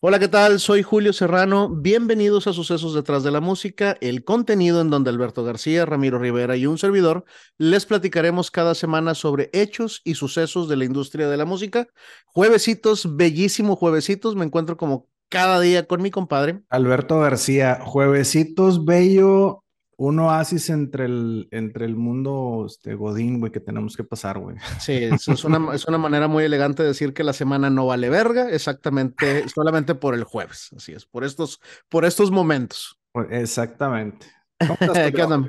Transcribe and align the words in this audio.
Hola, 0.00 0.20
¿qué 0.20 0.28
tal? 0.28 0.60
Soy 0.60 0.84
Julio 0.84 1.12
Serrano. 1.12 1.70
Bienvenidos 1.70 2.46
a 2.46 2.52
Sucesos 2.52 2.94
detrás 2.94 3.24
de 3.24 3.32
la 3.32 3.40
música, 3.40 3.96
el 4.00 4.22
contenido 4.22 4.80
en 4.80 4.90
donde 4.90 5.10
Alberto 5.10 5.42
García, 5.42 5.86
Ramiro 5.86 6.20
Rivera 6.20 6.56
y 6.56 6.66
un 6.66 6.78
servidor 6.78 7.24
les 7.56 7.84
platicaremos 7.84 8.52
cada 8.52 8.76
semana 8.76 9.16
sobre 9.16 9.50
hechos 9.52 10.00
y 10.04 10.14
sucesos 10.14 10.68
de 10.68 10.76
la 10.76 10.84
industria 10.84 11.28
de 11.28 11.36
la 11.36 11.44
música. 11.46 11.88
Juevesitos, 12.26 13.16
bellísimo 13.16 13.74
juevesitos, 13.74 14.36
me 14.36 14.44
encuentro 14.44 14.76
como 14.76 15.08
cada 15.28 15.58
día 15.58 15.88
con 15.88 16.00
mi 16.00 16.12
compadre. 16.12 16.62
Alberto 16.68 17.18
García, 17.18 17.80
juevesitos, 17.84 18.84
bello, 18.84 19.64
un 19.98 20.20
oasis 20.20 20.70
entre 20.70 21.06
el, 21.06 21.48
entre 21.50 21.84
el 21.84 21.96
mundo 21.96 22.64
este, 22.68 22.94
Godín, 22.94 23.40
güey, 23.40 23.50
que 23.50 23.58
tenemos 23.58 23.96
que 23.96 24.04
pasar, 24.04 24.38
güey. 24.38 24.56
Sí, 24.78 24.92
eso 24.92 25.32
es 25.32 25.44
una, 25.44 25.58
es 25.74 25.86
una 25.86 25.98
manera 25.98 26.28
muy 26.28 26.44
elegante 26.44 26.82
de 26.82 26.90
decir 26.90 27.12
que 27.12 27.24
la 27.24 27.32
semana 27.32 27.68
no 27.68 27.86
vale 27.86 28.08
verga, 28.08 28.48
exactamente, 28.48 29.48
solamente 29.54 29.96
por 29.96 30.14
el 30.14 30.22
jueves. 30.22 30.70
Así 30.76 30.92
es, 30.92 31.04
por 31.04 31.24
estos, 31.24 31.60
por 31.88 32.04
estos 32.04 32.30
momentos. 32.30 33.00
Exactamente. 33.28 34.26
¿Cómo 34.60 34.74
estás, 34.80 35.10
¿Qué 35.10 35.22
onda? 35.22 35.48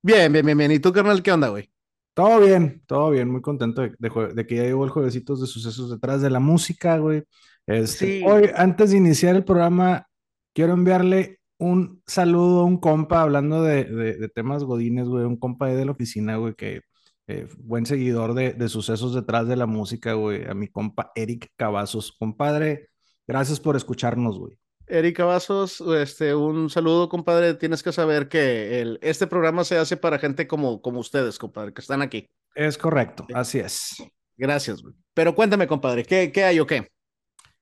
Bien, 0.00 0.32
bien, 0.32 0.46
bien, 0.46 0.58
bien. 0.58 0.70
¿Y 0.70 0.78
tú, 0.78 0.92
carnal, 0.92 1.20
qué 1.20 1.32
onda, 1.32 1.48
güey? 1.48 1.68
Todo 2.14 2.40
bien, 2.40 2.84
todo 2.86 3.10
bien, 3.10 3.28
muy 3.28 3.40
contento 3.40 3.82
de, 3.82 3.96
de, 3.98 4.46
que 4.46 4.56
ya 4.56 4.62
llegó 4.62 4.84
el 4.84 4.90
juevesitos 4.90 5.40
de 5.40 5.48
sucesos 5.48 5.90
detrás 5.90 6.22
de 6.22 6.30
la 6.30 6.40
música, 6.40 6.98
güey. 6.98 7.24
Este, 7.66 8.18
sí. 8.18 8.24
Hoy, 8.24 8.48
antes 8.54 8.92
de 8.92 8.98
iniciar 8.98 9.34
el 9.34 9.44
programa, 9.44 10.06
quiero 10.54 10.74
enviarle 10.74 11.40
un 11.62 12.02
saludo 12.06 12.60
a 12.60 12.64
un 12.64 12.76
compa 12.78 13.22
hablando 13.22 13.62
de, 13.62 13.84
de, 13.84 14.28
temas 14.28 14.64
godines, 14.64 15.06
güey, 15.06 15.24
un 15.24 15.36
compa 15.36 15.68
de 15.68 15.84
la 15.84 15.92
oficina, 15.92 16.36
güey, 16.36 16.54
que 16.54 16.80
eh, 17.28 17.46
buen 17.58 17.86
seguidor 17.86 18.34
de, 18.34 18.52
de, 18.52 18.68
sucesos 18.68 19.14
detrás 19.14 19.46
de 19.46 19.54
la 19.54 19.66
música, 19.66 20.14
güey, 20.14 20.44
a 20.44 20.54
mi 20.54 20.66
compa 20.66 21.12
Eric 21.14 21.52
Cavazos. 21.56 22.10
Compadre, 22.18 22.88
gracias 23.28 23.60
por 23.60 23.76
escucharnos, 23.76 24.40
güey. 24.40 24.58
Eric 24.88 25.16
Cavazos, 25.16 25.80
este, 25.80 26.34
un 26.34 26.68
saludo, 26.68 27.08
compadre. 27.08 27.54
Tienes 27.54 27.84
que 27.84 27.92
saber 27.92 28.28
que 28.28 28.80
el, 28.80 28.98
este 29.00 29.28
programa 29.28 29.62
se 29.62 29.76
hace 29.76 29.96
para 29.96 30.18
gente 30.18 30.48
como, 30.48 30.82
como 30.82 30.98
ustedes, 30.98 31.38
compadre, 31.38 31.72
que 31.72 31.80
están 31.80 32.02
aquí. 32.02 32.28
Es 32.56 32.76
correcto, 32.76 33.24
así 33.34 33.60
es. 33.60 34.02
Gracias, 34.36 34.82
güey. 34.82 34.94
Pero 35.14 35.32
cuéntame, 35.32 35.68
compadre, 35.68 36.04
¿qué, 36.04 36.32
qué 36.32 36.42
hay 36.42 36.58
o 36.58 36.66
qué? 36.66 36.88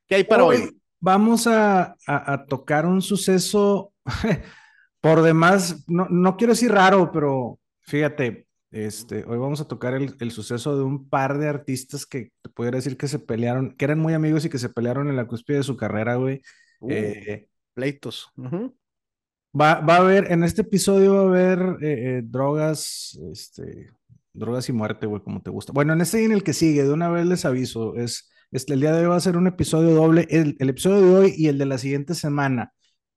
¿Qué 0.09 0.15
hay 0.15 0.25
para 0.25 0.45
hoy? 0.45 0.81
Vamos 1.01 1.47
a, 1.47 1.97
a, 2.07 2.45
tocar 2.47 2.85
un 2.85 3.01
suceso 3.01 3.93
por 5.01 5.23
demás, 5.23 5.85
no, 5.89 6.07
no, 6.11 6.37
quiero 6.37 6.53
decir 6.53 6.71
raro, 6.71 7.11
pero 7.11 7.59
fíjate, 7.81 8.47
este, 8.71 9.25
hoy 9.25 9.39
vamos 9.39 9.61
a 9.61 9.67
tocar 9.67 9.95
el, 9.95 10.15
el, 10.21 10.31
suceso 10.31 10.77
de 10.77 10.85
un 10.85 11.09
par 11.09 11.39
de 11.39 11.49
artistas 11.49 12.07
que 12.07 12.33
te 12.43 12.51
pudiera 12.51 12.77
decir 12.77 12.97
que 12.97 13.09
se 13.09 13.19
pelearon, 13.19 13.73
que 13.73 13.85
eran 13.85 13.99
muy 13.99 14.15
amigos 14.15 14.45
y 14.45 14.51
que 14.51 14.59
se 14.59 14.69
pelearon 14.69 15.09
en 15.09 15.17
la 15.17 15.27
cúspide 15.27 15.59
de 15.59 15.63
su 15.63 15.77
carrera, 15.77 16.17
güey. 16.17 16.43
Uh, 16.81 16.91
eh, 16.91 17.49
pleitos. 17.75 18.31
va, 18.39 19.81
va, 19.81 19.97
a 19.97 19.99
haber, 19.99 20.31
en 20.31 20.45
este 20.45 20.63
episodio 20.63 21.15
va 21.15 21.21
a 21.21 21.25
haber 21.25 21.59
eh, 21.83 22.19
eh, 22.19 22.23
drogas, 22.25 23.19
este, 23.33 23.91
drogas 24.33 24.69
y 24.69 24.73
muerte, 24.73 25.07
güey, 25.07 25.23
como 25.23 25.43
te 25.43 25.51
gusta. 25.51 25.73
Bueno, 25.73 25.93
en 25.93 26.01
este 26.01 26.23
y 26.23 26.27
en 26.27 26.33
el 26.33 26.45
que 26.45 26.53
sigue, 26.53 26.85
de 26.85 26.93
una 26.93 27.09
vez 27.09 27.27
les 27.27 27.45
aviso, 27.45 27.97
es 27.97 28.30
este, 28.51 28.75
el 28.75 28.81
día 28.81 28.93
de 28.93 29.03
hoy 29.03 29.07
va 29.07 29.17
a 29.17 29.21
ser 29.21 29.37
un 29.37 29.47
episodio 29.47 29.91
doble, 29.95 30.27
el, 30.31 30.57
episodio 30.59 31.01
de 31.01 31.17
hoy 31.17 31.35
y 31.37 31.49
el 31.49 31.59
de 31.59 31.67
la 31.67 31.79
siguiente 31.79 32.15
semana. 32.15 32.73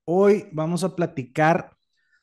Hoy 0.05 0.47
vamos 0.51 0.83
a 0.83 0.95
platicar 0.95 1.75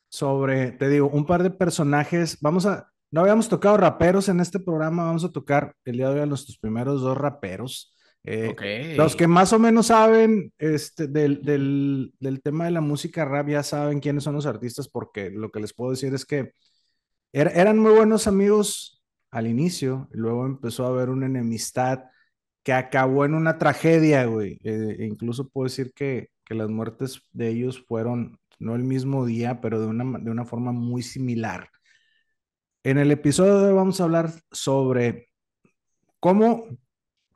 sobre, 0.07 0.71
te 0.71 0.89
digo, 0.89 1.09
un 1.09 1.25
par 1.25 1.43
de 1.43 1.51
personajes. 1.51 2.37
Vamos 2.41 2.65
a, 2.65 2.91
no 3.11 3.21
habíamos 3.21 3.49
tocado 3.49 3.77
raperos 3.77 4.29
en 4.29 4.39
este 4.39 4.59
programa, 4.59 5.05
vamos 5.05 5.23
a 5.25 5.31
tocar 5.31 5.75
el 5.85 5.97
día 5.97 6.09
de 6.09 6.15
hoy 6.15 6.21
a 6.21 6.25
nuestros 6.25 6.57
primeros 6.57 7.01
dos 7.01 7.17
raperos. 7.17 7.95
Eh, 8.23 8.93
los 8.97 9.15
que 9.15 9.27
más 9.27 9.51
o 9.51 9.57
menos 9.57 9.87
saben 9.87 10.53
este, 10.59 11.07
del, 11.07 11.41
del, 11.41 12.13
del, 12.19 12.41
tema 12.43 12.65
de 12.65 12.71
la 12.71 12.81
música 12.81 13.25
rap 13.25 13.49
ya 13.49 13.63
saben 13.63 13.99
quiénes 13.99 14.23
son 14.23 14.35
los 14.35 14.45
artistas 14.45 14.87
porque 14.87 15.31
lo 15.31 15.49
que 15.49 15.59
les 15.59 15.73
puedo 15.73 15.89
decir 15.89 16.13
es 16.13 16.23
que 16.23 16.53
er, 17.33 17.51
eran 17.55 17.79
muy 17.79 17.93
buenos 17.93 18.27
amigos 18.27 19.01
al 19.31 19.47
inicio, 19.47 20.09
y 20.13 20.17
luego 20.17 20.45
empezó 20.45 20.85
a 20.85 20.89
haber 20.89 21.09
una 21.09 21.25
enemistad 21.25 22.03
que 22.63 22.73
acabó 22.73 23.25
en 23.25 23.33
una 23.33 23.57
tragedia, 23.57 24.25
güey. 24.25 24.59
Eh, 24.63 24.97
e 24.99 25.05
incluso 25.05 25.49
puedo 25.49 25.65
decir 25.65 25.93
que, 25.93 26.29
que, 26.45 26.55
las 26.55 26.69
muertes 26.69 27.21
de 27.31 27.49
ellos 27.49 27.83
fueron 27.87 28.39
no 28.59 28.75
el 28.75 28.83
mismo 28.83 29.25
día, 29.25 29.61
pero 29.61 29.81
de 29.81 29.87
una, 29.87 30.19
de 30.19 30.31
una 30.31 30.45
forma 30.45 30.71
muy 30.71 31.01
similar. 31.03 31.69
En 32.83 32.97
el 32.97 33.11
episodio 33.11 33.59
de 33.59 33.69
hoy 33.69 33.75
vamos 33.75 33.99
a 34.01 34.05
hablar 34.05 34.31
sobre 34.51 35.29
cómo, 36.19 36.65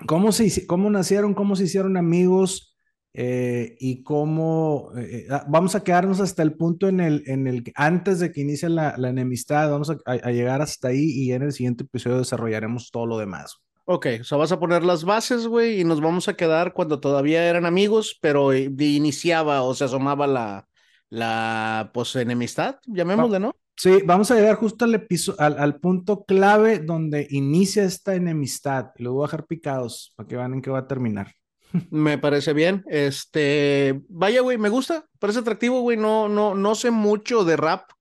cómo, 0.07 0.31
se, 0.31 0.67
cómo 0.67 0.89
nacieron, 0.89 1.33
cómo 1.33 1.55
se 1.55 1.65
hicieron 1.65 1.97
amigos 1.97 2.77
eh, 3.13 3.75
y 3.79 4.03
cómo 4.03 4.91
eh, 4.97 5.27
ah, 5.31 5.45
vamos 5.49 5.75
a 5.75 5.83
quedarnos 5.83 6.19
hasta 6.19 6.43
el 6.43 6.55
punto 6.55 6.87
en 6.87 6.99
el, 6.99 7.23
en 7.27 7.47
el 7.47 7.63
que 7.63 7.71
antes 7.75 8.19
de 8.19 8.31
que 8.31 8.41
inicie 8.41 8.69
la, 8.69 8.95
la 8.97 9.09
enemistad, 9.09 9.69
vamos 9.71 9.89
a, 9.89 9.97
a, 10.05 10.31
llegar 10.31 10.61
hasta 10.61 10.89
ahí 10.89 11.05
y 11.11 11.31
en 11.33 11.43
el 11.43 11.53
siguiente 11.53 11.83
episodio 11.85 12.19
desarrollaremos 12.19 12.91
todo 12.91 13.05
lo 13.05 13.17
demás. 13.17 13.64
Ok, 13.87 14.07
o 14.21 14.23
sea, 14.23 14.39
vas 14.39 14.51
a 14.51 14.59
poner 14.59 14.83
las 14.83 15.03
bases, 15.03 15.45
güey, 15.45 15.79
y 15.79 15.83
nos 15.83 16.01
vamos 16.01 16.27
a 16.27 16.33
quedar 16.33 16.73
cuando 16.73 16.99
todavía 16.99 17.47
eran 17.47 17.67
amigos, 17.67 18.17
pero 18.19 18.51
iniciaba 18.51 19.61
o 19.61 19.75
se 19.75 19.83
asomaba 19.83 20.25
la, 20.25 20.67
la 21.09 21.91
pues, 21.93 22.15
enemistad, 22.15 22.79
llamémosle, 22.87 23.39
¿no? 23.39 23.55
Sí, 23.77 23.99
vamos 24.03 24.31
a 24.31 24.35
llegar 24.35 24.55
justo 24.55 24.85
al, 24.85 25.07
al, 25.37 25.57
al, 25.59 25.79
punto 25.79 26.25
clave 26.25 26.79
donde 26.79 27.27
inicia 27.29 27.83
esta 27.83 28.15
enemistad. 28.15 28.87
Lo 28.95 29.13
voy 29.13 29.23
a 29.23 29.27
dejar 29.27 29.45
picados 29.45 30.13
para 30.15 30.27
que 30.27 30.37
vean 30.37 30.53
en 30.53 30.61
qué 30.61 30.71
va 30.71 30.79
a 30.79 30.87
terminar. 30.87 31.35
Me 31.91 32.17
parece 32.17 32.53
bien. 32.53 32.83
Este, 32.87 34.01
vaya, 34.09 34.41
güey, 34.41 34.57
me 34.57 34.69
gusta, 34.69 35.05
parece 35.19 35.39
atractivo, 35.39 35.81
güey. 35.81 35.97
No, 35.97 36.27
no, 36.29 36.55
no 36.55 36.73
sé 36.73 36.89
mucho 36.89 37.43
de 37.43 37.57
rap, 37.57 37.91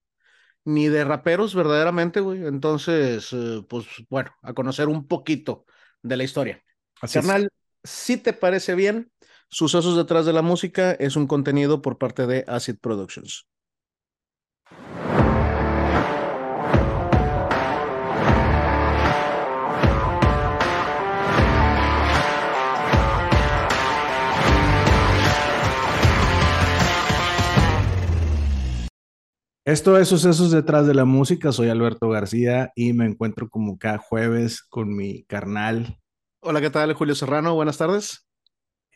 ni 0.64 0.88
de 0.88 1.04
raperos 1.04 1.54
verdaderamente, 1.54 2.20
güey. 2.20 2.46
Entonces, 2.46 3.28
eh, 3.32 3.62
pues 3.68 3.86
bueno, 4.08 4.30
a 4.42 4.54
conocer 4.54 4.88
un 4.88 5.06
poquito 5.06 5.66
de 6.04 6.16
la 6.16 6.22
historia. 6.22 6.62
Así 7.00 7.18
Carnal, 7.18 7.48
si 7.82 8.16
te 8.16 8.32
parece 8.32 8.76
bien, 8.76 9.10
Sucesos 9.54 9.96
detrás 9.96 10.26
de 10.26 10.32
la 10.32 10.42
música 10.42 10.92
es 10.92 11.14
un 11.14 11.28
contenido 11.28 11.80
por 11.80 11.96
parte 11.96 12.26
de 12.26 12.44
Acid 12.48 12.76
Productions. 12.80 13.46
Esto 29.66 29.96
es 29.96 30.08
Sucesos 30.08 30.50
detrás 30.50 30.86
de 30.86 30.92
la 30.92 31.06
música. 31.06 31.50
Soy 31.50 31.70
Alberto 31.70 32.10
García 32.10 32.70
y 32.74 32.92
me 32.92 33.06
encuentro 33.06 33.48
como 33.48 33.78
cada 33.78 33.96
jueves 33.96 34.62
con 34.62 34.94
mi 34.94 35.24
carnal. 35.24 35.98
Hola, 36.40 36.60
¿qué 36.60 36.68
tal? 36.68 36.92
Julio 36.92 37.14
Serrano, 37.14 37.54
buenas 37.54 37.78
tardes. 37.78 38.28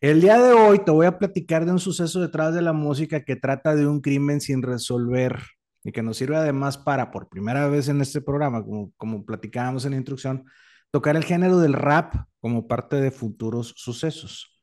El 0.02 0.20
día 0.20 0.38
de 0.38 0.52
hoy 0.52 0.80
te 0.80 0.90
voy 0.90 1.06
a 1.06 1.16
platicar 1.16 1.64
de 1.64 1.72
un 1.72 1.78
suceso 1.78 2.20
detrás 2.20 2.52
de 2.52 2.60
la 2.60 2.74
música 2.74 3.24
que 3.24 3.34
trata 3.34 3.74
de 3.74 3.86
un 3.86 4.02
crimen 4.02 4.42
sin 4.42 4.60
resolver 4.60 5.40
y 5.84 5.90
que 5.90 6.02
nos 6.02 6.18
sirve 6.18 6.36
además 6.36 6.76
para, 6.76 7.10
por 7.10 7.30
primera 7.30 7.66
vez 7.68 7.88
en 7.88 8.02
este 8.02 8.20
programa, 8.20 8.62
como, 8.62 8.92
como 8.98 9.24
platicábamos 9.24 9.86
en 9.86 9.92
la 9.92 9.96
introducción, 9.96 10.44
tocar 10.90 11.16
el 11.16 11.24
género 11.24 11.60
del 11.60 11.72
rap 11.72 12.12
como 12.40 12.68
parte 12.68 12.96
de 12.96 13.10
futuros 13.10 13.72
sucesos. 13.74 14.57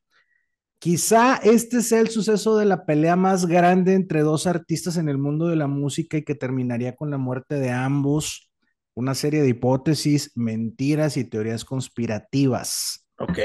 Quizá 0.80 1.38
este 1.38 1.81
sea 1.81 2.02
el 2.02 2.09
suceso 2.09 2.58
de 2.58 2.66
la 2.66 2.86
pelea 2.86 3.16
más 3.16 3.46
grande 3.46 3.94
entre 3.94 4.22
dos 4.22 4.46
artistas 4.46 4.97
en 4.97 5.09
el 5.09 5.18
mundo 5.18 5.47
de 5.47 5.56
la 5.56 5.68
música 5.68 6.18
y 6.18 6.24
que 6.24 6.36
terminaría 6.36 6.96
con 6.96 7.09
la 7.09 7.18
muerte 7.18 7.56
de 7.56 7.72
ambos. 7.72 8.52
Una 8.94 9.16
serie 9.16 9.41
de 9.41 9.50
hipótesis, 9.50 10.31
mentiras 10.35 11.18
y 11.18 11.25
teorías 11.25 11.66
conspirativas. 11.66 13.06
Ok, 13.18 13.38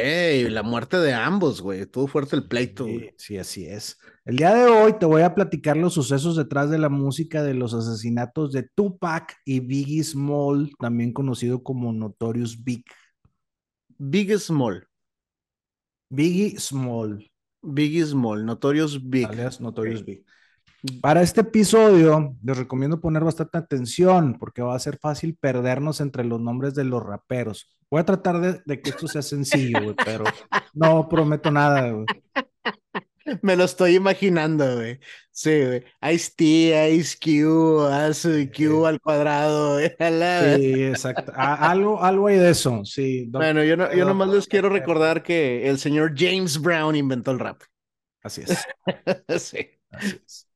la 0.49 0.65
muerte 0.65 0.99
de 0.99 1.13
ambos, 1.13 1.63
güey. 1.63 1.87
Todo 1.87 2.09
fuerte 2.09 2.35
el 2.35 2.49
pleito. 2.49 2.87
Sí, 2.87 3.11
sí, 3.17 3.39
así 3.39 3.67
es. 3.67 3.99
El 4.25 4.37
día 4.37 4.53
de 4.53 4.65
hoy 4.65 4.95
te 4.99 5.07
voy 5.07 5.23
a 5.23 5.35
platicar 5.35 5.77
los 5.77 5.95
sucesos 5.95 6.37
detrás 6.37 6.71
de 6.71 6.79
la 6.79 6.89
música 6.89 7.45
de 7.45 7.55
los 7.55 7.73
asesinatos 7.73 8.53
de 8.53 8.69
Tupac 8.75 9.37
y 9.45 9.61
Biggie 9.61 10.03
Small, 10.03 10.73
también 10.79 11.13
conocido 11.13 11.63
como 11.63 11.93
Notorious 11.93 12.63
Big. 12.65 12.85
Big 13.97 14.37
Small. 14.39 14.89
Biggie 16.09 16.59
Small. 16.59 17.30
Biggie 17.63 18.05
Small, 18.05 18.45
Notorious 18.45 19.09
Big. 19.09 19.27
Alias 19.27 19.61
Notorious 19.61 20.05
Big. 20.05 20.25
Para 21.03 21.21
este 21.21 21.43
episodio, 21.43 22.37
les 22.43 22.57
recomiendo 22.57 23.01
poner 23.01 23.23
bastante 23.23 23.59
atención 23.59 24.39
porque 24.39 24.63
va 24.63 24.75
a 24.75 24.79
ser 24.79 24.99
fácil 24.99 25.37
perdernos 25.37 26.01
entre 26.01 26.25
los 26.25 26.41
nombres 26.41 26.75
de 26.75 26.85
los 26.85 27.03
raperos. 27.03 27.77
Voy 27.91 28.01
a 28.01 28.07
tratar 28.07 28.63
de, 28.65 28.81
que 28.81 28.91
esto 28.91 29.07
sea 29.07 29.21
sencillo, 29.21 29.95
pero 30.05 30.25
no 30.73 31.07
prometo 31.09 31.51
nada. 31.51 31.91
Güey. 31.91 32.07
Me 33.43 33.57
lo 33.57 33.65
estoy 33.65 33.97
imaginando, 33.97 34.77
güey. 34.77 34.99
Sí, 35.31 35.65
güey. 35.65 35.85
Ice-T, 36.13 36.95
Ice-Q, 36.95 37.89
Ice-Q 38.11 38.87
al 38.87 39.01
cuadrado. 39.01 39.79
Sí, 39.81 40.85
exacto. 40.85 41.33
algo, 41.35 42.03
algo 42.03 42.27
hay 42.27 42.39
de 42.39 42.51
eso, 42.51 42.85
sí. 42.85 43.27
Bueno, 43.31 43.63
yo, 43.65 43.77
no, 43.77 43.93
yo 43.95 44.05
nomás 44.05 44.29
les 44.29 44.47
quiero 44.47 44.69
recordar 44.69 45.23
que 45.23 45.69
el 45.69 45.79
señor 45.79 46.15
James 46.17 46.61
Brown 46.61 46.97
inventó 46.97 47.31
el 47.31 47.39
rap. 47.39 47.63
Así 48.23 48.43
es. 48.43 48.67
sí. 49.43 49.71
Así 49.91 50.21
es. 50.25 50.47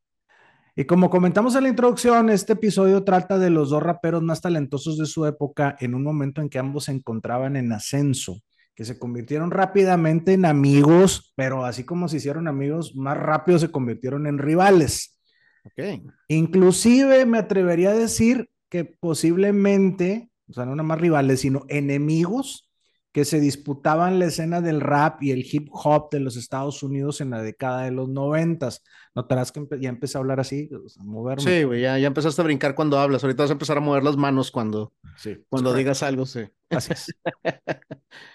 Y 0.76 0.86
como 0.86 1.08
comentamos 1.08 1.54
en 1.54 1.62
la 1.62 1.68
introducción, 1.68 2.30
este 2.30 2.54
episodio 2.54 3.04
trata 3.04 3.38
de 3.38 3.48
los 3.48 3.70
dos 3.70 3.80
raperos 3.80 4.22
más 4.22 4.40
talentosos 4.40 4.98
de 4.98 5.06
su 5.06 5.24
época 5.24 5.76
en 5.78 5.94
un 5.94 6.02
momento 6.02 6.40
en 6.40 6.48
que 6.48 6.58
ambos 6.58 6.84
se 6.84 6.92
encontraban 6.92 7.54
en 7.54 7.72
ascenso, 7.72 8.40
que 8.74 8.84
se 8.84 8.98
convirtieron 8.98 9.50
rápidamente 9.50 10.32
en 10.32 10.44
amigos, 10.44 11.32
pero 11.36 11.64
así 11.64 11.84
como 11.84 12.08
se 12.08 12.16
hicieron 12.16 12.48
amigos, 12.48 12.96
más 12.96 13.16
rápido 13.16 13.58
se 13.58 13.70
convirtieron 13.70 14.26
en 14.26 14.38
rivales. 14.38 15.20
Ok. 15.64 16.02
Inclusive 16.28 17.24
me 17.24 17.38
atrevería 17.38 17.90
a 17.90 17.94
decir 17.94 18.50
que 18.68 18.84
posiblemente, 18.84 20.30
o 20.48 20.52
sea, 20.52 20.64
no 20.64 20.74
nada 20.74 20.86
más 20.86 21.00
rivales, 21.00 21.40
sino 21.40 21.64
enemigos 21.68 22.70
que 23.14 23.24
se 23.24 23.38
disputaban 23.38 24.18
la 24.18 24.24
escena 24.24 24.60
del 24.60 24.80
rap 24.80 25.22
y 25.22 25.30
el 25.30 25.46
hip 25.48 25.68
hop 25.70 26.08
de 26.10 26.18
los 26.18 26.36
Estados 26.36 26.82
Unidos 26.82 27.20
en 27.20 27.30
la 27.30 27.42
década 27.42 27.82
de 27.82 27.92
los 27.92 28.08
noventas. 28.08 28.82
Notarás 29.14 29.52
que 29.52 29.60
empe 29.60 29.78
ya 29.80 29.88
empecé 29.88 30.18
a 30.18 30.20
hablar 30.20 30.40
así, 30.40 30.68
a 30.98 31.04
moverme. 31.04 31.44
Sí, 31.44 31.62
güey, 31.62 31.82
ya, 31.82 31.96
ya 31.96 32.08
empezaste 32.08 32.42
a 32.42 32.44
brincar 32.44 32.74
cuando 32.74 32.98
hablas. 32.98 33.22
Ahorita 33.22 33.44
vas 33.44 33.50
a 33.50 33.52
empezar 33.52 33.76
a 33.76 33.80
mover 33.80 34.02
las 34.02 34.16
manos 34.16 34.50
cuando, 34.50 34.92
Sí, 35.16 35.36
cuando 35.48 35.72
digas 35.72 36.02
algo, 36.02 36.26
sí. 36.26 36.40
Así 36.70 36.92
es. 36.92 37.14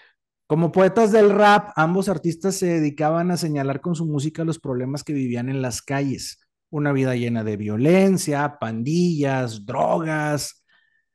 Como 0.50 0.72
poetas 0.72 1.12
del 1.12 1.30
rap, 1.30 1.70
ambos 1.76 2.08
artistas 2.08 2.56
se 2.56 2.66
dedicaban 2.66 3.30
a 3.30 3.36
señalar 3.36 3.80
con 3.80 3.94
su 3.94 4.04
música 4.04 4.44
los 4.44 4.58
problemas 4.58 5.04
que 5.04 5.12
vivían 5.12 5.48
en 5.48 5.62
las 5.62 5.80
calles. 5.80 6.40
Una 6.70 6.90
vida 6.92 7.14
llena 7.14 7.44
de 7.44 7.56
violencia, 7.56 8.58
pandillas, 8.58 9.64
drogas. 9.64 10.64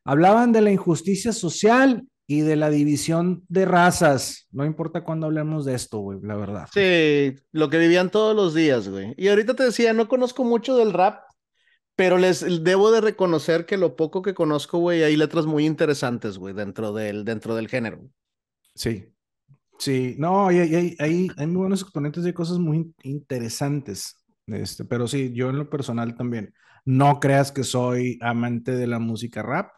Hablaban 0.06 0.54
de 0.54 0.62
la 0.62 0.72
injusticia 0.72 1.34
social 1.34 2.08
y 2.26 2.44
de 2.44 2.56
la 2.56 2.70
división 2.70 3.44
de 3.50 3.66
razas. 3.66 4.48
No 4.52 4.64
importa 4.64 5.04
cuándo 5.04 5.26
hablemos 5.26 5.66
de 5.66 5.74
esto, 5.76 5.98
güey, 6.00 6.20
la 6.22 6.38
verdad. 6.38 6.70
Sí, 6.74 7.36
lo 7.52 7.70
que 7.70 7.78
vivían 7.78 8.12
todos 8.12 8.34
los 8.34 8.54
días, 8.54 8.88
güey. 8.88 9.16
Y 9.18 9.28
ahorita 9.28 9.54
te 9.54 9.64
decía, 9.64 9.92
no 9.92 10.08
conozco 10.08 10.46
mucho 10.46 10.78
del 10.78 10.94
rap, 10.94 11.24
pero 11.98 12.18
les 12.18 12.64
debo 12.64 12.90
de 12.90 13.02
reconocer 13.02 13.66
que 13.66 13.76
lo 13.76 13.98
poco 13.98 14.22
que 14.22 14.34
conozco, 14.34 14.78
güey, 14.78 15.04
hay 15.04 15.18
letras 15.18 15.46
muy 15.46 15.66
interesantes, 15.66 16.38
güey, 16.38 16.54
dentro 16.54 16.94
del, 16.94 17.26
dentro 17.26 17.54
del 17.54 17.68
género. 17.68 18.00
Sí, 18.76 19.10
sí, 19.80 20.16
no, 20.18 20.48
hay, 20.48 20.60
hay, 20.60 20.96
hay, 21.38 21.48
muy 21.48 21.58
buenos 21.58 21.82
exponentes 21.82 22.24
de 22.24 22.34
cosas 22.34 22.60
muy 22.60 22.94
interesantes. 23.04 24.26
Este, 24.48 24.86
pero 24.86 25.08
sí, 25.08 25.32
yo 25.34 25.50
en 25.50 25.58
lo 25.58 25.70
personal 25.70 26.16
también. 26.16 26.54
No 26.86 27.20
creas 27.20 27.52
que 27.52 27.64
soy 27.64 28.20
amante 28.22 28.72
de 28.72 28.88
la 28.88 29.00
música 29.00 29.42
rap. 29.42 29.72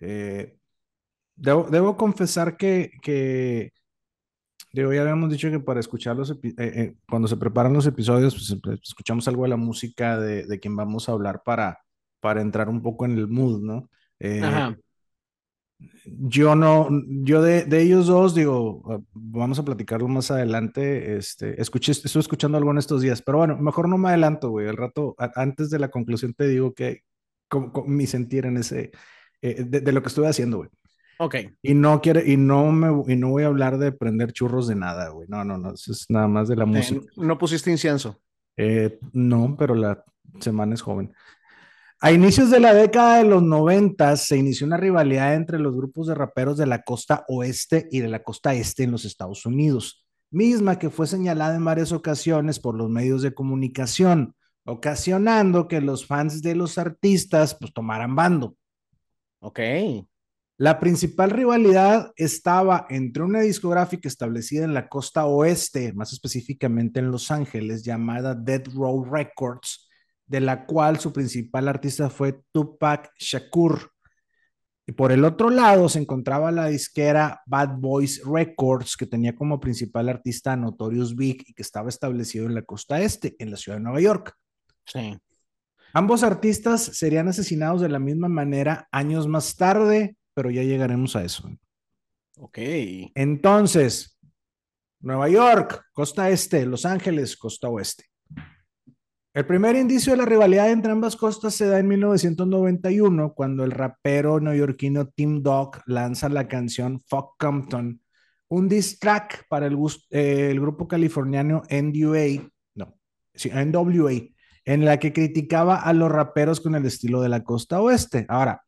Eh, 0.00 0.56
debo, 1.36 1.68
debo, 1.70 1.96
confesar 1.96 2.56
que, 2.56 2.90
que 3.02 3.72
digo, 4.72 4.92
ya 4.92 5.02
habíamos 5.02 5.30
dicho 5.30 5.50
que 5.50 5.60
para 5.60 5.80
escuchar 5.80 6.16
los, 6.16 6.30
eh, 6.30 6.54
eh, 6.58 6.96
cuando 7.08 7.28
se 7.28 7.36
preparan 7.36 7.72
los 7.72 7.86
episodios, 7.86 8.34
pues 8.62 8.80
escuchamos 8.82 9.28
algo 9.28 9.44
de 9.44 9.50
la 9.50 9.56
música 9.56 10.18
de, 10.18 10.46
de 10.46 10.60
quien 10.60 10.76
vamos 10.76 11.08
a 11.08 11.12
hablar 11.12 11.42
para, 11.44 11.78
para 12.20 12.40
entrar 12.40 12.68
un 12.68 12.82
poco 12.82 13.04
en 13.04 13.12
el 13.12 13.28
mood, 13.28 13.60
¿no? 13.62 13.90
Eh, 14.18 14.40
Ajá. 14.42 14.76
Yo 16.04 16.54
no, 16.54 16.88
yo 17.22 17.42
de, 17.42 17.64
de, 17.64 17.82
ellos 17.82 18.06
dos, 18.06 18.34
digo, 18.34 19.04
vamos 19.12 19.58
a 19.58 19.64
platicarlo 19.64 20.08
más 20.08 20.30
adelante. 20.30 21.16
Este, 21.16 21.60
escuché, 21.60 21.92
estoy 21.92 22.20
escuchando 22.20 22.58
algo 22.58 22.70
en 22.70 22.78
estos 22.78 23.02
días, 23.02 23.22
pero 23.22 23.38
bueno, 23.38 23.56
mejor 23.58 23.88
no 23.88 23.98
me 23.98 24.08
adelanto, 24.08 24.50
güey. 24.50 24.66
El 24.66 24.76
rato, 24.76 25.14
a, 25.18 25.30
antes 25.36 25.70
de 25.70 25.78
la 25.78 25.88
conclusión, 25.88 26.34
te 26.34 26.48
digo 26.48 26.74
que 26.74 27.02
con, 27.48 27.70
con 27.70 27.94
mi 27.94 28.06
sentir 28.06 28.46
en 28.46 28.56
ese, 28.56 28.92
eh, 29.42 29.64
de, 29.64 29.80
de, 29.80 29.92
lo 29.92 30.02
que 30.02 30.08
estuve 30.08 30.28
haciendo, 30.28 30.58
güey. 30.58 30.70
Ok. 31.18 31.36
Y 31.62 31.74
no 31.74 32.00
quiere, 32.00 32.30
y 32.30 32.36
no 32.36 32.72
me, 32.72 33.12
y 33.12 33.16
no 33.16 33.28
voy 33.28 33.42
a 33.42 33.48
hablar 33.48 33.76
de 33.76 33.92
prender 33.92 34.32
churros 34.32 34.68
de 34.68 34.76
nada, 34.76 35.10
güey. 35.10 35.28
No, 35.28 35.44
no, 35.44 35.58
no, 35.58 35.74
eso 35.74 35.92
es 35.92 36.06
nada 36.08 36.28
más 36.28 36.48
de 36.48 36.56
la 36.56 36.64
música. 36.64 37.00
Eh, 37.00 37.08
no 37.16 37.36
pusiste 37.36 37.70
incienso. 37.70 38.20
Eh, 38.56 38.98
no, 39.12 39.54
pero 39.58 39.74
la 39.74 40.02
semana 40.40 40.74
es 40.74 40.80
joven. 40.80 41.12
A 42.02 42.12
inicios 42.12 42.50
de 42.50 42.60
la 42.60 42.72
década 42.72 43.18
de 43.18 43.24
los 43.24 43.42
90 43.42 44.16
se 44.16 44.38
inició 44.38 44.66
una 44.66 44.78
rivalidad 44.78 45.34
entre 45.34 45.58
los 45.58 45.76
grupos 45.76 46.06
de 46.06 46.14
raperos 46.14 46.56
de 46.56 46.64
la 46.64 46.80
costa 46.80 47.26
oeste 47.28 47.88
y 47.90 48.00
de 48.00 48.08
la 48.08 48.22
costa 48.22 48.54
este 48.54 48.84
en 48.84 48.90
los 48.90 49.04
Estados 49.04 49.44
Unidos, 49.44 50.06
misma 50.30 50.78
que 50.78 50.88
fue 50.88 51.06
señalada 51.06 51.56
en 51.56 51.64
varias 51.66 51.92
ocasiones 51.92 52.58
por 52.58 52.74
los 52.74 52.88
medios 52.88 53.20
de 53.20 53.34
comunicación, 53.34 54.34
ocasionando 54.64 55.68
que 55.68 55.82
los 55.82 56.06
fans 56.06 56.40
de 56.40 56.54
los 56.54 56.78
artistas 56.78 57.54
pues 57.54 57.74
tomaran 57.74 58.16
bando. 58.16 58.56
Ok. 59.40 59.60
La 60.56 60.80
principal 60.80 61.28
rivalidad 61.28 62.12
estaba 62.16 62.86
entre 62.88 63.24
una 63.24 63.40
discográfica 63.40 64.08
establecida 64.08 64.64
en 64.64 64.72
la 64.72 64.88
costa 64.88 65.26
oeste, 65.26 65.92
más 65.92 66.14
específicamente 66.14 67.00
en 67.00 67.10
Los 67.10 67.30
Ángeles, 67.30 67.82
llamada 67.82 68.34
Dead 68.34 68.62
Row 68.74 69.04
Records, 69.04 69.89
de 70.30 70.40
la 70.40 70.64
cual 70.64 71.00
su 71.00 71.12
principal 71.12 71.66
artista 71.66 72.08
fue 72.08 72.40
Tupac 72.52 73.10
Shakur. 73.18 73.90
Y 74.86 74.92
por 74.92 75.10
el 75.10 75.24
otro 75.24 75.50
lado 75.50 75.88
se 75.88 75.98
encontraba 75.98 76.52
la 76.52 76.68
disquera 76.68 77.42
Bad 77.46 77.78
Boys 77.78 78.22
Records, 78.24 78.96
que 78.96 79.06
tenía 79.06 79.34
como 79.34 79.58
principal 79.58 80.08
artista 80.08 80.54
Notorious 80.54 81.16
Big 81.16 81.42
y 81.48 81.52
que 81.52 81.62
estaba 81.62 81.88
establecido 81.88 82.46
en 82.46 82.54
la 82.54 82.62
costa 82.62 83.00
este, 83.00 83.34
en 83.40 83.50
la 83.50 83.56
ciudad 83.56 83.78
de 83.78 83.82
Nueva 83.82 84.00
York. 84.00 84.32
Sí. 84.86 85.18
Ambos 85.94 86.22
artistas 86.22 86.80
serían 86.80 87.26
asesinados 87.26 87.80
de 87.80 87.88
la 87.88 87.98
misma 87.98 88.28
manera 88.28 88.86
años 88.92 89.26
más 89.26 89.56
tarde, 89.56 90.16
pero 90.32 90.48
ya 90.52 90.62
llegaremos 90.62 91.16
a 91.16 91.24
eso. 91.24 91.50
Ok. 92.38 92.58
Entonces, 93.16 94.16
Nueva 95.00 95.28
York, 95.28 95.86
costa 95.92 96.30
este, 96.30 96.66
Los 96.66 96.86
Ángeles, 96.86 97.36
costa 97.36 97.68
oeste. 97.68 98.09
El 99.32 99.46
primer 99.46 99.76
indicio 99.76 100.12
de 100.12 100.16
la 100.16 100.24
rivalidad 100.24 100.72
entre 100.72 100.90
ambas 100.90 101.14
costas 101.14 101.54
se 101.54 101.66
da 101.66 101.78
en 101.78 101.86
1991, 101.86 103.32
cuando 103.32 103.62
el 103.62 103.70
rapero 103.70 104.40
neoyorquino 104.40 105.06
Tim 105.06 105.40
Dog 105.40 105.82
lanza 105.86 106.28
la 106.28 106.48
canción 106.48 107.00
Fuck 107.06 107.36
Compton, 107.38 108.02
un 108.48 108.68
diss 108.68 108.98
track 108.98 109.46
para 109.48 109.66
el, 109.66 109.78
eh, 110.10 110.52
grupo 110.56 110.88
californiano 110.88 111.62
NWA, 111.70 112.50
no, 112.74 112.98
sí, 113.32 113.50
NWA, 113.50 114.10
en 114.64 114.84
la 114.84 114.98
que 114.98 115.12
criticaba 115.12 115.76
a 115.76 115.92
los 115.92 116.10
raperos 116.10 116.60
con 116.60 116.74
el 116.74 116.84
estilo 116.84 117.22
de 117.22 117.28
la 117.28 117.44
costa 117.44 117.80
oeste. 117.80 118.26
Ahora, 118.28 118.64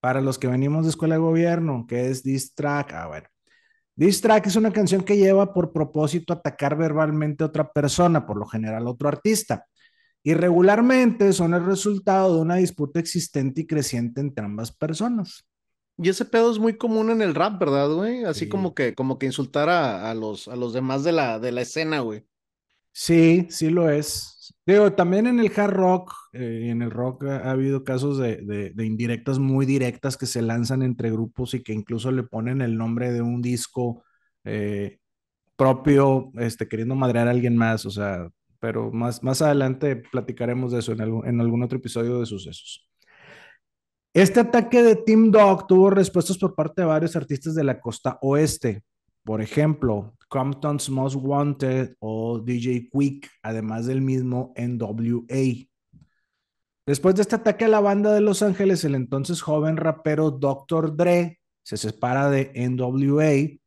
para 0.00 0.20
los 0.20 0.40
que 0.40 0.48
venimos 0.48 0.86
de 0.86 0.90
escuela 0.90 1.14
de 1.14 1.20
gobierno, 1.20 1.86
¿qué 1.88 2.08
es 2.10 2.24
diss 2.24 2.52
track? 2.56 2.94
Ah, 2.94 3.06
bueno. 3.06 3.28
Diss 3.94 4.20
track 4.20 4.48
es 4.48 4.56
una 4.56 4.72
canción 4.72 5.04
que 5.04 5.16
lleva 5.16 5.54
por 5.54 5.72
propósito 5.72 6.32
atacar 6.32 6.76
verbalmente 6.76 7.44
a 7.44 7.48
otra 7.48 7.70
persona, 7.70 8.26
por 8.26 8.36
lo 8.38 8.46
general 8.46 8.88
otro 8.88 9.08
artista 9.08 9.66
y 10.22 10.34
regularmente 10.34 11.32
son 11.32 11.54
el 11.54 11.64
resultado 11.64 12.36
de 12.36 12.42
una 12.42 12.56
disputa 12.56 13.00
existente 13.00 13.62
y 13.62 13.66
creciente 13.66 14.20
entre 14.20 14.44
ambas 14.44 14.72
personas. 14.72 15.46
Y 15.96 16.08
ese 16.08 16.24
pedo 16.24 16.50
es 16.50 16.58
muy 16.58 16.76
común 16.76 17.10
en 17.10 17.20
el 17.20 17.34
rap, 17.34 17.58
¿verdad, 17.58 17.90
güey? 17.90 18.24
Así 18.24 18.46
sí. 18.46 18.48
como 18.48 18.74
que 18.74 18.94
como 18.94 19.18
que 19.18 19.26
insultar 19.26 19.68
a, 19.68 20.10
a, 20.10 20.14
los, 20.14 20.48
a 20.48 20.56
los 20.56 20.72
demás 20.72 21.04
de 21.04 21.12
la, 21.12 21.38
de 21.38 21.52
la 21.52 21.62
escena, 21.62 22.00
güey. 22.00 22.24
Sí, 22.92 23.46
sí 23.50 23.70
lo 23.70 23.90
es. 23.90 24.54
Digo, 24.66 24.92
también 24.92 25.26
en 25.26 25.40
el 25.40 25.52
hard 25.54 25.72
rock, 25.72 26.12
eh, 26.32 26.68
en 26.70 26.82
el 26.82 26.90
rock 26.90 27.24
ha, 27.24 27.38
ha 27.38 27.50
habido 27.50 27.84
casos 27.84 28.18
de, 28.18 28.36
de, 28.36 28.70
de, 28.70 28.86
indirectas 28.86 29.38
muy 29.38 29.66
directas 29.66 30.16
que 30.16 30.26
se 30.26 30.42
lanzan 30.42 30.82
entre 30.82 31.10
grupos 31.10 31.54
y 31.54 31.62
que 31.62 31.72
incluso 31.72 32.10
le 32.12 32.22
ponen 32.24 32.60
el 32.62 32.76
nombre 32.76 33.12
de 33.12 33.22
un 33.22 33.42
disco 33.42 34.02
eh, 34.44 34.98
propio, 35.56 36.30
este, 36.38 36.68
queriendo 36.68 36.94
madrear 36.94 37.28
a 37.28 37.32
alguien 37.32 37.56
más, 37.56 37.84
o 37.84 37.90
sea, 37.90 38.28
pero 38.60 38.92
más, 38.92 39.22
más 39.22 39.42
adelante 39.42 39.96
platicaremos 39.96 40.72
de 40.72 40.78
eso 40.80 40.92
en 40.92 41.00
en 41.00 41.40
algún 41.40 41.62
otro 41.62 41.78
episodio 41.78 42.20
de 42.20 42.26
sucesos. 42.26 42.86
Este 44.12 44.40
ataque 44.40 44.82
de 44.82 44.96
Team 44.96 45.30
Dog 45.30 45.68
tuvo 45.68 45.88
respuestas 45.88 46.36
por 46.36 46.54
parte 46.54 46.82
de 46.82 46.88
varios 46.88 47.14
artistas 47.14 47.54
de 47.54 47.62
la 47.62 47.80
costa 47.80 48.18
oeste. 48.22 48.82
Por 49.24 49.40
ejemplo, 49.40 50.16
Compton's 50.28 50.90
Most 50.90 51.16
Wanted 51.16 51.94
o 52.00 52.40
DJ 52.40 52.88
Quick, 52.90 53.30
además 53.42 53.86
del 53.86 54.02
mismo 54.02 54.52
NWA. 54.56 55.68
Después 56.86 57.14
de 57.14 57.22
este 57.22 57.36
ataque 57.36 57.66
a 57.66 57.68
la 57.68 57.78
banda 57.78 58.12
de 58.12 58.20
Los 58.20 58.42
Ángeles, 58.42 58.82
el 58.84 58.96
entonces 58.96 59.42
joven 59.42 59.76
rapero 59.76 60.32
Dr. 60.32 60.96
Dre 60.96 61.38
se 61.62 61.76
separa 61.76 62.30
de 62.30 62.50
NWA 62.56 63.59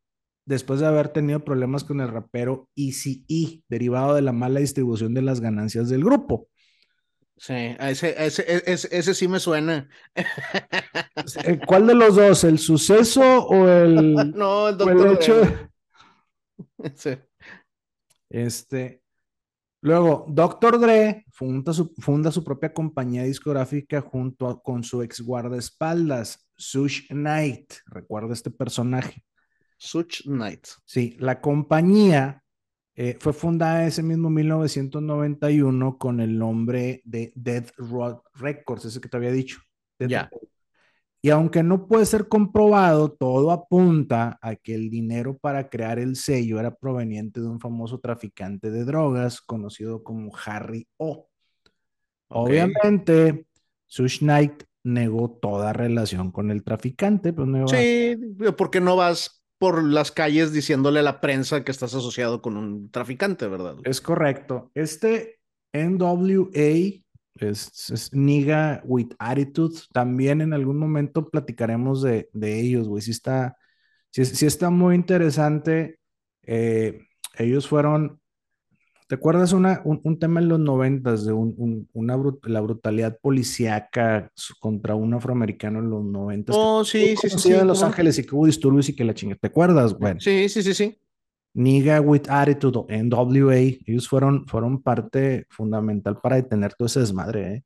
después 0.45 0.79
de 0.79 0.87
haber 0.87 1.09
tenido 1.09 1.43
problemas 1.43 1.83
con 1.83 2.01
el 2.01 2.09
rapero 2.09 2.69
ECE, 2.75 3.63
derivado 3.67 4.15
de 4.15 4.21
la 4.21 4.33
mala 4.33 4.59
distribución 4.59 5.13
de 5.13 5.21
las 5.21 5.39
ganancias 5.39 5.89
del 5.89 6.03
grupo. 6.03 6.47
Sí, 7.37 7.75
ese, 7.79 8.15
ese, 8.23 8.63
ese, 8.71 8.87
ese 8.91 9.13
sí 9.13 9.27
me 9.27 9.39
suena. 9.39 9.89
¿Cuál 11.67 11.87
de 11.87 11.95
los 11.95 12.15
dos? 12.15 12.43
¿El 12.43 12.59
suceso 12.59 13.21
o 13.47 13.67
el, 13.67 14.13
no, 14.35 14.69
el, 14.69 14.77
doctor 14.77 14.97
o 14.97 15.11
el 15.11 15.17
hecho? 15.17 15.41
Sí. 16.95 17.11
Este. 18.29 19.01
Luego, 19.81 20.25
Dr. 20.29 20.79
Dre 20.79 21.25
funda 21.31 21.73
su, 21.73 21.93
funda 21.97 22.31
su 22.31 22.43
propia 22.43 22.73
compañía 22.73 23.23
discográfica 23.23 24.01
junto 24.01 24.47
a, 24.47 24.61
con 24.61 24.83
su 24.83 25.01
ex 25.01 25.21
guardaespaldas, 25.21 26.47
Sush 26.55 27.07
Knight. 27.07 27.73
Recuerda 27.87 28.33
este 28.33 28.51
personaje. 28.51 29.23
Such 29.83 30.23
Knight. 30.23 30.67
Sí, 30.85 31.15
la 31.19 31.41
compañía 31.41 32.43
Eh, 32.95 33.17
fue 33.19 33.33
fundada 33.33 33.87
ese 33.87 34.03
mismo 34.03 34.29
1991 34.29 35.97
con 35.97 36.19
el 36.19 36.37
nombre 36.37 37.01
de 37.05 37.33
Dead 37.35 37.65
Road 37.77 38.19
Records, 38.35 38.85
ese 38.85 39.01
que 39.01 39.09
te 39.09 39.17
había 39.17 39.31
dicho. 39.31 39.59
Ya. 39.97 40.29
Y 41.19 41.29
aunque 41.31 41.63
no 41.63 41.87
puede 41.87 42.05
ser 42.05 42.27
comprobado, 42.27 43.11
todo 43.11 43.51
apunta 43.51 44.37
a 44.41 44.55
que 44.55 44.75
el 44.75 44.89
dinero 44.89 45.37
para 45.37 45.69
crear 45.69 45.97
el 45.97 46.15
sello 46.17 46.59
era 46.59 46.75
proveniente 46.75 47.41
de 47.41 47.47
un 47.47 47.59
famoso 47.59 47.99
traficante 47.99 48.69
de 48.69 48.83
drogas 48.83 49.41
conocido 49.41 50.03
como 50.03 50.31
Harry 50.45 50.87
O. 50.97 51.29
Obviamente, 52.27 53.47
Sush 53.87 54.19
Knight 54.19 54.63
negó 54.83 55.31
toda 55.31 55.73
relación 55.73 56.31
con 56.31 56.51
el 56.51 56.63
traficante. 56.63 57.33
Pues 57.33 57.47
no 57.47 57.67
sí, 57.67 58.17
porque 58.57 58.81
no 58.81 58.97
vas 58.97 59.42
por 59.63 59.81
las 59.81 60.11
calles 60.11 60.51
diciéndole 60.51 60.99
a 60.99 61.03
la 61.03 61.21
prensa 61.21 61.63
que 61.63 61.71
estás 61.71 61.95
asociado 61.95 62.41
con 62.41 62.57
un 62.57 62.91
traficante, 62.91 63.47
¿verdad? 63.47 63.77
Es 63.85 64.01
correcto. 64.01 64.71
Este 64.73 65.39
NWA 65.71 66.99
es, 67.35 67.89
es 67.89 68.11
Niga 68.11 68.81
with 68.83 69.13
Attitude. 69.19 69.79
También 69.93 70.41
en 70.41 70.51
algún 70.51 70.77
momento 70.77 71.29
platicaremos 71.29 72.01
de, 72.01 72.27
de 72.33 72.59
ellos, 72.59 72.89
güey. 72.89 73.01
Sí 73.01 73.11
está, 73.11 73.55
está 74.11 74.69
muy 74.69 74.95
interesante. 74.95 75.97
Eh, 76.41 76.99
ellos 77.37 77.65
fueron, 77.65 78.19
¿te 79.07 79.15
acuerdas 79.15 79.53
una, 79.53 79.81
un, 79.83 80.19
tema 80.19 80.39
en 80.39 80.49
los 80.49 80.59
noventas 80.59 81.25
de 81.25 81.33
un, 81.33 81.87
una 81.93 82.17
la 82.43 82.61
brutalidad 82.61 83.17
policíaca 83.19 84.31
contra 84.59 84.95
un 84.95 85.13
afroamericano 85.13 85.79
en 85.79 85.89
los 85.89 86.03
noventas? 86.03 86.55
Oh, 86.57 86.83
sí, 86.83 87.15
sí, 87.19 87.29
sí, 87.29 87.39
sí. 87.39 87.53
En 87.53 87.67
Los 87.67 87.83
Ángeles 87.83 88.17
y 88.19 88.23
que 88.23 88.35
hubo 88.35 88.45
disturbios 88.45 88.89
y 88.89 88.95
que 88.95 89.03
la 89.03 89.13
chingada. 89.13 89.39
¿Te 89.39 89.47
acuerdas? 89.47 89.97
Bueno. 89.97 90.19
Sí, 90.19 90.49
sí, 90.49 90.63
sí, 90.63 90.73
sí. 90.73 90.97
Niga 91.53 92.01
with 92.01 92.23
Attitude 92.29 92.85
NWA, 93.03 93.55
ellos 93.85 94.07
fueron, 94.07 94.47
fueron 94.47 94.81
parte 94.81 95.45
fundamental 95.49 96.19
para 96.19 96.37
detener 96.37 96.73
todo 96.73 96.87
ese 96.87 96.99
desmadre. 96.99 97.53
¿eh? 97.53 97.63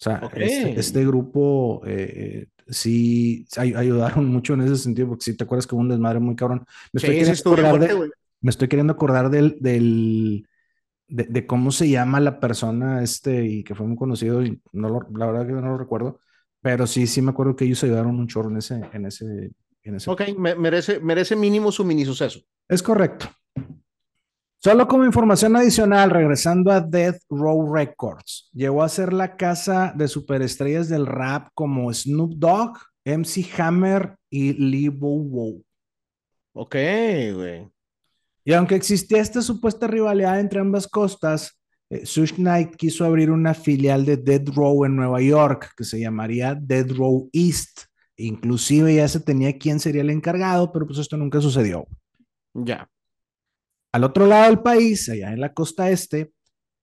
O 0.00 0.02
sea, 0.02 0.28
este, 0.34 0.80
este, 0.80 1.06
grupo 1.06 1.82
eh, 1.86 2.46
sí 2.68 3.46
ayudaron 3.56 4.26
mucho 4.26 4.54
en 4.54 4.62
ese 4.62 4.76
sentido, 4.76 5.08
porque 5.08 5.24
si 5.24 5.36
te 5.36 5.44
acuerdas 5.44 5.66
que 5.66 5.76
hubo 5.76 5.82
un 5.82 5.90
desmadre 5.90 6.18
muy 6.18 6.34
cabrón. 6.34 6.66
Me 6.92 6.98
estoy, 6.98 7.14
queriendo, 7.14 7.52
acordar 7.52 7.78
de, 7.78 8.10
me 8.40 8.50
estoy 8.50 8.68
queriendo 8.68 8.92
acordar 8.92 9.30
del, 9.30 9.56
del 9.60 10.48
de, 11.12 11.46
cómo 11.46 11.70
se 11.70 11.88
llama 11.88 12.20
la 12.20 12.40
persona 12.40 13.02
este 13.02 13.44
y 13.44 13.64
que 13.64 13.74
fue 13.74 13.86
muy 13.86 13.96
conocido, 13.96 14.42
y 14.42 14.60
no 14.72 14.88
lo, 14.88 15.06
la 15.14 15.26
verdad 15.26 15.46
que 15.46 15.52
no 15.52 15.60
lo 15.60 15.78
recuerdo, 15.78 16.18
pero 16.60 16.86
sí, 16.86 17.06
sí 17.06 17.20
me 17.20 17.30
acuerdo 17.30 17.54
que 17.54 17.64
ellos 17.64 17.82
ayudaron 17.84 18.18
un 18.18 18.28
chorro 18.28 18.50
en 18.50 18.56
ese, 18.56 18.80
en 18.92 19.06
ese, 19.06 19.50
en 19.82 19.96
ese. 19.96 20.10
Ok, 20.10 20.22
merece, 20.38 21.00
merece 21.00 21.36
mínimo 21.36 21.70
su 21.70 21.84
mini 21.84 22.04
suceso. 22.04 22.40
Es 22.68 22.82
correcto. 22.82 23.26
Solo 24.58 24.86
como 24.86 25.04
información 25.04 25.56
adicional, 25.56 26.10
regresando 26.10 26.70
a 26.70 26.80
Death 26.80 27.20
Row 27.28 27.74
Records, 27.74 28.48
llegó 28.52 28.84
a 28.84 28.88
ser 28.88 29.12
la 29.12 29.36
casa 29.36 29.92
de 29.96 30.06
superestrellas 30.06 30.88
del 30.88 31.04
rap 31.04 31.48
como 31.52 31.92
Snoop 31.92 32.34
Dogg, 32.36 32.78
MC 33.04 33.44
Hammer 33.58 34.16
y 34.30 34.52
Lee 34.52 34.88
Bow 34.88 35.28
Wow. 35.28 35.64
Ok, 36.54 36.76
güey. 37.34 37.68
Y 38.44 38.52
aunque 38.52 38.74
existía 38.74 39.20
esta 39.20 39.42
supuesta 39.42 39.86
rivalidad 39.86 40.40
entre 40.40 40.60
ambas 40.60 40.88
costas, 40.88 41.60
eh, 41.90 42.06
Sush 42.06 42.34
Knight 42.34 42.74
quiso 42.76 43.04
abrir 43.04 43.30
una 43.30 43.54
filial 43.54 44.04
de 44.04 44.16
Dead 44.16 44.48
Row 44.54 44.84
en 44.84 44.96
Nueva 44.96 45.20
York 45.20 45.72
que 45.76 45.84
se 45.84 46.00
llamaría 46.00 46.54
Dead 46.54 46.90
Row 46.90 47.28
East. 47.32 47.82
Inclusive 48.16 48.94
ya 48.94 49.06
se 49.08 49.20
tenía 49.20 49.58
quién 49.58 49.78
sería 49.78 50.02
el 50.02 50.10
encargado, 50.10 50.72
pero 50.72 50.86
pues 50.86 50.98
esto 50.98 51.16
nunca 51.16 51.40
sucedió. 51.40 51.86
Ya. 52.54 52.88
Al 53.92 54.04
otro 54.04 54.26
lado 54.26 54.46
del 54.46 54.60
país, 54.60 55.08
allá 55.08 55.32
en 55.32 55.40
la 55.40 55.52
costa 55.52 55.90
este, 55.90 56.32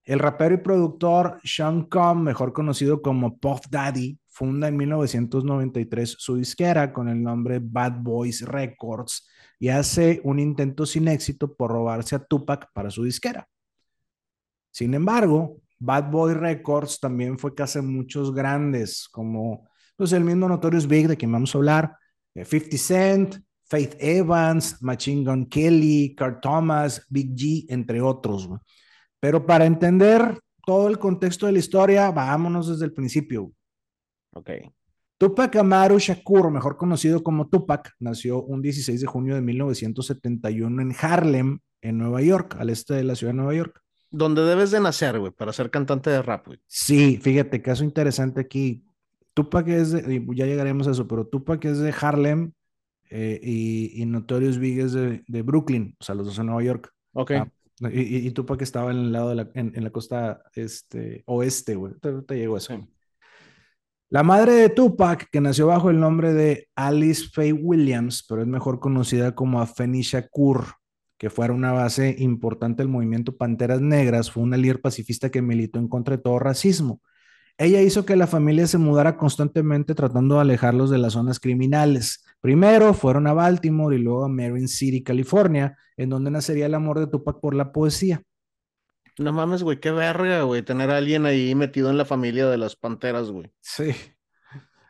el 0.05 0.19
rapero 0.19 0.55
y 0.55 0.59
productor 0.59 1.39
Sean 1.43 1.85
Combs, 1.85 2.23
mejor 2.23 2.53
conocido 2.53 3.01
como 3.01 3.37
Puff 3.37 3.61
Daddy, 3.69 4.19
funda 4.27 4.67
en 4.67 4.77
1993 4.77 6.15
su 6.17 6.35
disquera 6.35 6.93
con 6.93 7.09
el 7.09 7.21
nombre 7.21 7.59
Bad 7.61 7.99
Boys 7.99 8.41
Records 8.41 9.27
y 9.59 9.67
hace 9.67 10.21
un 10.23 10.39
intento 10.39 10.85
sin 10.85 11.07
éxito 11.09 11.53
por 11.53 11.71
robarse 11.71 12.15
a 12.15 12.23
Tupac 12.23 12.71
para 12.73 12.89
su 12.89 13.03
disquera. 13.03 13.47
Sin 14.71 14.93
embargo, 14.93 15.61
Bad 15.77 16.09
Boy 16.09 16.33
Records 16.33 16.99
también 16.99 17.37
fue 17.37 17.53
casa 17.53 17.79
de 17.79 17.87
muchos 17.87 18.33
grandes, 18.33 19.07
como 19.09 19.67
pues, 19.97 20.13
el 20.13 20.23
mismo 20.23 20.47
Notorious 20.47 20.87
Big, 20.87 21.07
de 21.07 21.17
quien 21.17 21.31
vamos 21.31 21.53
a 21.53 21.57
hablar, 21.57 21.97
50 22.35 22.75
eh, 22.75 22.77
Cent, 22.77 23.35
Faith 23.65 23.95
Evans, 23.99 24.81
Machine 24.81 25.23
Gun 25.29 25.45
Kelly, 25.45 26.15
Carl 26.15 26.39
Thomas, 26.41 27.05
Big 27.09 27.35
G, 27.35 27.65
entre 27.69 28.01
otros. 28.01 28.49
Pero 29.19 29.45
para 29.45 29.65
entender 29.65 30.39
todo 30.65 30.87
el 30.87 30.97
contexto 30.97 31.45
de 31.45 31.51
la 31.51 31.59
historia, 31.59 32.11
vámonos 32.11 32.69
desde 32.69 32.85
el 32.85 32.93
principio. 32.93 33.51
Ok. 34.31 34.49
Tupac 35.19 35.53
Amaru 35.57 35.99
Shakur, 35.99 36.49
mejor 36.49 36.77
conocido 36.77 37.21
como 37.21 37.49
Tupac, 37.49 37.93
nació 37.99 38.41
un 38.41 38.61
16 38.61 39.01
de 39.01 39.05
junio 39.05 39.35
de 39.35 39.41
1971 39.41 40.81
en 40.81 40.95
Harlem, 40.97 41.59
en 41.81 41.97
Nueva 41.97 42.21
York, 42.21 42.55
al 42.57 42.69
este 42.69 42.93
de 42.93 43.03
la 43.03 43.15
ciudad 43.15 43.33
de 43.33 43.37
Nueva 43.37 43.53
York. 43.53 43.81
Donde 44.11 44.43
debes 44.43 44.71
de 44.71 44.79
nacer, 44.79 45.19
güey, 45.19 45.33
para 45.33 45.51
ser 45.51 45.71
cantante 45.71 46.09
de 46.09 46.21
rap, 46.21 46.47
güey. 46.47 46.59
Sí, 46.67 47.19
fíjate, 47.21 47.61
caso 47.61 47.83
interesante 47.83 48.39
aquí. 48.39 48.85
Tupac 49.33 49.67
es 49.67 49.91
de, 49.91 50.25
ya 50.33 50.45
llegaremos 50.45 50.87
a 50.87 50.91
eso, 50.91 51.05
pero 51.05 51.27
Tupac 51.27 51.65
es 51.65 51.79
de 51.79 51.93
Harlem, 51.99 52.53
eh, 53.09 53.41
y, 53.43 54.05
Notorious 54.05 54.57
Big 54.57 54.79
es 54.79 54.93
de, 54.93 55.41
Brooklyn, 55.41 55.97
o 55.99 56.03
sea, 56.03 56.15
los 56.15 56.27
dos 56.27 56.39
en 56.39 56.45
Nueva 56.45 56.63
York. 56.63 56.93
Ok. 57.11 57.31
Ah, 57.31 57.51
y, 57.91 58.25
y, 58.25 58.31
Tupac 58.31 58.61
estaba 58.61 58.91
en 58.91 58.99
el 58.99 59.11
lado 59.11 59.29
de 59.29 59.35
la, 59.35 59.49
en, 59.53 59.83
la 59.83 59.89
costa 59.89 60.43
este, 60.55 61.23
oeste, 61.25 61.75
güey. 61.75 61.93
Te, 61.99 62.21
te 62.21 62.37
llegó 62.37 62.55
eso. 62.55 62.87
La 64.11 64.23
madre 64.23 64.53
de 64.53 64.69
Tupac, 64.69 65.29
que 65.31 65.39
nació 65.39 65.67
bajo 65.67 65.91
el 65.91 65.99
nombre 65.99 66.33
de 66.33 66.67
Alice 66.75 67.29
Faye 67.31 67.53
Williams, 67.53 68.25
pero 68.27 68.41
es 68.41 68.47
mejor 68.47 68.79
conocida 68.79 69.35
como 69.35 69.61
Afeni 69.61 70.01
Shakur, 70.01 70.65
que 71.19 71.29
fuera 71.29 71.53
una 71.53 71.73
base 71.73 72.15
importante 72.17 72.81
del 72.81 72.89
movimiento 72.91 73.37
Panteras 73.37 73.81
Negras, 73.81 74.31
fue 74.31 74.41
una 74.41 74.57
líder 74.57 74.81
pacifista 74.81 75.29
que 75.29 75.43
militó 75.43 75.77
en 75.77 75.87
contra 75.87 76.17
de 76.17 76.23
todo 76.23 76.39
racismo. 76.39 77.01
Ella 77.59 77.83
hizo 77.83 78.03
que 78.03 78.15
la 78.15 78.25
familia 78.25 78.65
se 78.65 78.79
mudara 78.79 79.15
constantemente 79.15 79.93
tratando 79.93 80.35
de 80.35 80.41
alejarlos 80.41 80.89
de 80.89 80.97
las 80.97 81.13
zonas 81.13 81.39
criminales. 81.39 82.25
Primero 82.41 82.95
fueron 82.95 83.27
a 83.27 83.33
Baltimore 83.33 83.95
y 83.95 83.99
luego 83.99 84.25
a 84.25 84.29
Marin 84.29 84.69
City, 84.69 85.03
California, 85.03 85.77
en 85.97 86.09
donde 86.09 86.31
nacería 86.31 86.65
el 86.65 86.73
amor 86.73 86.99
de 86.99 87.05
Tupac 87.05 87.39
por 87.39 87.53
la 87.53 87.71
poesía. 87.71 88.23
No 89.19 89.33
mames, 89.33 89.63
güey, 89.63 89.79
qué 89.79 89.91
verga, 89.91 90.43
güey, 90.43 90.61
tener 90.61 90.89
a 90.89 90.97
alguien 90.97 91.25
ahí 91.25 91.53
metido 91.53 91.89
en 91.89 91.97
la 91.97 92.05
familia 92.05 92.47
de 92.47 92.57
las 92.57 92.75
panteras, 92.75 93.29
güey. 93.29 93.51
Sí. 93.59 93.91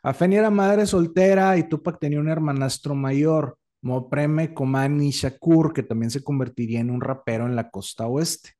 Afeni 0.03 0.37
era 0.37 0.49
madre 0.49 0.85
soltera 0.85 1.57
y 1.57 1.67
Tupac 1.67 1.99
tenía 1.99 2.19
un 2.19 2.29
hermanastro 2.29 2.95
mayor, 2.95 3.57
Mopreme 3.81 4.53
Komani 4.53 5.09
Shakur, 5.11 5.73
que 5.73 5.83
también 5.83 6.11
se 6.11 6.23
convertiría 6.23 6.79
en 6.79 6.91
un 6.91 7.01
rapero 7.01 7.45
en 7.47 7.55
la 7.55 7.69
costa 7.69 8.07
oeste. 8.07 8.51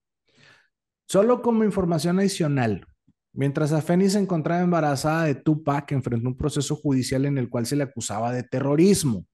Solo 1.08 1.42
como 1.42 1.64
información 1.64 2.20
adicional, 2.20 2.86
Mientras 3.32 3.72
Afeni 3.72 4.10
se 4.10 4.20
encontraba 4.20 4.62
embarazada 4.62 5.26
de 5.26 5.36
Tupac, 5.36 5.92
enfrentó 5.92 6.28
un 6.28 6.36
proceso 6.36 6.76
judicial 6.76 7.26
en 7.26 7.38
el 7.38 7.50
cual 7.50 7.66
se 7.66 7.76
le 7.76 7.84
acusaba 7.84 8.32
de 8.32 8.44
terrorismo. 8.44 9.26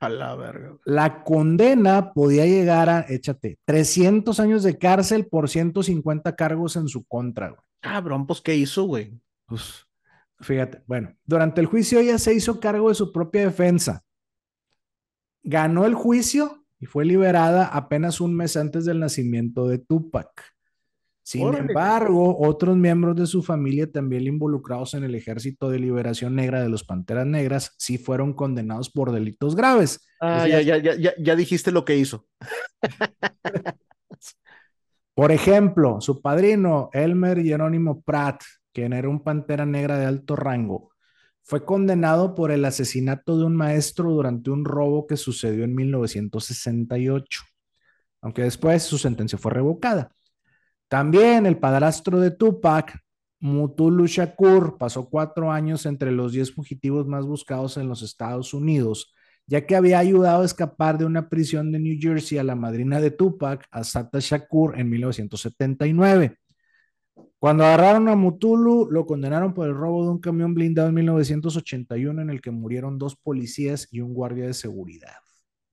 A 0.00 0.08
la 0.08 0.34
verga. 0.34 0.76
La 0.84 1.24
condena 1.24 2.12
podía 2.12 2.44
llegar 2.44 2.88
a, 2.90 3.00
échate, 3.08 3.58
300 3.64 4.38
años 4.40 4.62
de 4.62 4.78
cárcel 4.78 5.26
por 5.26 5.48
150 5.48 6.36
cargos 6.36 6.76
en 6.76 6.88
su 6.88 7.04
contra. 7.04 7.50
Güey. 7.50 7.60
Cabrón, 7.80 8.26
pues, 8.26 8.40
¿qué 8.40 8.56
hizo, 8.56 8.84
güey? 8.84 9.18
Pues, 9.46 9.86
fíjate, 10.40 10.82
bueno, 10.86 11.14
durante 11.24 11.60
el 11.60 11.66
juicio 11.66 12.00
ella 12.00 12.18
se 12.18 12.34
hizo 12.34 12.60
cargo 12.60 12.88
de 12.88 12.94
su 12.94 13.12
propia 13.12 13.42
defensa. 13.42 14.02
Ganó 15.42 15.86
el 15.86 15.94
juicio 15.94 16.64
y 16.78 16.86
fue 16.86 17.04
liberada 17.04 17.66
apenas 17.66 18.20
un 18.20 18.34
mes 18.34 18.56
antes 18.56 18.84
del 18.84 19.00
nacimiento 19.00 19.68
de 19.68 19.78
Tupac. 19.78 20.55
Sin 21.26 21.52
embargo, 21.54 22.38
otros 22.38 22.76
miembros 22.76 23.16
de 23.16 23.26
su 23.26 23.42
familia, 23.42 23.90
también 23.90 24.28
involucrados 24.28 24.94
en 24.94 25.02
el 25.02 25.12
Ejército 25.16 25.68
de 25.68 25.80
Liberación 25.80 26.36
Negra 26.36 26.62
de 26.62 26.68
los 26.68 26.84
Panteras 26.84 27.26
Negras, 27.26 27.74
sí 27.78 27.98
fueron 27.98 28.32
condenados 28.32 28.90
por 28.90 29.10
delitos 29.10 29.56
graves. 29.56 30.06
Ah, 30.20 30.46
ya, 30.46 30.60
ya, 30.60 30.76
ya, 30.76 31.14
ya, 31.18 31.34
dijiste 31.34 31.72
lo 31.72 31.84
que 31.84 31.96
hizo. 31.96 32.28
por 35.16 35.32
ejemplo, 35.32 36.00
su 36.00 36.22
padrino, 36.22 36.90
Elmer 36.92 37.42
Jerónimo 37.42 38.02
Pratt, 38.02 38.44
quien 38.72 38.92
era 38.92 39.08
un 39.08 39.18
Pantera 39.18 39.66
Negra 39.66 39.98
de 39.98 40.06
alto 40.06 40.36
rango, 40.36 40.92
fue 41.42 41.64
condenado 41.64 42.36
por 42.36 42.52
el 42.52 42.64
asesinato 42.64 43.36
de 43.36 43.46
un 43.46 43.56
maestro 43.56 44.12
durante 44.12 44.50
un 44.50 44.64
robo 44.64 45.08
que 45.08 45.16
sucedió 45.16 45.64
en 45.64 45.74
1968, 45.74 47.42
aunque 48.20 48.42
después 48.42 48.84
su 48.84 48.96
sentencia 48.96 49.38
fue 49.38 49.50
revocada. 49.50 50.15
También 50.88 51.46
el 51.46 51.58
padrastro 51.58 52.20
de 52.20 52.30
Tupac, 52.30 52.98
Mutulu 53.40 54.06
Shakur, 54.06 54.78
pasó 54.78 55.08
cuatro 55.08 55.50
años 55.50 55.84
entre 55.84 56.12
los 56.12 56.32
diez 56.32 56.52
fugitivos 56.52 57.06
más 57.06 57.26
buscados 57.26 57.76
en 57.76 57.88
los 57.88 58.02
Estados 58.02 58.54
Unidos, 58.54 59.12
ya 59.46 59.66
que 59.66 59.76
había 59.76 59.98
ayudado 59.98 60.42
a 60.42 60.46
escapar 60.46 60.96
de 60.98 61.04
una 61.04 61.28
prisión 61.28 61.72
de 61.72 61.80
New 61.80 61.98
Jersey 62.00 62.38
a 62.38 62.44
la 62.44 62.54
madrina 62.54 63.00
de 63.00 63.10
Tupac, 63.10 63.66
Asata 63.70 64.18
Shakur, 64.20 64.78
en 64.78 64.88
1979. 64.90 66.38
Cuando 67.38 67.64
agarraron 67.64 68.08
a 68.08 68.16
Mutulu, 68.16 68.88
lo 68.90 69.06
condenaron 69.06 69.54
por 69.54 69.68
el 69.68 69.74
robo 69.74 70.04
de 70.04 70.10
un 70.10 70.20
camión 70.20 70.54
blindado 70.54 70.88
en 70.88 70.94
1981 70.94 72.22
en 72.22 72.30
el 72.30 72.40
que 72.40 72.50
murieron 72.50 72.98
dos 72.98 73.16
policías 73.16 73.88
y 73.90 74.00
un 74.00 74.14
guardia 74.14 74.46
de 74.46 74.54
seguridad. 74.54 75.16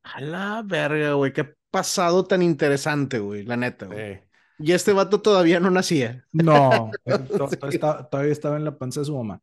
A 0.03 0.19
la 0.21 0.63
verga, 0.65 1.13
güey, 1.13 1.31
qué 1.31 1.53
pasado 1.71 2.25
tan 2.25 2.41
interesante, 2.41 3.19
güey, 3.19 3.43
la 3.43 3.57
neta, 3.57 3.85
güey. 3.85 4.19
Y 4.59 4.71
este 4.71 4.93
vato 4.93 5.21
todavía 5.21 5.59
no 5.59 5.69
nacía. 5.69 6.25
No, 6.31 6.91
todavía 8.11 8.31
estaba 8.31 8.57
en 8.57 8.65
la 8.65 8.77
panza 8.77 9.01
de 9.01 9.05
su 9.05 9.17
mamá. 9.17 9.41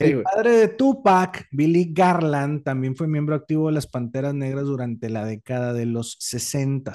el 0.00 0.22
padre 0.22 0.50
de 0.50 0.68
Tupac, 0.68 1.46
Billy 1.52 1.92
Garland, 1.92 2.64
también 2.64 2.96
fue 2.96 3.06
miembro 3.06 3.34
activo 3.34 3.68
de 3.68 3.74
las 3.74 3.86
Panteras 3.86 4.34
Negras 4.34 4.64
durante 4.64 5.08
la 5.08 5.24
década 5.24 5.72
de 5.72 5.86
los 5.86 6.16
60. 6.18 6.92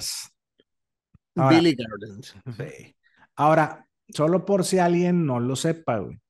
Billy 1.34 1.74
Garland. 1.74 2.24
Sí. 2.56 2.96
Ahora, 3.36 3.88
solo 4.08 4.44
por 4.44 4.64
si 4.64 4.78
alguien 4.78 5.26
no 5.26 5.40
lo 5.40 5.56
sepa, 5.56 5.98
güey. 5.98 6.20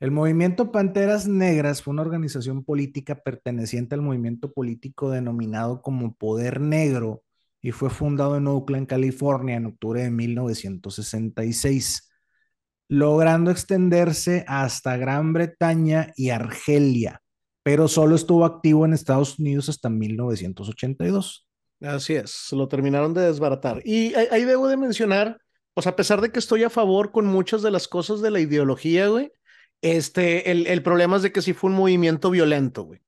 El 0.00 0.10
movimiento 0.10 0.70
Panteras 0.70 1.26
Negras 1.26 1.82
fue 1.82 1.92
una 1.92 2.02
organización 2.02 2.62
política 2.62 3.14
perteneciente 3.14 3.94
al 3.94 4.02
movimiento 4.02 4.52
político 4.52 5.08
denominado 5.08 5.80
como 5.80 6.14
Poder 6.14 6.60
Negro 6.60 7.22
y 7.64 7.72
fue 7.72 7.88
fundado 7.88 8.36
en 8.36 8.46
Oakland, 8.46 8.86
California, 8.86 9.56
en 9.56 9.64
octubre 9.64 10.02
de 10.02 10.10
1966, 10.10 12.10
logrando 12.90 13.50
extenderse 13.50 14.44
hasta 14.46 14.98
Gran 14.98 15.32
Bretaña 15.32 16.12
y 16.14 16.28
Argelia, 16.28 17.22
pero 17.62 17.88
solo 17.88 18.16
estuvo 18.16 18.44
activo 18.44 18.84
en 18.84 18.92
Estados 18.92 19.38
Unidos 19.38 19.70
hasta 19.70 19.88
1982. 19.88 21.48
Así 21.80 22.12
es, 22.12 22.48
lo 22.52 22.68
terminaron 22.68 23.14
de 23.14 23.22
desbaratar. 23.22 23.80
Y 23.82 24.14
ahí 24.14 24.44
debo 24.44 24.68
de 24.68 24.76
mencionar 24.76 25.38
pues 25.72 25.86
a 25.86 25.96
pesar 25.96 26.20
de 26.20 26.30
que 26.30 26.40
estoy 26.40 26.64
a 26.64 26.70
favor 26.70 27.12
con 27.12 27.24
muchas 27.24 27.62
de 27.62 27.70
las 27.70 27.88
cosas 27.88 28.20
de 28.20 28.30
la 28.30 28.40
ideología, 28.40 29.08
güey, 29.08 29.32
este, 29.80 30.50
el, 30.50 30.66
el 30.66 30.82
problema 30.82 31.16
es 31.16 31.22
de 31.22 31.32
que 31.32 31.40
sí 31.40 31.54
fue 31.54 31.70
un 31.70 31.76
movimiento 31.76 32.30
violento, 32.30 32.82
güey, 32.82 33.00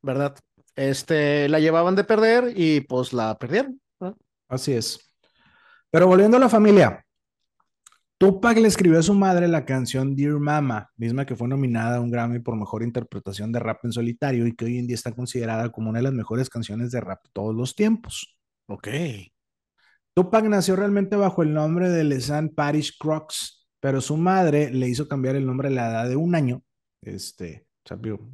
¿verdad? 0.00 0.34
Este, 0.76 1.48
la 1.48 1.58
llevaban 1.58 1.96
de 1.96 2.04
perder 2.04 2.52
y 2.54 2.82
pues 2.82 3.12
la 3.12 3.36
perdieron. 3.38 3.80
Así 4.48 4.72
es. 4.72 5.00
Pero 5.90 6.06
volviendo 6.06 6.36
a 6.36 6.40
la 6.40 6.48
familia, 6.48 7.04
Tupac 8.18 8.56
le 8.58 8.68
escribió 8.68 8.98
a 8.98 9.02
su 9.02 9.14
madre 9.14 9.48
la 9.48 9.64
canción 9.64 10.14
Dear 10.14 10.38
Mama, 10.38 10.90
misma 10.96 11.26
que 11.26 11.36
fue 11.36 11.48
nominada 11.48 11.96
a 11.96 12.00
un 12.00 12.10
Grammy 12.10 12.38
por 12.38 12.56
mejor 12.56 12.82
interpretación 12.82 13.52
de 13.52 13.58
rap 13.58 13.84
en 13.84 13.92
solitario 13.92 14.46
y 14.46 14.54
que 14.54 14.66
hoy 14.66 14.78
en 14.78 14.86
día 14.86 14.94
está 14.94 15.12
considerada 15.12 15.70
como 15.70 15.90
una 15.90 15.98
de 15.98 16.04
las 16.04 16.12
mejores 16.12 16.48
canciones 16.48 16.90
de 16.92 17.00
rap 17.00 17.22
de 17.24 17.30
todos 17.32 17.54
los 17.54 17.74
tiempos. 17.74 18.38
Ok. 18.68 18.88
Tupac 20.14 20.44
nació 20.46 20.76
realmente 20.76 21.14
bajo 21.16 21.42
el 21.42 21.52
nombre 21.52 21.90
de 21.90 22.04
Lesan 22.04 22.48
Parish 22.48 22.96
Crooks, 22.98 23.68
pero 23.80 24.00
su 24.00 24.16
madre 24.16 24.70
le 24.70 24.88
hizo 24.88 25.08
cambiar 25.08 25.36
el 25.36 25.44
nombre 25.44 25.68
a 25.68 25.72
la 25.72 25.90
edad 25.90 26.08
de 26.08 26.16
un 26.16 26.34
año. 26.34 26.62
Este, 27.02 27.65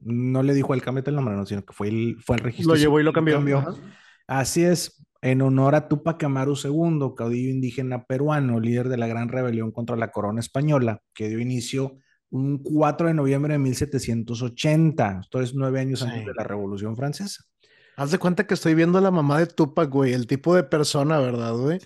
no 0.03 0.43
le 0.43 0.55
dijo 0.55 0.75
el 0.75 0.83
cambio 0.83 1.03
el 1.07 1.15
nombre, 1.15 1.35
sino 1.47 1.65
que 1.65 1.73
fue 1.73 1.89
el, 1.89 2.17
fue 2.21 2.37
el 2.37 2.43
registro. 2.43 2.75
Lo 2.75 2.81
llevó 2.81 3.01
y 3.01 3.03
lo 3.03 3.13
cambió. 3.13 3.43
Así 4.27 4.65
es, 4.65 5.05
en 5.21 5.43
honor 5.43 5.75
a 5.75 5.89
Tupac 5.89 6.23
Amaru 6.25 6.55
II, 6.63 7.15
caudillo 7.17 7.51
indígena 7.51 8.05
peruano, 8.07 8.61
líder 8.61 8.89
de 8.89 8.97
la 8.97 9.07
gran 9.07 9.29
rebelión 9.29 9.71
contra 9.71 9.97
la 9.97 10.11
corona 10.11 10.41
española, 10.41 11.01
que 11.15 11.29
dio 11.29 11.39
inicio 11.39 11.99
un 12.31 12.63
4 12.63 13.09
de 13.09 13.15
noviembre 13.15 13.53
de 13.53 13.59
1780, 13.59 15.21
esto 15.23 15.41
es 15.41 15.55
nueve 15.55 15.81
años 15.81 16.03
antes 16.03 16.25
de 16.25 16.33
la 16.35 16.45
Revolución 16.45 16.97
Francesa. 16.97 17.45
Haz 17.95 18.11
de 18.11 18.19
cuenta 18.19 18.47
que 18.47 18.55
estoy 18.55 18.75
viendo 18.75 18.97
a 18.97 19.03
la 19.03 19.11
mamá 19.11 19.39
de 19.39 19.47
Tupac, 19.47 19.91
güey, 19.91 20.15
el 20.15 20.27
tipo 20.27 20.55
de 20.55 20.63
persona, 20.63 21.21
¿verdad, 21.21 21.55
güey? 21.55 21.79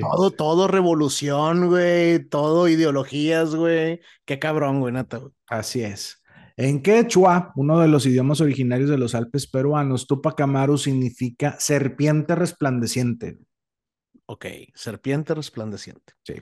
Todo, 0.00 0.32
todo 0.32 0.66
revolución, 0.66 1.68
güey, 1.68 2.28
todo 2.28 2.66
ideologías, 2.66 3.54
güey. 3.54 4.00
Qué 4.24 4.40
cabrón, 4.40 4.80
güey, 4.80 4.92
nata, 4.92 5.18
güey. 5.18 5.32
Así 5.46 5.82
es. 5.82 6.21
En 6.56 6.82
quechua, 6.82 7.52
uno 7.56 7.80
de 7.80 7.88
los 7.88 8.06
idiomas 8.06 8.40
originarios 8.40 8.90
de 8.90 8.98
los 8.98 9.14
Alpes 9.14 9.46
peruanos, 9.46 10.06
Tupac 10.06 10.40
Amaru 10.40 10.76
significa 10.76 11.56
serpiente 11.58 12.34
resplandeciente. 12.34 13.38
Ok, 14.26 14.46
serpiente 14.74 15.34
resplandeciente. 15.34 16.14
Sí. 16.22 16.34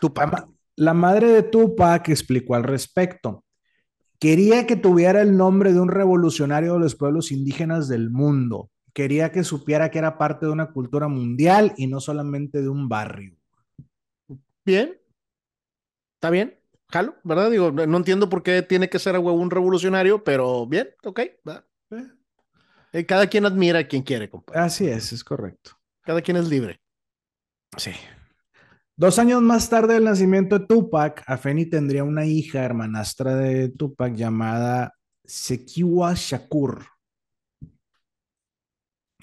Tupac. 0.00 0.48
la 0.76 0.94
madre 0.94 1.28
de 1.28 1.42
Tupac 1.42 2.08
explicó 2.08 2.54
al 2.54 2.64
respecto. 2.64 3.44
Quería 4.18 4.66
que 4.66 4.76
tuviera 4.76 5.22
el 5.22 5.36
nombre 5.36 5.72
de 5.72 5.80
un 5.80 5.88
revolucionario 5.88 6.74
de 6.74 6.80
los 6.80 6.96
pueblos 6.96 7.30
indígenas 7.30 7.88
del 7.88 8.10
mundo. 8.10 8.70
Quería 8.92 9.30
que 9.30 9.44
supiera 9.44 9.90
que 9.90 9.98
era 9.98 10.18
parte 10.18 10.46
de 10.46 10.52
una 10.52 10.72
cultura 10.72 11.06
mundial 11.06 11.72
y 11.76 11.86
no 11.86 12.00
solamente 12.00 12.60
de 12.60 12.68
un 12.68 12.88
barrio. 12.88 13.36
Bien. 14.64 14.98
Está 16.16 16.30
bien. 16.30 16.57
Jalo, 16.90 17.16
¿verdad? 17.22 17.50
Digo, 17.50 17.70
no 17.70 17.96
entiendo 17.98 18.28
por 18.28 18.42
qué 18.42 18.62
tiene 18.62 18.88
que 18.88 18.98
ser 18.98 19.14
a 19.14 19.20
huevo 19.20 19.38
un 19.38 19.50
revolucionario, 19.50 20.24
pero 20.24 20.66
bien, 20.66 20.88
ok. 21.04 21.20
Va. 21.46 21.64
Eh, 22.92 23.04
cada 23.04 23.26
quien 23.26 23.44
admira 23.44 23.80
a 23.80 23.84
quien 23.86 24.02
quiere, 24.02 24.30
compadre. 24.30 24.60
Así 24.60 24.86
es, 24.86 25.12
es 25.12 25.22
correcto. 25.22 25.72
Cada 26.02 26.22
quien 26.22 26.38
es 26.38 26.48
libre. 26.48 26.80
Sí. 27.76 27.90
Dos 28.96 29.18
años 29.18 29.42
más 29.42 29.68
tarde 29.68 29.94
del 29.94 30.04
nacimiento 30.04 30.58
de 30.58 30.66
Tupac, 30.66 31.22
Afeni 31.26 31.66
tendría 31.66 32.02
una 32.04 32.24
hija 32.24 32.64
hermanastra 32.64 33.36
de 33.36 33.68
Tupac 33.68 34.14
llamada 34.14 34.94
Sekiwa 35.24 36.14
Shakur. 36.14 36.86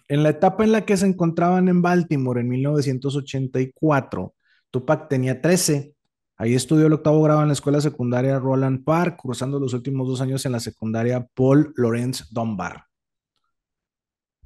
En 0.08 0.21
la 0.21 0.30
etapa 0.30 0.63
en 0.63 0.71
la 0.71 0.86
que 0.86 0.95
se 0.95 1.08
encontraban 1.08 1.67
en 1.67 1.82
Baltimore 1.82 2.39
en 2.39 2.47
1984, 2.47 4.36
Tupac 4.69 5.10
tenía 5.10 5.41
13. 5.41 5.94
Ahí 6.38 6.54
estudió 6.54 6.88
el 6.88 6.93
octavo 6.93 7.21
grado 7.21 7.41
en 7.41 7.48
la 7.48 7.54
escuela 7.54 7.80
secundaria 7.80 8.39
Roland 8.39 8.84
Park, 8.84 9.17
cursando 9.21 9.60
los 9.60 9.74
últimos 9.74 10.08
dos 10.08 10.19
años 10.19 10.45
en 10.45 10.52
la 10.52 10.60
secundaria 10.60 11.26
Paul 11.34 11.74
Lawrence 11.78 12.26
Dunbar. 12.30 12.86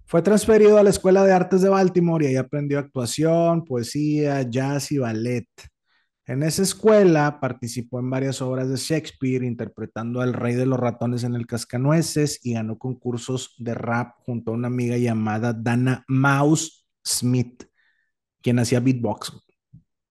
Fue 0.05 0.21
transferido 0.21 0.77
a 0.77 0.83
la 0.83 0.89
Escuela 0.89 1.23
de 1.23 1.33
Artes 1.33 1.61
de 1.61 1.69
Baltimore 1.69 2.25
y 2.25 2.29
ahí 2.29 2.35
aprendió 2.35 2.79
actuación, 2.79 3.63
poesía, 3.63 4.41
jazz 4.41 4.91
y 4.91 4.97
ballet. 4.97 5.47
En 6.25 6.43
esa 6.43 6.61
escuela 6.61 7.39
participó 7.39 7.99
en 7.99 8.09
varias 8.09 8.41
obras 8.41 8.69
de 8.69 8.75
Shakespeare, 8.75 9.43
interpretando 9.43 10.21
al 10.21 10.33
rey 10.33 10.53
de 10.53 10.67
los 10.67 10.79
ratones 10.79 11.23
en 11.23 11.33
el 11.33 11.47
Cascanueces 11.47 12.39
y 12.43 12.53
ganó 12.53 12.77
concursos 12.77 13.55
de 13.57 13.73
rap 13.73 14.15
junto 14.19 14.51
a 14.51 14.53
una 14.55 14.67
amiga 14.67 14.97
llamada 14.97 15.53
Dana 15.53 16.03
Mouse 16.07 16.87
Smith, 17.03 17.63
quien 18.41 18.59
hacía 18.59 18.79
beatbox. 18.79 19.31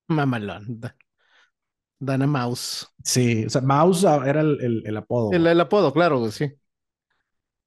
Mamalón. 0.08 0.80
Dana 1.98 2.26
Mouse. 2.26 2.86
Sí, 3.02 3.44
o 3.46 3.50
sea, 3.50 3.60
Mouse 3.60 4.04
era 4.04 4.40
el, 4.40 4.96
apodo. 4.96 5.32
El, 5.32 5.46
el, 5.46 5.60
apodo, 5.60 5.92
claro, 5.92 6.30
sí. 6.30 6.52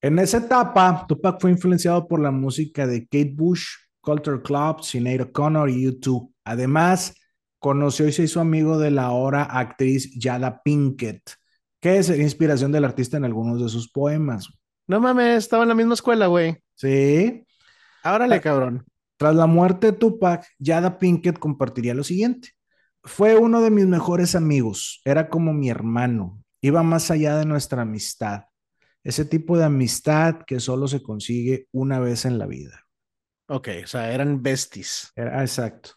En 0.01 0.17
esa 0.19 0.37
etapa, 0.37 1.05
Tupac 1.07 1.39
fue 1.39 1.51
influenciado 1.51 2.07
por 2.07 2.19
la 2.19 2.31
música 2.31 2.87
de 2.87 3.03
Kate 3.03 3.33
Bush, 3.35 3.67
Culture 4.01 4.41
Club, 4.41 4.81
Sinead 4.81 5.21
O'Connor 5.21 5.69
y 5.69 5.85
U2. 5.85 6.31
Además, 6.43 7.15
conoció 7.59 8.07
y 8.07 8.11
se 8.11 8.23
hizo 8.23 8.41
amigo 8.41 8.79
de 8.79 8.89
la 8.89 9.03
ahora 9.03 9.43
actriz 9.43 10.11
Yada 10.19 10.63
Pinkett, 10.63 11.21
que 11.79 11.97
es 11.97 12.09
inspiración 12.09 12.71
del 12.71 12.85
artista 12.85 13.17
en 13.17 13.25
algunos 13.25 13.61
de 13.61 13.69
sus 13.69 13.91
poemas. 13.91 14.49
No 14.87 14.99
mames, 14.99 15.37
estaba 15.37 15.63
en 15.63 15.69
la 15.69 15.75
misma 15.75 15.93
escuela, 15.93 16.25
güey. 16.25 16.57
Sí. 16.73 17.45
Árale, 18.03 18.41
cabrón. 18.41 18.83
Tras 19.17 19.35
la 19.35 19.45
muerte 19.45 19.91
de 19.91 19.93
Tupac, 19.93 20.43
Yada 20.57 20.97
Pinkett 20.97 21.37
compartiría 21.37 21.93
lo 21.93 22.03
siguiente. 22.03 22.49
Fue 23.03 23.37
uno 23.37 23.61
de 23.61 23.71
mis 23.71 23.87
mejores 23.87 24.35
amigos, 24.35 25.01
era 25.05 25.29
como 25.29 25.53
mi 25.53 25.69
hermano, 25.69 26.43
iba 26.61 26.83
más 26.83 27.09
allá 27.11 27.37
de 27.37 27.45
nuestra 27.45 27.81
amistad 27.81 28.43
ese 29.03 29.25
tipo 29.25 29.57
de 29.57 29.65
amistad 29.65 30.41
que 30.45 30.59
solo 30.59 30.87
se 30.87 31.01
consigue 31.01 31.67
una 31.71 31.99
vez 31.99 32.25
en 32.25 32.37
la 32.37 32.45
vida. 32.45 32.85
Ok, 33.47 33.69
o 33.83 33.87
sea, 33.87 34.11
eran 34.13 34.41
besties. 34.41 35.11
Era, 35.15 35.41
exacto. 35.41 35.91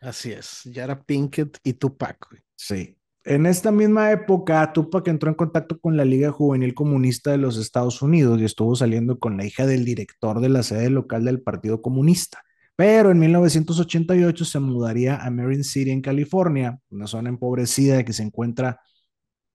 Así 0.00 0.32
es, 0.32 0.62
ya 0.64 0.84
era 0.84 1.02
Pinkett 1.02 1.58
y 1.62 1.74
Tupac. 1.74 2.26
Sí. 2.56 2.96
En 3.24 3.44
esta 3.44 3.70
misma 3.70 4.10
época, 4.10 4.72
Tupac 4.72 5.06
entró 5.08 5.28
en 5.28 5.34
contacto 5.34 5.78
con 5.78 5.96
la 5.96 6.06
Liga 6.06 6.30
Juvenil 6.30 6.74
Comunista 6.74 7.30
de 7.30 7.36
los 7.36 7.58
Estados 7.58 8.00
Unidos 8.00 8.40
y 8.40 8.44
estuvo 8.44 8.74
saliendo 8.74 9.18
con 9.18 9.36
la 9.36 9.44
hija 9.44 9.66
del 9.66 9.84
director 9.84 10.40
de 10.40 10.48
la 10.48 10.62
sede 10.62 10.88
local 10.88 11.24
del 11.26 11.42
Partido 11.42 11.82
Comunista. 11.82 12.42
Pero 12.80 13.10
en 13.10 13.18
1988 13.18 14.42
se 14.42 14.58
mudaría 14.58 15.16
a 15.16 15.30
Marin 15.30 15.64
City, 15.64 15.90
en 15.90 16.00
California, 16.00 16.78
una 16.88 17.06
zona 17.06 17.28
empobrecida 17.28 18.02
que 18.06 18.14
se 18.14 18.22
encuentra 18.22 18.80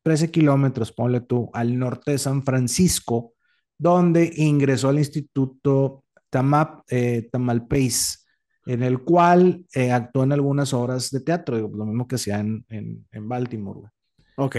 13 0.04 0.30
kilómetros, 0.30 0.92
ponle 0.92 1.22
tú, 1.22 1.50
al 1.52 1.80
norte 1.80 2.12
de 2.12 2.18
San 2.20 2.44
Francisco, 2.44 3.34
donde 3.80 4.32
ingresó 4.36 4.90
al 4.90 5.00
Instituto 5.00 6.04
Tamap, 6.30 6.84
eh, 6.88 7.28
Tamalpais, 7.32 8.28
en 8.68 8.84
el 8.84 9.00
cual 9.00 9.66
eh, 9.74 9.92
actuó 9.92 10.24
en 10.24 10.34
algunas 10.34 10.72
obras 10.76 11.10
de 11.10 11.22
teatro, 11.22 11.58
lo 11.58 11.86
mismo 11.88 12.08
que 12.08 12.18
hacía 12.18 12.38
en, 12.38 12.64
en, 12.70 13.28
Baltimore. 13.28 13.90
Ok. 14.38 14.56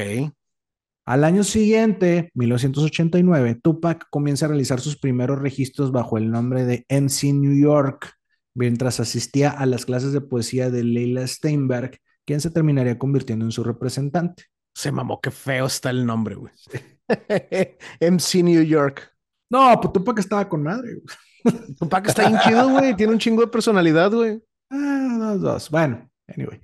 Al 1.04 1.22
año 1.22 1.44
siguiente, 1.44 2.32
1989, 2.34 3.60
Tupac 3.62 4.08
comienza 4.10 4.46
a 4.46 4.48
realizar 4.48 4.80
sus 4.80 4.98
primeros 4.98 5.38
registros 5.38 5.92
bajo 5.92 6.18
el 6.18 6.32
nombre 6.32 6.64
de 6.64 6.84
MC 6.88 7.32
New 7.32 7.56
York, 7.56 8.16
mientras 8.56 9.00
asistía 9.00 9.50
a 9.50 9.66
las 9.66 9.84
clases 9.84 10.12
de 10.12 10.22
poesía 10.22 10.70
de 10.70 10.82
Leila 10.82 11.26
Steinberg, 11.26 11.98
quien 12.24 12.40
se 12.40 12.50
terminaría 12.50 12.98
convirtiendo 12.98 13.44
en 13.44 13.52
su 13.52 13.62
representante. 13.62 14.44
Se 14.74 14.90
mamó, 14.90 15.20
qué 15.20 15.30
feo 15.30 15.66
está 15.66 15.90
el 15.90 16.04
nombre, 16.04 16.34
güey. 16.34 16.52
MC 18.00 18.42
New 18.42 18.62
York. 18.62 19.12
No, 19.50 19.78
pues 19.80 19.92
Tupac 19.92 20.18
estaba 20.18 20.48
con 20.48 20.62
madre. 20.62 21.00
Tupac 21.78 22.08
está 22.08 22.28
bien 22.28 22.40
chido, 22.40 22.68
güey. 22.70 22.96
Tiene 22.96 23.12
un 23.12 23.18
chingo 23.18 23.42
de 23.42 23.48
personalidad, 23.48 24.10
güey. 24.10 24.42
Ah, 24.70 25.16
dos, 25.18 25.40
dos. 25.40 25.70
Bueno, 25.70 26.10
anyway. 26.26 26.60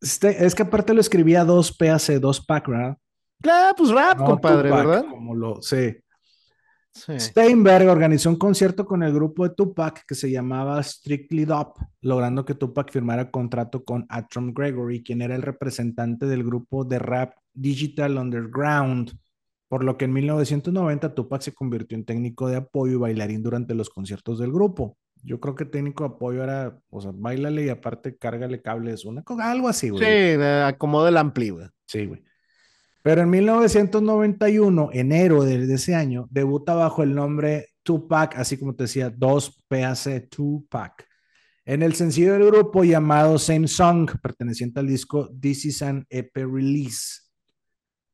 Este, 0.00 0.44
es 0.44 0.54
que 0.54 0.64
aparte 0.64 0.92
lo 0.92 1.00
escribía 1.00 1.44
dos 1.44 1.74
PAC, 1.74 2.20
dos 2.20 2.44
pack, 2.44 2.68
¿verdad? 2.68 2.98
Claro, 3.40 3.74
pues 3.76 3.90
rap, 3.90 4.18
No 4.18 4.24
compadre, 4.24 4.68
Tupac, 4.68 4.86
¿verdad? 4.86 5.04
Como 5.08 5.34
lo, 5.34 5.62
sí. 5.62 5.96
Sí. 6.96 7.20
Steinberg 7.20 7.88
organizó 7.88 8.30
un 8.30 8.36
concierto 8.36 8.86
con 8.86 9.02
el 9.02 9.12
grupo 9.12 9.46
de 9.46 9.54
Tupac 9.54 10.04
que 10.06 10.14
se 10.14 10.30
llamaba 10.30 10.82
Strictly 10.82 11.44
Dub, 11.44 11.74
logrando 12.00 12.44
que 12.44 12.54
Tupac 12.54 12.90
firmara 12.90 13.30
contrato 13.30 13.84
con 13.84 14.06
Atrom 14.08 14.52
Gregory, 14.54 15.02
quien 15.02 15.20
era 15.22 15.36
el 15.36 15.42
representante 15.42 16.26
del 16.26 16.42
grupo 16.42 16.84
de 16.84 16.98
rap 16.98 17.34
Digital 17.52 18.16
Underground, 18.16 19.12
por 19.68 19.84
lo 19.84 19.96
que 19.98 20.06
en 20.06 20.12
1990 20.14 21.14
Tupac 21.14 21.42
se 21.42 21.52
convirtió 21.52 21.98
en 21.98 22.04
técnico 22.04 22.48
de 22.48 22.56
apoyo 22.56 22.94
y 22.94 22.96
bailarín 22.96 23.42
durante 23.42 23.74
los 23.74 23.90
conciertos 23.90 24.38
del 24.38 24.52
grupo. 24.52 24.96
Yo 25.22 25.40
creo 25.40 25.54
que 25.54 25.64
técnico 25.64 26.04
de 26.04 26.10
apoyo 26.14 26.44
era, 26.44 26.78
o 26.90 27.00
sea, 27.00 27.10
bailale 27.14 27.64
y 27.64 27.68
aparte 27.68 28.16
cárgale 28.16 28.62
cables, 28.62 29.04
una 29.04 29.22
cosa, 29.22 29.50
algo 29.50 29.68
así, 29.68 29.88
Sí, 29.88 29.92
güey. 29.92 30.04
eh, 30.04 30.62
acomoda 30.66 31.08
el 31.08 31.16
ampli, 31.16 31.50
güey. 31.50 31.66
Sí, 31.86 32.06
güey. 32.06 32.22
Pero 33.06 33.22
en 33.22 33.30
1991, 33.30 34.90
enero 34.92 35.44
de, 35.44 35.72
ese 35.72 35.94
año, 35.94 36.26
debuta 36.28 36.74
bajo 36.74 37.04
el 37.04 37.14
nombre 37.14 37.68
Tupac, 37.84 38.36
así 38.36 38.58
como 38.58 38.74
te 38.74 38.82
decía, 38.82 39.14
2PAC 39.14 40.28
Tupac, 40.28 41.06
en 41.64 41.84
el 41.84 41.94
sencillo 41.94 42.32
del 42.32 42.46
grupo 42.46 42.82
llamado 42.82 43.38
Same 43.38 43.68
Song, 43.68 44.10
perteneciente 44.20 44.80
al 44.80 44.88
disco 44.88 45.30
This 45.40 45.66
Is 45.66 45.82
an 45.82 46.04
EP 46.10 46.34
Release. 46.34 47.20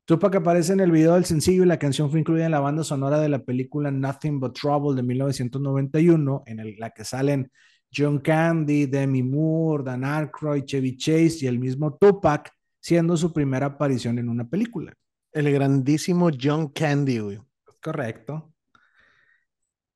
Tupac 0.05 0.35
aparece 0.37 0.75
en 0.75 0.81
el 0.81 0.91
video 0.91 1.15
del 1.15 1.25
sencillo 1.25 1.63
y 1.63 1.69
la 1.69 1.79
canción 1.79 2.11
fue 2.11 2.21
incluida 2.21 2.45
en 2.45 2.51
la 2.51 2.61
banda 2.61 2.85
sonora 2.85 3.19
de 3.19 3.31
la 3.31 3.43
película 3.43 3.91
Nothing 3.91 4.41
But 4.41 4.59
Trouble 4.61 4.95
de 4.95 5.03
1991, 5.03 6.43
en 6.45 6.61
el- 6.61 6.77
la 6.79 6.91
que 6.91 7.07
salen 7.07 7.51
John 7.91 8.19
Candy, 8.19 8.85
Demi 8.85 9.23
Moore, 9.23 9.85
Dan 9.85 10.05
Aykroyd, 10.05 10.65
Chevy 10.65 10.99
Chase 10.99 11.39
y 11.41 11.47
el 11.47 11.59
mismo 11.59 11.97
Tupac, 11.97 12.53
siendo 12.83 13.17
su 13.17 13.33
primera 13.33 13.67
aparición 13.67 14.19
en 14.19 14.29
una 14.29 14.49
película. 14.49 14.93
El 15.33 15.51
grandísimo 15.51 16.31
John 16.39 16.69
Candy, 16.69 17.21
güey. 17.21 17.39
Correcto. 17.83 18.53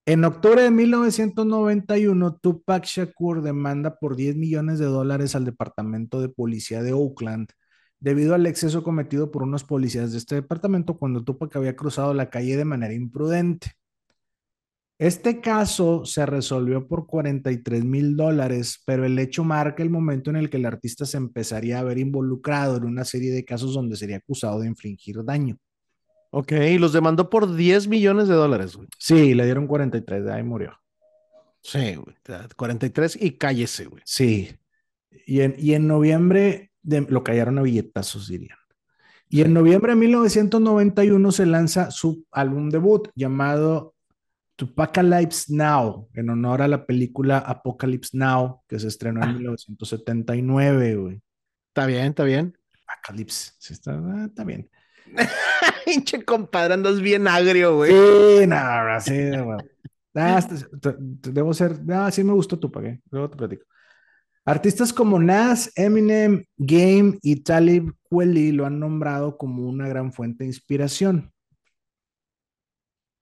En 0.06 0.24
octubre 0.24 0.62
de 0.62 0.70
1991, 0.70 2.36
Tupac 2.36 2.84
Shakur 2.84 3.42
demanda 3.42 3.98
por 3.98 4.14
10 4.14 4.36
millones 4.36 4.78
de 4.78 4.86
dólares 4.86 5.34
al 5.34 5.44
Departamento 5.44 6.20
de 6.20 6.28
Policía 6.28 6.82
de 6.82 6.92
Oakland 6.92 7.48
debido 7.98 8.34
al 8.34 8.46
exceso 8.46 8.84
cometido 8.84 9.32
por 9.32 9.42
unos 9.42 9.64
policías 9.64 10.12
de 10.12 10.18
este 10.18 10.36
departamento 10.36 10.96
cuando 10.98 11.24
Tupac 11.24 11.56
había 11.56 11.74
cruzado 11.74 12.14
la 12.14 12.30
calle 12.30 12.56
de 12.56 12.64
manera 12.64 12.94
imprudente. 12.94 13.72
Este 14.98 15.40
caso 15.42 16.06
se 16.06 16.24
resolvió 16.24 16.86
por 16.88 17.06
43 17.06 17.84
mil 17.84 18.16
dólares, 18.16 18.82
pero 18.86 19.04
el 19.04 19.18
hecho 19.18 19.44
marca 19.44 19.82
el 19.82 19.90
momento 19.90 20.30
en 20.30 20.36
el 20.36 20.48
que 20.48 20.56
el 20.56 20.64
artista 20.64 21.04
se 21.04 21.18
empezaría 21.18 21.78
a 21.78 21.82
ver 21.82 21.98
involucrado 21.98 22.78
en 22.78 22.84
una 22.84 23.04
serie 23.04 23.30
de 23.30 23.44
casos 23.44 23.74
donde 23.74 23.96
sería 23.96 24.16
acusado 24.16 24.60
de 24.60 24.68
infligir 24.68 25.22
daño. 25.22 25.58
Ok, 26.30 26.52
y 26.52 26.78
los 26.78 26.92
demandó 26.94 27.28
por 27.28 27.54
10 27.54 27.88
millones 27.88 28.26
de 28.28 28.34
dólares, 28.34 28.74
güey. 28.76 28.88
Sí, 28.98 29.34
le 29.34 29.44
dieron 29.44 29.66
43, 29.66 30.24
de 30.24 30.32
ahí 30.32 30.42
murió. 30.42 30.72
Sí, 31.60 31.96
güey. 31.96 32.16
43 32.56 33.18
y 33.20 33.32
cállese, 33.32 33.86
güey. 33.86 34.02
Sí. 34.06 34.50
Y 35.26 35.40
en, 35.40 35.54
y 35.58 35.74
en 35.74 35.86
noviembre 35.86 36.72
de- 36.82 37.02
lo 37.08 37.22
callaron 37.22 37.58
a 37.58 37.62
billetazos, 37.62 38.28
dirían. 38.28 38.56
Y 39.28 39.42
en 39.42 39.52
noviembre 39.52 39.92
de 39.92 39.96
1991 39.96 41.32
se 41.32 41.46
lanza 41.46 41.90
su 41.90 42.24
álbum 42.30 42.70
debut 42.70 43.08
llamado 43.16 43.95
Tupacalypse 44.56 45.52
Now, 45.54 46.08
en 46.14 46.30
honor 46.30 46.62
a 46.62 46.68
la 46.68 46.86
película 46.86 47.38
Apocalypse 47.38 48.16
Now, 48.16 48.62
que 48.68 48.78
se 48.78 48.88
estrenó 48.88 49.22
en 49.22 49.34
1979, 49.34 50.96
güey. 50.96 51.22
Está 51.68 51.86
bien, 51.86 52.06
está 52.06 52.24
bien. 52.24 52.56
Apocalypse, 52.88 53.52
sí, 53.58 53.74
está, 53.74 53.92
ah, 53.92 54.24
está 54.28 54.44
bien. 54.44 54.68
Pinche 55.84 56.24
compadre, 56.24 56.74
andas 56.74 57.00
bien 57.00 57.28
agrio, 57.28 57.76
güey. 57.76 57.92
Sí, 57.92 58.46
no, 58.46 59.00
sí, 59.00 59.30
bueno. 59.30 59.58
Ah, 60.18 60.38
este- 60.38 60.64
te- 60.80 60.96
te- 61.20 61.30
debo 61.30 61.52
ser, 61.52 61.78
ah, 61.92 62.10
sí 62.10 62.24
me 62.24 62.32
gustó 62.32 62.58
Tupac, 62.58 62.84
eh, 62.86 63.02
luego 63.10 63.28
te 63.28 63.36
platico. 63.36 63.66
Artistas 64.46 64.90
como 64.90 65.18
Nas, 65.20 65.70
Eminem, 65.76 66.42
Game 66.56 67.18
y 67.20 67.42
Talib 67.42 67.92
Kweli 68.04 68.52
lo 68.52 68.64
han 68.64 68.80
nombrado 68.80 69.36
como 69.36 69.68
una 69.68 69.86
gran 69.88 70.14
fuente 70.14 70.44
de 70.44 70.48
inspiración. 70.48 71.34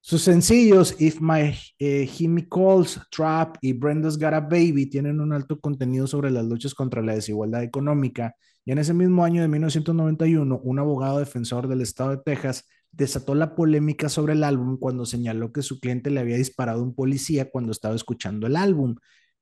Sus 0.06 0.20
sencillos 0.20 0.96
If 1.00 1.22
My 1.22 1.54
eh, 1.78 2.06
Himi 2.18 2.46
Calls, 2.46 3.00
Trap 3.10 3.56
y 3.62 3.72
Brenda's 3.72 4.18
Got 4.18 4.34
a 4.34 4.40
Baby 4.40 4.84
tienen 4.90 5.18
un 5.18 5.32
alto 5.32 5.58
contenido 5.58 6.06
sobre 6.06 6.30
las 6.30 6.44
luchas 6.44 6.74
contra 6.74 7.00
la 7.00 7.14
desigualdad 7.14 7.62
económica 7.62 8.36
y 8.66 8.72
en 8.72 8.78
ese 8.80 8.92
mismo 8.92 9.24
año 9.24 9.40
de 9.40 9.48
1991 9.48 10.60
un 10.62 10.78
abogado 10.78 11.20
defensor 11.20 11.68
del 11.68 11.80
estado 11.80 12.10
de 12.10 12.18
Texas 12.18 12.68
desató 12.92 13.34
la 13.34 13.56
polémica 13.56 14.10
sobre 14.10 14.34
el 14.34 14.44
álbum 14.44 14.76
cuando 14.76 15.06
señaló 15.06 15.54
que 15.54 15.62
su 15.62 15.80
cliente 15.80 16.10
le 16.10 16.20
había 16.20 16.36
disparado 16.36 16.80
a 16.80 16.84
un 16.84 16.94
policía 16.94 17.48
cuando 17.48 17.72
estaba 17.72 17.94
escuchando 17.94 18.46
el 18.46 18.56
álbum, 18.56 18.96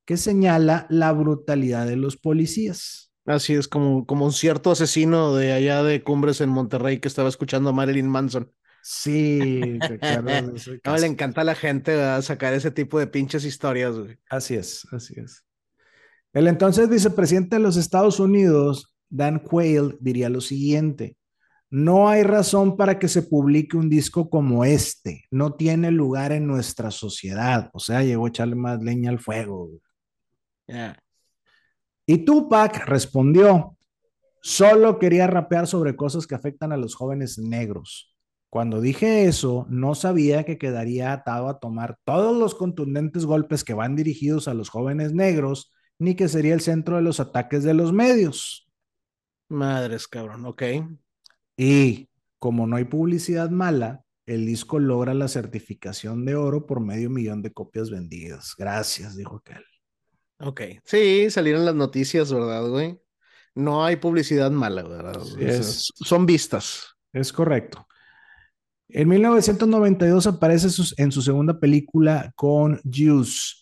que 0.05 0.16
señala 0.16 0.87
la 0.90 1.11
brutalidad 1.11 1.88
de 1.88 1.96
los 1.96 2.16
policías. 2.16 3.12
Así 3.27 3.55
es 3.55 3.66
como, 3.66 4.07
como 4.07 4.27
un 4.27 4.33
cierto 4.33 4.70
asesino 4.70 5.35
de 5.35 5.55
allá 5.55 5.83
de 5.83 6.05
Cumbres 6.05 6.40
en 6.40 6.51
Monterrey 6.51 7.01
que 7.01 7.09
estaba 7.09 7.29
escuchando 7.29 7.70
a 7.70 7.72
Marilyn 7.72 8.07
Manson. 8.07 8.53
Sí, 8.82 9.78
¿te 9.80 9.94
acuerdas 9.94 10.52
de 10.52 10.56
ese 10.56 10.80
No, 10.84 10.96
le 10.96 11.06
encanta 11.06 11.42
a 11.42 11.44
la 11.44 11.54
gente 11.54 11.94
¿verdad? 11.94 12.20
sacar 12.22 12.52
ese 12.52 12.70
tipo 12.70 12.98
de 12.98 13.06
pinches 13.06 13.44
historias, 13.44 13.96
güey. 13.96 14.18
Así 14.28 14.54
es, 14.54 14.86
así 14.92 15.14
es. 15.18 15.44
El 16.32 16.48
entonces 16.48 16.88
vicepresidente 16.88 17.56
de 17.56 17.62
los 17.62 17.76
Estados 17.76 18.18
Unidos, 18.18 18.96
Dan 19.08 19.38
Quayle, 19.38 19.96
diría 20.00 20.28
lo 20.28 20.40
siguiente. 20.40 21.16
No 21.70 22.08
hay 22.08 22.22
razón 22.22 22.76
para 22.76 22.98
que 22.98 23.08
se 23.08 23.22
publique 23.22 23.76
un 23.76 23.88
disco 23.88 24.28
como 24.28 24.64
este. 24.64 25.24
No 25.30 25.54
tiene 25.54 25.90
lugar 25.90 26.32
en 26.32 26.46
nuestra 26.46 26.90
sociedad. 26.90 27.70
O 27.72 27.78
sea, 27.78 28.02
llegó 28.02 28.26
a 28.26 28.28
echarle 28.28 28.56
más 28.56 28.82
leña 28.82 29.10
al 29.10 29.20
fuego. 29.20 29.68
güey. 29.68 29.80
Y 32.06 32.24
Tupac 32.24 32.86
respondió, 32.86 33.76
solo 34.42 34.98
quería 34.98 35.26
rapear 35.26 35.66
sobre 35.66 35.96
cosas 35.96 36.26
que 36.26 36.34
afectan 36.34 36.72
a 36.72 36.76
los 36.76 36.94
jóvenes 36.94 37.38
negros. 37.38 38.12
Cuando 38.52 38.82
dije 38.82 39.24
eso, 39.24 39.64
no 39.70 39.94
sabía 39.94 40.44
que 40.44 40.58
quedaría 40.58 41.14
atado 41.14 41.48
a 41.48 41.58
tomar 41.58 41.96
todos 42.04 42.36
los 42.36 42.54
contundentes 42.54 43.24
golpes 43.24 43.64
que 43.64 43.72
van 43.72 43.96
dirigidos 43.96 44.46
a 44.46 44.52
los 44.52 44.68
jóvenes 44.68 45.14
negros, 45.14 45.72
ni 45.98 46.16
que 46.16 46.28
sería 46.28 46.52
el 46.52 46.60
centro 46.60 46.96
de 46.96 47.02
los 47.02 47.18
ataques 47.18 47.62
de 47.62 47.72
los 47.72 47.94
medios. 47.94 48.68
Madres, 49.48 50.06
cabrón, 50.06 50.44
ok. 50.44 50.64
Y 51.56 52.10
como 52.38 52.66
no 52.66 52.76
hay 52.76 52.84
publicidad 52.84 53.48
mala, 53.48 54.04
el 54.26 54.44
disco 54.44 54.78
logra 54.78 55.14
la 55.14 55.28
certificación 55.28 56.26
de 56.26 56.34
oro 56.34 56.66
por 56.66 56.80
medio 56.80 57.08
millón 57.08 57.40
de 57.40 57.54
copias 57.54 57.88
vendidas. 57.88 58.54
Gracias, 58.58 59.16
dijo 59.16 59.36
aquel. 59.36 59.64
Ok. 60.40 60.60
Sí, 60.84 61.30
salieron 61.30 61.64
las 61.64 61.74
noticias, 61.74 62.30
¿verdad, 62.30 62.68
güey? 62.68 63.00
No 63.54 63.82
hay 63.82 63.96
publicidad 63.96 64.50
mala, 64.50 64.82
¿verdad? 64.82 65.22
Es. 65.38 65.90
Son 65.94 66.26
vistas. 66.26 66.94
Es 67.14 67.32
correcto. 67.32 67.86
En 68.94 69.09
1992 69.09 70.26
aparece 70.26 70.68
en 70.98 71.12
su 71.12 71.22
segunda 71.22 71.59
película 71.59 72.31
con 72.37 72.78
Juice. 72.85 73.55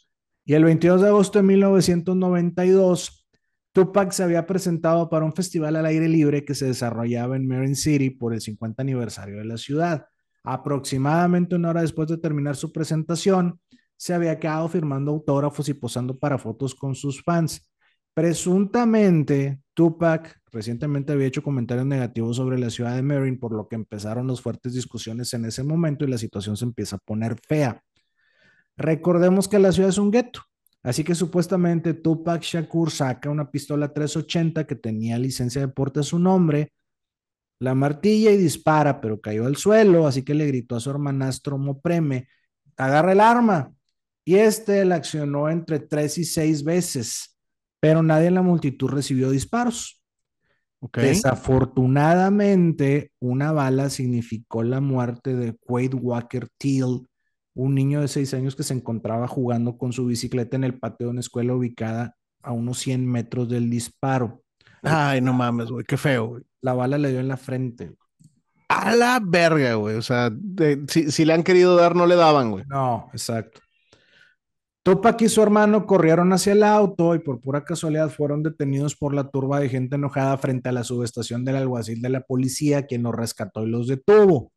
Y 0.45 0.55
el 0.55 0.65
22 0.65 1.03
de 1.03 1.07
agosto 1.07 1.39
de 1.39 1.45
1992, 1.45 3.29
Tupac 3.73 4.11
se 4.11 4.25
había 4.25 4.45
presentado 4.45 5.09
para 5.09 5.25
un 5.25 5.33
festival 5.33 5.77
al 5.77 5.87
aire 5.87 6.09
libre 6.09 6.45
que 6.45 6.57
se 6.57 6.67
desarrollaba 6.67 7.37
en 7.37 7.47
Marin 7.47 7.77
City 7.77 8.11
por 8.11 8.35
el 8.35 8.41
50 8.41 8.83
aniversario 8.83 9.39
de 9.39 9.45
la 9.45 9.57
ciudad. 9.57 10.05
Aproximadamente 10.43 11.55
una 11.55 11.71
hora 11.71 11.83
después 11.83 12.09
de 12.09 12.19
terminar 12.19 12.57
su 12.57 12.73
presentación, 12.73 13.61
se 13.97 14.15
había 14.15 14.41
quedado 14.41 14.69
firmando 14.69 15.13
autógrafos 15.13 15.69
y 15.69 15.75
posando 15.75 16.19
para 16.19 16.39
fotos 16.39 16.75
con 16.75 16.97
sus 16.97 17.23
fans. 17.23 17.71
Presuntamente, 18.15 19.61
Tupac 19.81 20.43
recientemente 20.53 21.15
había 21.15 21.27
hecho 21.27 21.43
comentarios 21.43 21.87
negativos 21.87 22.37
sobre 22.37 22.59
la 22.59 22.69
ciudad 22.69 22.95
de 22.95 23.01
Marin, 23.01 23.41
por 23.41 23.53
lo 23.53 23.67
que 23.67 23.77
empezaron 23.77 24.27
las 24.27 24.43
fuertes 24.43 24.75
discusiones 24.75 25.33
en 25.33 25.47
ese 25.47 25.63
momento 25.63 26.05
y 26.05 26.09
la 26.09 26.19
situación 26.19 26.55
se 26.59 26.67
empieza 26.67 26.97
a 26.97 26.99
poner 26.99 27.39
fea. 27.49 27.83
Recordemos 28.77 29.49
que 29.49 29.59
la 29.59 29.73
ciudad 29.73 29.89
es 29.89 29.97
un 29.97 30.11
gueto, 30.11 30.43
así 30.83 31.03
que 31.03 31.15
supuestamente 31.15 31.95
Tupac 31.95 32.43
Shakur 32.43 32.91
saca 32.91 33.31
una 33.31 33.51
pistola 33.51 33.91
380 33.91 34.67
que 34.67 34.75
tenía 34.75 35.19
licencia 35.19 35.63
de 35.63 35.69
porte 35.69 36.01
a 36.01 36.03
su 36.03 36.19
nombre 36.19 36.75
La 37.59 37.75
martilla 37.75 38.31
y 38.33 38.37
dispara, 38.37 39.01
pero 39.01 39.19
cayó 39.19 39.47
al 39.47 39.57
suelo, 39.57 40.07
así 40.07 40.23
que 40.23 40.35
le 40.35 40.47
gritó 40.47 40.77
a 40.77 40.81
su 40.81 40.91
hermanastro 40.91 41.57
Mopreme, 41.57 42.29
agarra 42.77 43.13
el 43.13 43.21
arma. 43.21 43.73
Y 44.27 44.35
este 44.35 44.85
la 44.85 44.97
accionó 44.97 45.49
entre 45.49 45.79
tres 45.81 46.19
y 46.19 46.25
seis 46.25 46.63
veces, 46.63 47.30
pero 47.81 48.03
nadie 48.03 48.29
en 48.29 48.35
la 48.35 48.43
multitud 48.43 48.89
recibió 48.89 49.31
disparos. 49.31 50.01
Okay. 50.81 51.09
Desafortunadamente, 51.09 53.13
una 53.19 53.53
bala 53.53 53.91
significó 53.91 54.63
la 54.63 54.81
muerte 54.81 55.35
de 55.35 55.55
Quade 55.55 55.97
Walker 55.97 56.49
Teal, 56.57 57.07
un 57.55 57.75
niño 57.75 58.01
de 58.01 58.09
seis 58.09 58.33
años 58.33 58.57
que 58.57 58.63
se 58.63 58.75
encontraba 58.75 59.29
jugando 59.29 59.77
con 59.77 59.93
su 59.93 60.07
bicicleta 60.07 60.57
en 60.57 60.65
el 60.65 60.79
patio 60.79 61.09
de 61.09 61.11
una 61.11 61.21
escuela 61.21 61.55
ubicada 61.55 62.17
a 62.43 62.53
unos 62.53 62.79
100 62.79 63.07
metros 63.07 63.49
del 63.49 63.69
disparo. 63.69 64.43
Ay, 64.83 65.21
no 65.21 65.33
mames, 65.33 65.71
güey, 65.71 65.85
qué 65.85 65.97
feo, 65.97 66.29
güey. 66.29 66.43
La 66.63 66.73
bala 66.73 66.97
le 66.97 67.11
dio 67.11 67.21
en 67.21 67.29
la 67.29 67.37
frente. 67.37 67.93
A 68.69 68.95
la 68.95 69.21
verga, 69.23 69.75
güey. 69.75 69.97
O 69.97 70.03
sea, 70.03 70.31
de, 70.33 70.85
si, 70.89 71.11
si, 71.11 71.25
le 71.25 71.35
han 71.35 71.43
querido 71.43 71.77
dar, 71.77 71.97
no 71.97 72.07
le 72.07 72.17
daban, 72.17 72.51
güey. 72.51 72.65
No, 72.69 73.09
exacto. 73.13 73.61
Tupac 74.83 75.21
y 75.21 75.29
su 75.29 75.43
hermano 75.43 75.85
corrieron 75.87 76.33
hacia 76.33 76.53
el 76.53 76.63
auto 76.63 77.15
y 77.15 77.19
por 77.19 77.41
pura 77.41 77.65
casualidad 77.65 78.11
fueron 78.11 78.43
detenidos 78.43 78.97
por 78.97 79.15
la 79.15 79.29
turba 79.29 79.61
de 79.61 79.69
gente 79.69 79.97
enojada 79.97 80.39
frente 80.39 80.71
a 80.71 80.73
la 80.73 80.85
subestación 80.85 81.45
del 81.45 81.57
alguacil 81.57 82.01
de 82.01 82.09
la 82.09 82.23
policía, 82.23 82.87
quien 82.87 83.03
los 83.03 83.15
rescató 83.15 83.67
y 83.67 83.71
los 83.71 83.89
detuvo. 83.89 84.53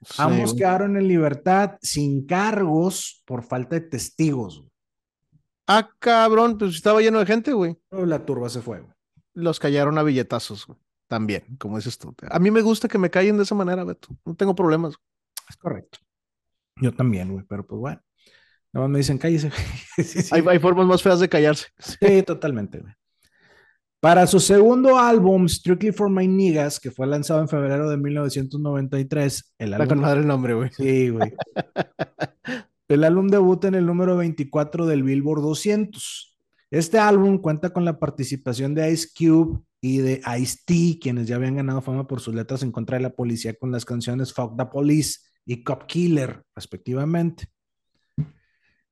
Sí, 0.00 0.14
Ambos 0.18 0.54
quedaron 0.54 0.96
en 0.96 1.06
libertad 1.06 1.72
sin 1.82 2.24
cargos 2.24 3.22
por 3.26 3.42
falta 3.42 3.76
de 3.76 3.82
testigos. 3.82 4.64
Ah, 5.66 5.90
cabrón, 5.98 6.56
pues 6.56 6.74
estaba 6.74 7.02
lleno 7.02 7.18
de 7.18 7.26
gente, 7.26 7.52
güey. 7.52 7.76
La 7.90 8.24
turba 8.24 8.48
se 8.48 8.62
fue, 8.62 8.80
güey. 8.80 8.92
Los 9.34 9.60
callaron 9.60 9.98
a 9.98 10.02
billetazos, 10.02 10.66
güey. 10.66 10.78
También, 11.08 11.44
como 11.58 11.76
dices 11.76 11.98
tú. 11.98 12.14
A 12.30 12.38
mí 12.38 12.50
me 12.50 12.62
gusta 12.62 12.88
que 12.88 12.98
me 12.98 13.10
callen 13.10 13.36
de 13.36 13.42
esa 13.42 13.54
manera, 13.54 13.84
Beto. 13.84 14.08
No 14.24 14.34
tengo 14.34 14.54
problemas. 14.54 14.94
Es 15.48 15.56
correcto. 15.56 15.98
Yo 16.76 16.92
también, 16.94 17.32
güey, 17.32 17.44
pero 17.46 17.66
pues 17.66 17.78
bueno. 17.78 18.00
Nada 18.72 18.86
más 18.86 18.90
me 18.90 18.98
dicen, 18.98 19.18
cállese. 19.18 19.50
sí, 19.96 20.04
sí. 20.04 20.28
Hay, 20.30 20.42
hay, 20.46 20.58
formas 20.58 20.86
más 20.86 21.02
feas 21.02 21.20
de 21.20 21.28
callarse. 21.28 21.66
Sí, 21.78 22.22
totalmente, 22.22 22.80
güey. 22.80 22.92
Para 24.00 24.28
su 24.28 24.38
segundo 24.38 24.96
álbum, 24.96 25.48
Strictly 25.48 25.90
for 25.90 26.08
My 26.08 26.28
Niggas, 26.28 26.78
que 26.78 26.92
fue 26.92 27.06
lanzado 27.08 27.40
en 27.40 27.48
febrero 27.48 27.90
de 27.90 27.96
1993, 27.96 29.54
el 29.58 29.74
álbum... 29.74 29.88
Con 29.88 30.00
madre 30.00 30.20
el 30.20 30.26
nombre, 30.26 30.54
güey. 30.54 30.70
Sí, 30.70 31.08
güey. 31.08 31.32
el 32.88 33.02
álbum 33.02 33.26
debuta 33.26 33.66
en 33.66 33.74
el 33.74 33.86
número 33.86 34.16
24 34.16 34.86
del 34.86 35.02
Billboard 35.02 35.42
200. 35.42 36.38
Este 36.70 36.98
álbum 36.98 37.38
cuenta 37.38 37.70
con 37.70 37.84
la 37.84 37.98
participación 37.98 38.72
de 38.74 38.92
Ice 38.92 39.08
Cube 39.18 39.60
y 39.80 39.98
de 39.98 40.20
Ice-T, 40.38 41.00
quienes 41.00 41.26
ya 41.26 41.34
habían 41.34 41.56
ganado 41.56 41.82
fama 41.82 42.06
por 42.06 42.20
sus 42.20 42.34
letras 42.36 42.62
en 42.62 42.70
contra 42.70 42.98
de 42.98 43.02
la 43.02 43.10
policía 43.10 43.54
con 43.54 43.72
las 43.72 43.84
canciones 43.84 44.32
Fuck 44.32 44.56
the 44.56 44.66
Police 44.66 45.18
y 45.44 45.64
Cop 45.64 45.86
Killer, 45.86 46.44
respectivamente. 46.54 47.48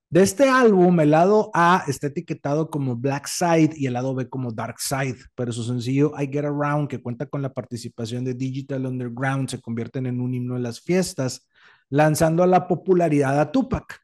De 0.08 0.22
este 0.22 0.48
álbum, 0.48 1.00
el 1.00 1.10
lado 1.10 1.50
A 1.52 1.82
está 1.88 2.06
etiquetado 2.06 2.70
como 2.70 2.94
Black 2.94 3.26
Side 3.26 3.72
y 3.76 3.86
el 3.86 3.94
lado 3.94 4.14
B 4.14 4.28
como 4.28 4.52
Dark 4.52 4.76
Side, 4.78 5.16
pero 5.34 5.50
su 5.50 5.64
sencillo 5.64 6.12
I 6.16 6.28
Get 6.28 6.44
Around, 6.44 6.88
que 6.88 7.02
cuenta 7.02 7.26
con 7.26 7.42
la 7.42 7.52
participación 7.52 8.24
de 8.24 8.34
Digital 8.34 8.86
Underground, 8.86 9.48
se 9.48 9.60
convierten 9.60 10.06
en 10.06 10.20
un 10.20 10.32
himno 10.32 10.54
de 10.54 10.60
las 10.60 10.80
fiestas, 10.80 11.48
lanzando 11.90 12.44
a 12.44 12.46
la 12.46 12.68
popularidad 12.68 13.40
a 13.40 13.50
Tupac. 13.50 14.00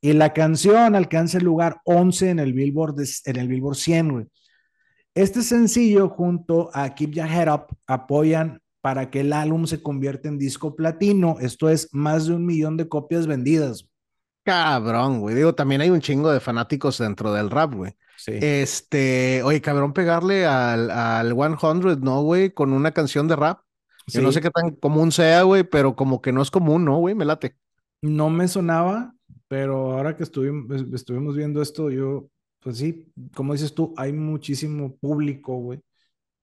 Y 0.00 0.12
la 0.12 0.32
canción 0.32 0.96
alcanza 0.96 1.38
el 1.38 1.44
lugar 1.44 1.80
11 1.84 2.30
en 2.30 2.40
el 2.40 2.52
Billboard, 2.52 2.96
en 3.24 3.36
el 3.36 3.46
Billboard 3.46 3.76
100, 3.76 4.12
güey. 4.12 4.26
Este 5.14 5.42
sencillo 5.42 6.08
junto 6.08 6.68
a 6.74 6.92
Keep 6.92 7.12
Your 7.12 7.28
Head 7.28 7.54
Up 7.54 7.66
apoyan 7.86 8.60
para 8.80 9.08
que 9.08 9.20
el 9.20 9.32
álbum 9.32 9.66
se 9.66 9.80
convierta 9.80 10.28
en 10.28 10.36
disco 10.36 10.74
platino, 10.74 11.36
esto 11.40 11.68
es 11.68 11.88
más 11.92 12.26
de 12.26 12.34
un 12.34 12.44
millón 12.44 12.76
de 12.76 12.88
copias 12.88 13.28
vendidas. 13.28 13.88
Cabrón, 14.44 15.20
güey. 15.20 15.34
Digo, 15.34 15.54
también 15.54 15.80
hay 15.80 15.90
un 15.90 16.00
chingo 16.00 16.30
de 16.30 16.40
fanáticos 16.40 16.98
dentro 16.98 17.32
del 17.32 17.50
rap, 17.50 17.74
güey. 17.74 17.96
Sí. 18.16 18.32
Este, 18.40 19.42
oye, 19.42 19.60
cabrón, 19.60 19.92
pegarle 19.92 20.46
al, 20.46 20.90
al 20.90 21.34
100, 21.34 22.00
¿no, 22.00 22.22
güey? 22.22 22.50
Con 22.50 22.72
una 22.72 22.92
canción 22.92 23.26
de 23.26 23.36
rap. 23.36 23.60
Sí. 24.06 24.18
Yo 24.18 24.22
no 24.22 24.32
sé 24.32 24.42
qué 24.42 24.50
tan 24.50 24.72
común 24.76 25.12
sea, 25.12 25.42
güey, 25.42 25.64
pero 25.64 25.96
como 25.96 26.20
que 26.20 26.30
no 26.30 26.42
es 26.42 26.50
común, 26.50 26.84
¿no, 26.84 26.98
güey? 26.98 27.14
Me 27.14 27.24
late. 27.24 27.56
No 28.02 28.28
me 28.28 28.46
sonaba, 28.48 29.14
pero 29.48 29.92
ahora 29.92 30.14
que 30.14 30.22
estuvimos, 30.22 30.84
estuvimos 30.92 31.36
viendo 31.36 31.62
esto, 31.62 31.90
yo, 31.90 32.28
pues 32.60 32.76
sí, 32.76 33.10
como 33.34 33.54
dices 33.54 33.74
tú, 33.74 33.94
hay 33.96 34.12
muchísimo 34.12 34.94
público, 34.96 35.56
güey. 35.56 35.80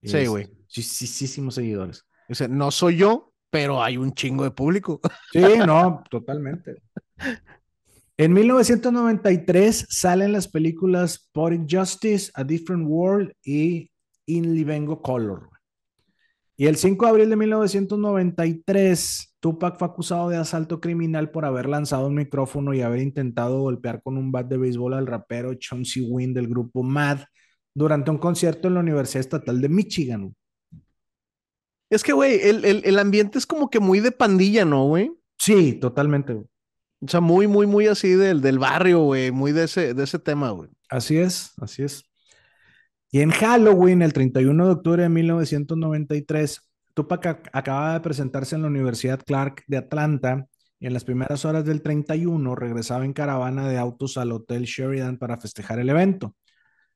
Sí, 0.01 0.25
güey. 0.25 0.47
Muchísimos 0.47 1.53
seguidores. 1.53 2.05
O 2.27 2.33
sea, 2.33 2.47
no 2.47 2.71
soy 2.71 2.97
yo, 2.97 3.31
pero 3.51 3.83
hay 3.83 3.97
un 3.97 4.13
chingo 4.13 4.43
de 4.43 4.51
público. 4.51 4.99
Sí, 5.31 5.41
no, 5.67 6.03
totalmente. 6.09 6.81
En 8.21 8.33
1993 8.33 9.87
salen 9.89 10.31
las 10.31 10.47
películas 10.47 11.27
Poetic 11.31 11.65
Justice, 11.67 12.29
A 12.35 12.43
Different 12.43 12.85
World 12.87 13.31
y 13.43 13.89
In 14.27 14.53
Livengo 14.53 15.01
Color. 15.01 15.49
Y 16.55 16.67
el 16.67 16.75
5 16.75 17.03
de 17.03 17.09
abril 17.09 17.31
de 17.31 17.35
1993, 17.35 19.37
Tupac 19.39 19.79
fue 19.79 19.87
acusado 19.87 20.29
de 20.29 20.37
asalto 20.37 20.79
criminal 20.79 21.31
por 21.31 21.45
haber 21.45 21.67
lanzado 21.67 22.05
un 22.05 22.13
micrófono 22.13 22.75
y 22.75 22.81
haber 22.81 22.99
intentado 22.99 23.61
golpear 23.61 24.03
con 24.03 24.19
un 24.19 24.31
bat 24.31 24.47
de 24.47 24.57
béisbol 24.57 24.93
al 24.93 25.07
rapero 25.07 25.55
Chauncey 25.55 26.05
Wynn 26.07 26.35
del 26.35 26.47
grupo 26.47 26.83
MAD 26.83 27.21
durante 27.73 28.11
un 28.11 28.19
concierto 28.19 28.67
en 28.67 28.75
la 28.75 28.81
Universidad 28.81 29.21
Estatal 29.21 29.59
de 29.59 29.69
Michigan. 29.69 30.35
Es 31.89 32.03
que, 32.03 32.13
güey, 32.13 32.39
el, 32.39 32.65
el, 32.65 32.83
el, 32.85 32.99
ambiente 32.99 33.39
es 33.39 33.47
como 33.47 33.71
que 33.71 33.79
muy 33.79 33.99
de 33.99 34.11
pandilla, 34.11 34.63
¿no, 34.63 34.85
güey? 34.85 35.11
Sí, 35.39 35.73
totalmente. 35.73 36.33
Güey. 36.33 36.45
O 37.01 37.07
sea, 37.07 37.19
muy, 37.19 37.47
muy, 37.47 37.65
muy 37.65 37.87
así 37.87 38.13
del, 38.13 38.41
del 38.41 38.59
barrio, 38.59 38.99
güey, 39.03 39.31
muy 39.31 39.51
de 39.51 39.63
ese, 39.63 39.93
de 39.93 40.03
ese 40.03 40.19
tema, 40.19 40.51
güey. 40.51 40.69
Así 40.87 41.17
es, 41.17 41.53
así 41.59 41.83
es. 41.83 42.03
Y 43.09 43.21
en 43.21 43.31
Halloween, 43.31 44.01
el 44.01 44.13
31 44.13 44.65
de 44.65 44.71
octubre 44.71 45.03
de 45.03 45.09
1993, 45.09 46.61
Tupac 46.93 47.49
acababa 47.51 47.93
de 47.93 48.01
presentarse 48.01 48.55
en 48.55 48.61
la 48.61 48.67
Universidad 48.67 49.19
Clark 49.25 49.63
de 49.67 49.77
Atlanta 49.77 50.47
y 50.79 50.87
en 50.87 50.93
las 50.93 51.03
primeras 51.03 51.43
horas 51.43 51.65
del 51.65 51.81
31 51.81 52.55
regresaba 52.55 53.03
en 53.03 53.13
caravana 53.13 53.67
de 53.67 53.77
autos 53.77 54.17
al 54.17 54.31
Hotel 54.31 54.63
Sheridan 54.63 55.17
para 55.17 55.37
festejar 55.37 55.79
el 55.79 55.89
evento. 55.89 56.35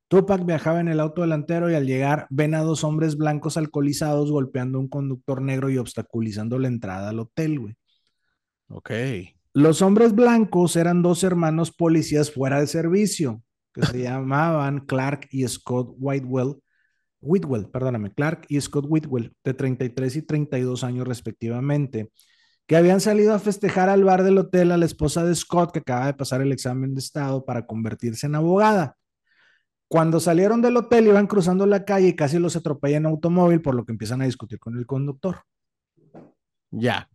Tupac 0.08 0.46
viajaba 0.46 0.80
en 0.80 0.88
el 0.88 1.00
auto 1.00 1.22
delantero 1.22 1.70
y 1.70 1.76
al 1.76 1.86
llegar 1.86 2.28
ven 2.30 2.54
a 2.54 2.62
dos 2.62 2.84
hombres 2.84 3.18
blancos 3.18 3.58
alcoholizados 3.58 4.32
golpeando 4.32 4.78
a 4.78 4.82
un 4.82 4.88
conductor 4.88 5.42
negro 5.42 5.70
y 5.70 5.78
obstaculizando 5.78 6.60
la 6.60 6.68
entrada 6.68 7.10
al 7.10 7.20
hotel, 7.20 7.60
güey. 7.60 7.76
Ok. 8.70 8.92
Los 9.56 9.82
hombres 9.82 10.14
blancos 10.14 10.76
eran 10.76 11.02
dos 11.02 11.24
hermanos 11.24 11.72
policías 11.72 12.30
fuera 12.30 12.60
de 12.60 12.68
servicio 12.68 13.42
que 13.74 13.86
se 13.86 14.00
llamaban 14.04 14.82
Clark 14.86 15.30
y 15.32 15.48
Scott 15.48 15.96
Whitewell. 15.98 16.58
Whitwell, 17.22 17.70
perdóname, 17.70 18.14
Clark 18.14 18.48
y 18.50 18.60
Scott 18.60 18.86
Whitwell, 18.90 19.34
de 19.46 19.54
33 19.54 20.18
y 20.18 20.22
32 20.24 20.84
años 20.84 21.08
respectivamente, 21.08 22.12
que 22.68 22.76
habían 22.76 23.00
salido 23.00 23.34
a 23.34 23.40
festejar 23.40 23.88
al 23.88 24.04
bar 24.04 24.24
del 24.24 24.40
hotel 24.40 24.74
a 24.74 24.78
la 24.78 24.86
esposa 24.86 25.24
de 25.24 25.34
Scott, 25.34 25.72
que 25.72 25.80
acaba 25.80 26.08
de 26.08 26.16
pasar 26.16 26.42
el 26.42 26.52
examen 26.52 26.94
de 26.94 27.00
estado 27.00 27.46
para 27.46 27.66
convertirse 27.66 28.28
en 28.28 28.36
abogada. 28.36 28.98
Cuando 29.88 30.20
salieron 30.20 30.62
del 30.62 30.76
hotel 30.76 31.08
iban 31.08 31.28
cruzando 31.28 31.66
la 31.66 31.86
calle 31.86 32.10
y 32.10 32.16
casi 32.18 32.40
los 32.40 32.58
atropellan 32.58 33.04
en 33.04 33.12
automóvil, 33.12 33.62
por 33.62 33.74
lo 33.74 33.86
que 33.86 33.94
empiezan 33.94 34.22
a 34.22 34.26
discutir 34.26 34.60
con 34.60 34.78
el 34.78 34.86
conductor. 34.86 35.44
Ya. 36.72 37.10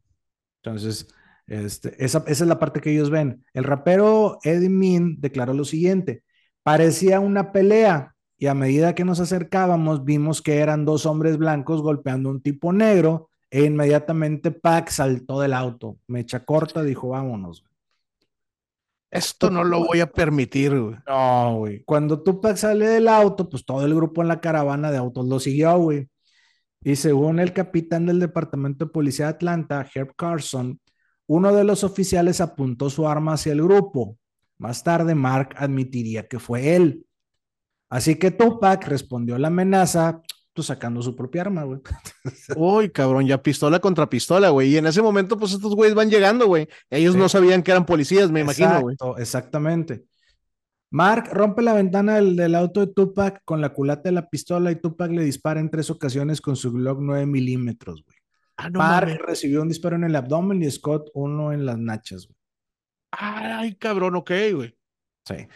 Entonces, 0.63 1.07
este, 1.51 2.03
esa, 2.03 2.19
esa, 2.27 2.45
es 2.45 2.49
la 2.49 2.59
parte 2.59 2.81
que 2.81 2.93
ellos 2.93 3.11
ven. 3.11 3.45
El 3.53 3.65
rapero 3.65 4.39
Eddie 4.45 4.71
Min 4.71 5.21
declaró 5.21 5.53
lo 5.53 5.65
siguiente, 5.65 6.23
parecía 6.63 7.21
una 7.21 7.53
pelea 7.53 8.15
y 8.39 8.47
a 8.47 8.55
medida 8.55 8.95
que 8.95 9.05
nos 9.05 9.21
acercábamos 9.21 10.05
vimos 10.05 10.41
que 10.41 10.59
eran 10.59 10.85
dos 10.85 11.05
hombres 11.05 11.37
blancos 11.37 11.83
golpeando 11.83 12.31
a 12.31 12.33
un 12.33 12.41
tipo 12.41 12.73
negro 12.73 13.31
e 13.51 13.65
inmediatamente 13.65 14.53
Pac 14.53 14.91
saltó 14.91 15.41
del 15.41 15.53
auto. 15.53 15.99
Mecha 16.07 16.45
corta, 16.45 16.83
dijo, 16.83 17.09
vámonos. 17.09 17.65
Esto 19.11 19.51
no 19.51 19.65
lo 19.65 19.85
voy 19.85 20.01
a 20.01 20.07
permitir, 20.07 20.79
güey. 20.79 20.97
No, 21.07 21.57
güey. 21.59 21.83
Cuando 21.83 22.23
Tupac 22.23 22.57
sale 22.57 22.87
del 22.87 23.09
auto, 23.09 23.49
pues 23.49 23.65
todo 23.65 23.85
el 23.85 23.93
grupo 23.93 24.23
en 24.23 24.29
la 24.29 24.41
caravana 24.41 24.93
de 24.93 24.99
autos 24.99 25.27
lo 25.27 25.41
siguió, 25.41 25.77
güey. 25.79 26.09
Y 26.83 26.95
según 26.97 27.41
el 27.41 27.53
capitán 27.53 28.07
del 28.07 28.21
Departamento 28.21 28.85
de 28.85 28.93
Policía 28.93 29.27
de 29.27 29.33
Atlanta, 29.33 29.87
Herb 29.93 30.15
Carson, 30.15 30.81
uno 31.31 31.55
de 31.55 31.63
los 31.63 31.85
oficiales 31.85 32.41
apuntó 32.41 32.91
su 32.91 33.07
arma 33.07 33.35
hacia 33.35 33.53
el 33.53 33.63
grupo. 33.63 34.19
Más 34.59 34.83
tarde, 34.83 35.15
Mark 35.15 35.55
admitiría 35.57 36.27
que 36.27 36.41
fue 36.41 36.75
él. 36.75 37.07
Así 37.89 38.17
que 38.17 38.33
Tupac 38.33 38.85
respondió 38.89 39.37
a 39.37 39.39
la 39.39 39.47
amenaza, 39.47 40.23
pues 40.53 40.67
sacando 40.67 41.01
su 41.03 41.15
propia 41.15 41.43
arma, 41.43 41.63
güey. 41.63 41.83
Uy, 42.57 42.91
cabrón, 42.91 43.29
ya 43.29 43.41
pistola 43.41 43.79
contra 43.79 44.11
pistola, 44.11 44.49
güey. 44.49 44.71
Y 44.71 44.79
en 44.79 44.87
ese 44.89 45.03
momento, 45.03 45.39
pues 45.39 45.53
estos 45.53 45.77
güeyes 45.77 45.95
van 45.95 46.11
llegando, 46.11 46.49
güey. 46.49 46.67
Ellos 46.91 47.15
sí. 47.15 47.21
no 47.21 47.29
sabían 47.29 47.63
que 47.63 47.71
eran 47.71 47.87
policías, 47.87 48.29
me 48.33 48.41
Exacto, 48.41 48.63
imagino, 48.65 48.81
güey. 48.81 49.23
Exactamente. 49.23 50.07
Mark 50.91 51.31
rompe 51.33 51.63
la 51.63 51.75
ventana 51.75 52.17
del, 52.17 52.35
del, 52.35 52.57
auto 52.57 52.81
de 52.81 52.93
Tupac 52.93 53.43
con 53.45 53.61
la 53.61 53.69
culata 53.69 54.09
de 54.09 54.13
la 54.15 54.29
pistola 54.29 54.73
y 54.73 54.81
Tupac 54.81 55.13
le 55.13 55.23
dispara 55.23 55.61
en 55.61 55.71
tres 55.71 55.91
ocasiones 55.91 56.41
con 56.41 56.57
su 56.57 56.73
Glock 56.73 56.99
9 57.01 57.25
milímetros, 57.27 58.03
güey. 58.05 58.20
Ah, 58.65 58.71
no 58.71 58.79
Park 58.79 59.09
mames. 59.09 59.23
recibió 59.23 59.63
un 59.63 59.69
disparo 59.69 59.97
en 59.97 60.05
el 60.05 60.17
abdomen 60.17 60.63
y 60.63 60.71
Scott 60.71 61.11
uno 61.15 61.53
en 61.53 61.65
las 61.67 61.79
nachas. 61.79 62.27
güey. 62.27 62.37
Ay, 63.13 63.75
cabrón, 63.77 64.17
ok, 64.17 64.31
güey. 64.55 64.77
Sí. 65.25 65.47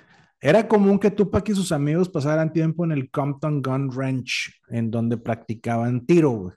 Era 0.41 0.69
común 0.69 0.99
que 0.99 1.11
Tupac 1.11 1.49
y 1.49 1.55
sus 1.55 1.73
amigos 1.73 2.09
pasaran 2.09 2.53
tiempo 2.53 2.85
en 2.85 2.93
el 2.93 3.11
Compton 3.11 3.63
Gun 3.63 3.91
Ranch, 3.91 4.61
en 4.69 4.91
donde 4.91 5.17
practicaban 5.17 6.05
tiro, 6.05 6.31
güey. 6.31 6.55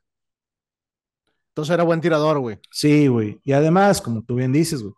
Entonces 1.49 1.73
era 1.73 1.83
buen 1.83 2.01
tirador, 2.01 2.39
güey. 2.39 2.59
Sí, 2.69 3.07
güey. 3.07 3.39
Y 3.43 3.53
además, 3.53 4.01
como 4.01 4.23
tú 4.23 4.35
bien 4.35 4.51
dices, 4.51 4.83
güey, 4.83 4.93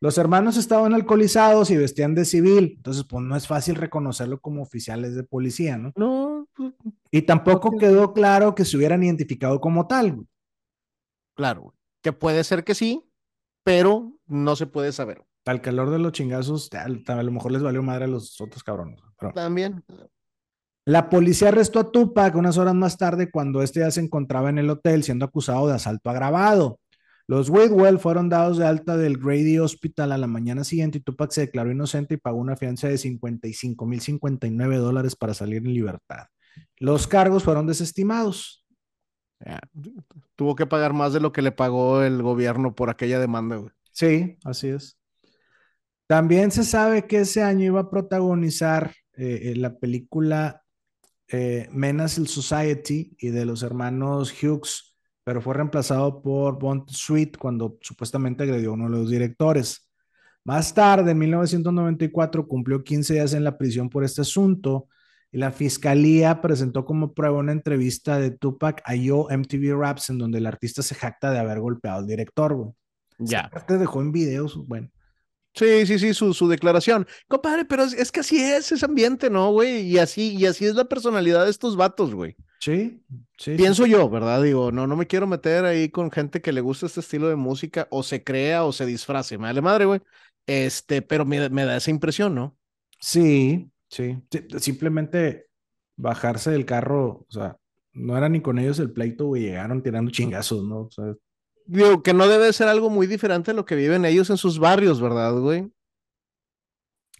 los 0.00 0.18
hermanos 0.18 0.56
estaban 0.58 0.92
alcoholizados 0.92 1.70
y 1.70 1.76
vestían 1.76 2.14
de 2.14 2.26
civil, 2.26 2.74
entonces 2.76 3.04
pues 3.08 3.24
no 3.24 3.34
es 3.34 3.46
fácil 3.46 3.76
reconocerlo 3.76 4.38
como 4.40 4.62
oficiales 4.62 5.14
de 5.14 5.24
policía, 5.24 5.78
¿no? 5.78 5.92
No, 5.96 6.46
pues, 6.54 6.74
Y 7.10 7.22
tampoco 7.22 7.76
quedó 7.78 8.12
claro 8.12 8.54
que 8.54 8.66
se 8.66 8.76
hubieran 8.76 9.02
identificado 9.02 9.60
como 9.60 9.86
tal, 9.86 10.12
güey. 10.12 10.26
Claro. 11.36 11.72
Que 12.02 12.12
puede 12.12 12.42
ser 12.44 12.64
que 12.64 12.74
sí, 12.74 13.04
pero 13.62 14.12
no 14.26 14.56
se 14.56 14.66
puede 14.66 14.90
saber. 14.92 15.22
Al 15.44 15.60
calor 15.60 15.90
de 15.90 15.98
los 16.00 16.10
chingazos, 16.12 16.68
a 16.72 16.88
lo 16.88 17.30
mejor 17.32 17.52
les 17.52 17.62
valió 17.62 17.82
madre 17.82 18.04
a 18.06 18.08
los 18.08 18.40
otros 18.40 18.64
cabrones. 18.64 19.00
pero- 19.18 19.32
También. 19.32 19.84
La 20.84 21.08
policía 21.10 21.48
arrestó 21.48 21.80
a 21.80 21.90
Tupac 21.90 22.34
unas 22.36 22.58
horas 22.58 22.74
más 22.74 22.96
tarde 22.96 23.30
cuando 23.30 23.62
este 23.62 23.80
ya 23.80 23.90
se 23.90 24.00
encontraba 24.00 24.50
en 24.50 24.58
el 24.58 24.70
hotel 24.70 25.02
siendo 25.02 25.24
acusado 25.24 25.66
de 25.68 25.74
asalto 25.74 26.10
agravado. 26.10 26.78
Los 27.28 27.50
Whitwell 27.50 27.98
fueron 27.98 28.28
dados 28.28 28.56
de 28.58 28.66
alta 28.68 28.96
del 28.96 29.18
Grady 29.18 29.58
Hospital 29.58 30.12
a 30.12 30.18
la 30.18 30.28
mañana 30.28 30.62
siguiente 30.62 30.98
y 30.98 31.00
Tupac 31.00 31.32
se 31.32 31.40
declaró 31.42 31.72
inocente 31.72 32.14
y 32.14 32.18
pagó 32.18 32.38
una 32.38 32.56
fianza 32.56 32.86
de 32.86 32.98
55.059 32.98 34.76
dólares 34.78 35.16
para 35.16 35.34
salir 35.34 35.58
en 35.58 35.74
libertad. 35.74 36.26
Los 36.78 37.06
cargos 37.08 37.42
fueron 37.42 37.66
desestimados. 37.66 38.64
Tuvo 40.34 40.54
que 40.54 40.66
pagar 40.66 40.92
más 40.92 41.12
de 41.12 41.20
lo 41.20 41.32
que 41.32 41.42
le 41.42 41.52
pagó 41.52 42.02
el 42.02 42.22
gobierno 42.22 42.74
por 42.74 42.90
aquella 42.90 43.18
demanda, 43.18 43.56
güey. 43.56 43.70
Sí, 43.92 44.38
así 44.44 44.68
es. 44.68 44.98
También 46.06 46.50
se 46.50 46.64
sabe 46.64 47.06
que 47.06 47.20
ese 47.20 47.42
año 47.42 47.64
iba 47.64 47.80
a 47.80 47.90
protagonizar 47.90 48.94
eh, 49.14 49.40
eh, 49.44 49.56
la 49.56 49.76
película 49.78 50.62
eh, 51.28 51.68
Menace 51.72 52.24
Society 52.26 53.16
y 53.18 53.30
de 53.30 53.44
los 53.44 53.62
hermanos 53.62 54.32
Hughes, 54.32 54.94
pero 55.24 55.40
fue 55.40 55.54
reemplazado 55.54 56.22
por 56.22 56.58
Bond 56.58 56.88
Sweet 56.90 57.36
cuando 57.36 57.78
supuestamente 57.80 58.44
agredió 58.44 58.70
a 58.70 58.74
uno 58.74 58.84
de 58.84 58.90
los 58.90 59.10
directores. 59.10 59.90
Más 60.44 60.72
tarde, 60.72 61.10
en 61.10 61.18
1994, 61.18 62.46
cumplió 62.46 62.84
15 62.84 63.14
días 63.14 63.32
en 63.32 63.42
la 63.42 63.58
prisión 63.58 63.90
por 63.90 64.04
este 64.04 64.20
asunto 64.20 64.86
y 65.36 65.38
la 65.38 65.52
fiscalía 65.52 66.40
presentó 66.40 66.86
como 66.86 67.12
prueba 67.12 67.36
una 67.36 67.52
entrevista 67.52 68.18
de 68.18 68.30
Tupac 68.30 68.80
a 68.86 68.94
Yo 68.94 69.28
MTV 69.28 69.78
Raps 69.78 70.08
en 70.08 70.16
donde 70.16 70.38
el 70.38 70.46
artista 70.46 70.80
se 70.80 70.94
jacta 70.94 71.30
de 71.30 71.38
haber 71.38 71.60
golpeado 71.60 71.98
al 71.98 72.06
director. 72.06 72.54
güey. 72.54 72.70
Ya. 73.18 73.50
Te 73.68 73.76
dejó 73.76 74.00
en 74.00 74.12
videos, 74.12 74.56
bueno. 74.66 74.88
Sí, 75.52 75.84
sí, 75.84 75.98
sí, 75.98 76.14
su, 76.14 76.32
su 76.32 76.48
declaración. 76.48 77.06
Compadre, 77.28 77.66
pero 77.66 77.82
es, 77.82 77.92
es 77.92 78.10
que 78.10 78.20
así 78.20 78.42
es 78.42 78.72
ese 78.72 78.86
ambiente, 78.86 79.28
¿no, 79.28 79.52
güey? 79.52 79.82
Y 79.82 79.98
así, 79.98 80.34
y 80.34 80.46
así 80.46 80.64
es 80.64 80.74
la 80.74 80.86
personalidad 80.86 81.44
de 81.44 81.50
estos 81.50 81.76
vatos, 81.76 82.14
güey. 82.14 82.34
Sí, 82.58 83.02
sí. 83.36 83.56
Pienso 83.56 83.84
yo, 83.84 84.08
¿verdad? 84.08 84.42
Digo, 84.42 84.72
no, 84.72 84.86
no 84.86 84.96
me 84.96 85.06
quiero 85.06 85.26
meter 85.26 85.66
ahí 85.66 85.90
con 85.90 86.10
gente 86.10 86.40
que 86.40 86.52
le 86.52 86.62
gusta 86.62 86.86
este 86.86 87.00
estilo 87.00 87.28
de 87.28 87.36
música, 87.36 87.88
o 87.90 88.02
se 88.02 88.24
crea 88.24 88.64
o 88.64 88.72
se 88.72 88.86
disfrace, 88.86 89.36
me 89.36 89.48
vale 89.48 89.60
madre, 89.60 89.84
güey. 89.84 90.00
Este, 90.46 91.02
pero 91.02 91.26
me, 91.26 91.50
me 91.50 91.66
da 91.66 91.76
esa 91.76 91.90
impresión, 91.90 92.34
¿no? 92.34 92.56
Sí, 93.00 93.70
sí. 93.88 94.16
Simplemente 94.58 95.46
bajarse 95.96 96.50
del 96.50 96.66
carro, 96.66 97.26
o 97.28 97.30
sea, 97.30 97.56
no 97.92 98.16
era 98.16 98.28
ni 98.28 98.40
con 98.40 98.58
ellos 98.58 98.78
el 98.78 98.92
pleito, 98.92 99.26
güey, 99.26 99.42
llegaron 99.42 99.82
tirando 99.82 100.10
chingazos, 100.10 100.64
¿no? 100.64 100.80
O 100.82 100.90
sea, 100.90 101.14
Digo, 101.66 102.02
que 102.02 102.14
no 102.14 102.28
debe 102.28 102.52
ser 102.52 102.68
algo 102.68 102.90
muy 102.90 103.08
diferente 103.08 103.50
a 103.50 103.54
lo 103.54 103.64
que 103.64 103.74
viven 103.74 104.04
ellos 104.04 104.30
en 104.30 104.36
sus 104.36 104.58
barrios, 104.58 105.00
¿verdad, 105.00 105.34
güey? 105.34 105.72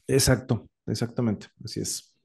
exacto, 0.06 0.68
exactamente, 0.86 1.48
así 1.64 1.80
es. 1.80 2.16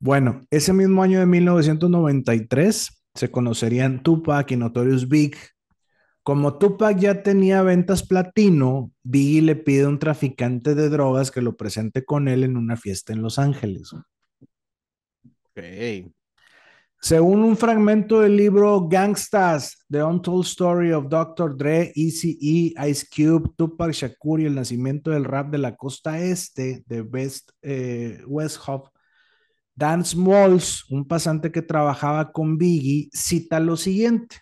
Bueno, 0.00 0.40
ese 0.50 0.72
mismo 0.72 1.00
año 1.00 1.20
de 1.20 1.26
1993 1.26 3.04
se 3.14 3.30
conocerían 3.30 4.02
Tupac 4.02 4.50
y 4.50 4.56
Notorious 4.56 5.08
Big. 5.08 5.36
Como 6.22 6.56
Tupac 6.58 6.98
ya 6.98 7.22
tenía 7.22 7.62
ventas 7.62 8.06
platino, 8.06 8.92
Biggie 9.02 9.42
le 9.42 9.56
pide 9.56 9.84
a 9.84 9.88
un 9.88 9.98
traficante 9.98 10.76
de 10.76 10.88
drogas 10.88 11.32
que 11.32 11.42
lo 11.42 11.56
presente 11.56 12.04
con 12.04 12.28
él 12.28 12.44
en 12.44 12.56
una 12.56 12.76
fiesta 12.76 13.12
en 13.12 13.22
Los 13.22 13.40
Ángeles. 13.40 13.90
Según 17.00 17.42
un 17.42 17.56
fragmento 17.56 18.20
del 18.20 18.36
libro 18.36 18.86
Gangstas, 18.86 19.84
The 19.90 20.04
Untold 20.04 20.44
Story 20.44 20.92
of 20.92 21.08
Dr. 21.08 21.56
Dre, 21.56 21.92
Eazy-E, 21.96 22.74
Ice 22.88 23.04
Cube, 23.12 23.50
Tupac 23.56 23.90
Shakur 23.90 24.40
y 24.40 24.44
el 24.44 24.54
nacimiento 24.54 25.10
del 25.10 25.24
rap 25.24 25.50
de 25.50 25.58
la 25.58 25.74
costa 25.74 26.20
este 26.20 26.84
de 26.86 27.00
West, 27.00 27.50
eh, 27.62 28.22
Dan 29.74 30.04
Smalls, 30.04 30.84
un 30.90 31.04
pasante 31.04 31.50
que 31.50 31.62
trabajaba 31.62 32.30
con 32.30 32.56
Biggie, 32.56 33.08
cita 33.12 33.58
lo 33.58 33.76
siguiente. 33.76 34.36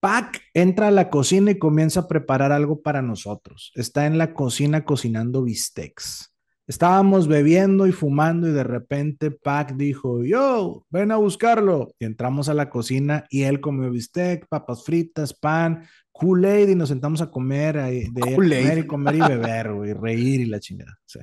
Pac 0.00 0.40
entra 0.54 0.88
a 0.88 0.92
la 0.92 1.10
cocina 1.10 1.50
y 1.50 1.58
comienza 1.58 2.00
a 2.00 2.08
preparar 2.08 2.52
algo 2.52 2.82
para 2.82 3.02
nosotros. 3.02 3.72
Está 3.74 4.06
en 4.06 4.18
la 4.18 4.32
cocina 4.32 4.84
cocinando 4.84 5.42
bistecs. 5.42 6.32
Estábamos 6.68 7.28
bebiendo 7.28 7.86
y 7.86 7.92
fumando 7.92 8.46
y 8.46 8.52
de 8.52 8.62
repente 8.62 9.30
Pac 9.30 9.74
dijo, 9.74 10.22
yo, 10.22 10.84
ven 10.90 11.10
a 11.10 11.16
buscarlo. 11.16 11.94
Y 11.98 12.04
entramos 12.04 12.48
a 12.48 12.54
la 12.54 12.68
cocina 12.68 13.24
y 13.30 13.42
él 13.42 13.60
comió 13.60 13.90
bistec, 13.90 14.46
papas 14.48 14.84
fritas, 14.84 15.32
pan, 15.32 15.86
Kool-Aid 16.12 16.68
y 16.68 16.74
nos 16.74 16.90
sentamos 16.90 17.22
a 17.22 17.30
comer, 17.30 17.76
de 17.76 17.82
ahí 17.82 18.04
a 18.04 18.36
Kool-Aid. 18.36 18.36
comer 18.36 18.78
y 18.78 18.86
comer 18.86 19.14
y 19.14 19.20
beber, 19.20 19.72
güey, 19.72 19.92
reír 19.94 20.40
y 20.40 20.46
la 20.46 20.60
chingada. 20.60 20.98
sí. 21.06 21.20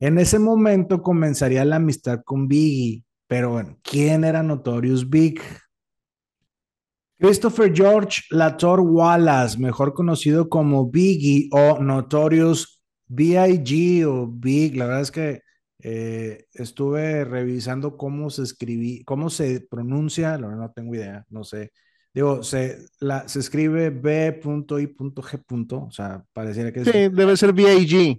En 0.00 0.18
ese 0.18 0.40
momento 0.40 1.00
comenzaría 1.00 1.64
la 1.64 1.76
amistad 1.76 2.22
con 2.24 2.48
Biggie, 2.48 3.04
pero 3.28 3.50
bueno, 3.50 3.78
¿quién 3.82 4.24
era 4.24 4.42
Notorious 4.42 5.08
Big? 5.08 5.40
Christopher 7.26 7.72
George 7.72 8.22
Lator 8.30 8.80
Wallace, 8.80 9.56
mejor 9.56 9.94
conocido 9.94 10.48
como 10.48 10.90
Biggie 10.90 11.48
o 11.52 11.78
Notorious 11.80 12.82
B.I.G. 13.06 14.04
o 14.06 14.26
Big. 14.26 14.76
La 14.76 14.86
verdad 14.86 15.02
es 15.02 15.12
que 15.12 15.40
eh, 15.84 16.46
estuve 16.52 17.24
revisando 17.24 17.96
cómo 17.96 18.28
se 18.28 18.42
escribí, 18.42 19.04
cómo 19.04 19.30
se 19.30 19.60
pronuncia, 19.70 20.36
la 20.36 20.48
verdad 20.48 20.62
no 20.62 20.72
tengo 20.72 20.94
idea, 20.96 21.24
no 21.30 21.44
sé. 21.44 21.70
Digo, 22.12 22.42
se, 22.42 22.78
la, 22.98 23.28
se 23.28 23.38
escribe 23.38 23.90
B.I.G. 23.90 25.72
O 25.86 25.90
sea, 25.92 26.24
pareciera 26.32 26.72
que 26.72 26.80
es. 26.80 26.86
Sí, 26.88 27.08
debe 27.08 27.36
ser 27.36 27.52
BAG. 27.52 28.18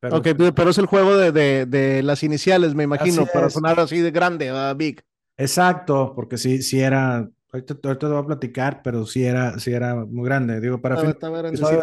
pero- 0.00 0.16
Ok, 0.16 0.28
pero 0.54 0.70
es 0.70 0.78
el 0.78 0.86
juego 0.86 1.16
de, 1.18 1.32
de, 1.32 1.66
de 1.66 2.02
las 2.02 2.22
iniciales, 2.22 2.74
me 2.74 2.84
imagino, 2.84 3.26
para 3.26 3.50
sonar 3.50 3.78
así 3.78 3.98
de 4.00 4.10
grande, 4.10 4.46
¿verdad, 4.46 4.74
Big? 4.74 5.02
Exacto, 5.36 6.14
porque 6.16 6.38
sí, 6.38 6.62
sí 6.62 6.80
era. 6.80 7.28
Ahorita, 7.52 7.74
ahorita 7.84 8.06
te 8.06 8.12
voy 8.12 8.22
a 8.22 8.26
platicar, 8.26 8.80
pero 8.82 9.04
sí 9.04 9.24
era, 9.24 9.58
sí 9.58 9.72
era 9.72 9.94
muy 10.06 10.24
grande. 10.24 10.58
Digo, 10.58 10.80
para 10.80 10.96
fin, 10.96 11.14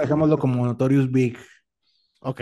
dejémoslo 0.01 0.37
como 0.39 0.65
Notorious 0.65 1.11
Big. 1.11 1.37
Ok. 2.21 2.41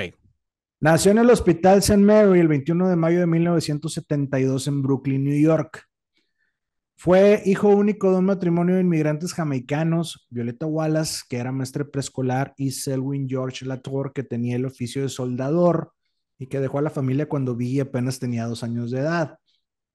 Nació 0.80 1.12
en 1.12 1.18
el 1.18 1.30
Hospital 1.30 1.80
St. 1.80 1.98
Mary 1.98 2.40
el 2.40 2.48
21 2.48 2.88
de 2.88 2.96
mayo 2.96 3.20
de 3.20 3.28
1972 3.28 4.68
en 4.68 4.82
Brooklyn, 4.82 5.24
New 5.24 5.38
York. 5.38 5.84
Fue 6.96 7.42
hijo 7.46 7.68
único 7.68 8.12
de 8.12 8.18
un 8.18 8.26
matrimonio 8.26 8.76
de 8.76 8.82
inmigrantes 8.82 9.34
jamaicanos, 9.34 10.26
Violeta 10.30 10.66
Wallace, 10.66 11.24
que 11.30 11.38
era 11.38 11.52
maestra 11.52 11.86
preescolar, 11.86 12.54
y 12.58 12.72
Selwyn 12.72 13.28
George 13.28 13.66
Latour, 13.66 14.13
que 14.13 14.24
tenía 14.24 14.56
el 14.56 14.66
oficio 14.66 15.02
de 15.02 15.10
soldador 15.10 15.92
y 16.40 16.48
que 16.48 16.60
dejó 16.60 16.80
a 16.80 16.82
la 16.82 16.90
familia 16.90 17.28
cuando 17.28 17.56
Biggie 17.56 17.82
apenas 17.82 18.20
tenía 18.20 18.46
dos 18.46 18.63
años 18.63 18.90
de 18.90 19.00
edad. 19.00 19.38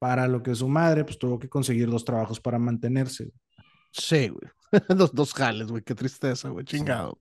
Para 0.03 0.27
lo 0.27 0.43
que 0.43 0.53
su 0.57 0.67
madre, 0.67 1.05
pues 1.05 1.17
tuvo 1.17 1.39
que 1.39 1.49
conseguir 1.49 1.89
dos 1.89 2.05
trabajos 2.05 2.41
para 2.41 2.59
mantenerse. 2.59 3.31
Sí, 3.93 4.31
güey. 4.31 4.51
Los 4.99 5.15
dos 5.15 5.33
jales, 5.33 5.69
güey. 5.69 5.85
Qué 5.85 5.95
tristeza, 5.95 6.49
güey. 6.49 6.65
Chingado. 6.65 7.21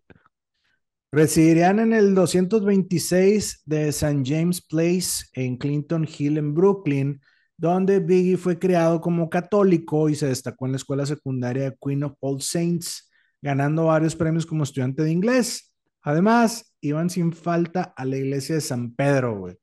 Residirían 1.11 1.77
en 1.77 1.93
el 1.93 2.15
226 2.15 3.61
de 3.65 3.89
St. 3.89 4.23
James 4.25 4.63
Place 4.63 5.27
en 5.34 5.57
Clinton 5.57 6.07
Hill, 6.07 6.39
en 6.39 6.55
Brooklyn, 6.55 7.21
donde 7.55 7.99
Biggie 7.99 8.36
fue 8.36 8.57
criado 8.57 8.99
como 8.99 9.29
católico 9.29 10.09
y 10.09 10.15
se 10.15 10.25
destacó 10.25 10.65
en 10.65 10.71
la 10.71 10.77
escuela 10.77 11.05
secundaria 11.05 11.75
Queen 11.79 12.05
of 12.05 12.15
All 12.19 12.41
Saints, 12.41 13.11
ganando 13.43 13.86
varios 13.86 14.15
premios 14.15 14.47
como 14.47 14.63
estudiante 14.63 15.03
de 15.03 15.11
inglés. 15.11 15.71
Además, 16.01 16.73
iban 16.82 17.11
sin 17.11 17.32
falta 17.32 17.93
a 17.95 18.05
la 18.05 18.17
iglesia 18.17 18.55
de 18.55 18.61
San 18.61 18.95
Pedro, 18.95 19.38
güey. 19.38 19.55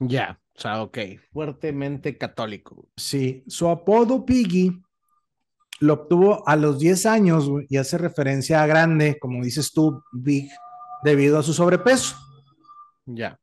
Ya. 0.00 0.40
O 0.58 0.60
sea, 0.60 0.82
ok. 0.82 0.98
Fuertemente 1.32 2.18
católico. 2.18 2.88
Sí, 2.96 3.44
su 3.46 3.68
apodo 3.68 4.24
Biggie 4.24 4.82
lo 5.78 5.94
obtuvo 5.94 6.46
a 6.48 6.56
los 6.56 6.80
10 6.80 7.06
años 7.06 7.48
y 7.68 7.76
hace 7.76 7.96
referencia 7.96 8.60
a 8.60 8.66
grande, 8.66 9.18
como 9.20 9.44
dices 9.44 9.72
tú, 9.72 10.02
Big, 10.12 10.50
debido 11.04 11.38
a 11.38 11.44
su 11.44 11.54
sobrepeso. 11.54 12.16
Ya. 13.06 13.38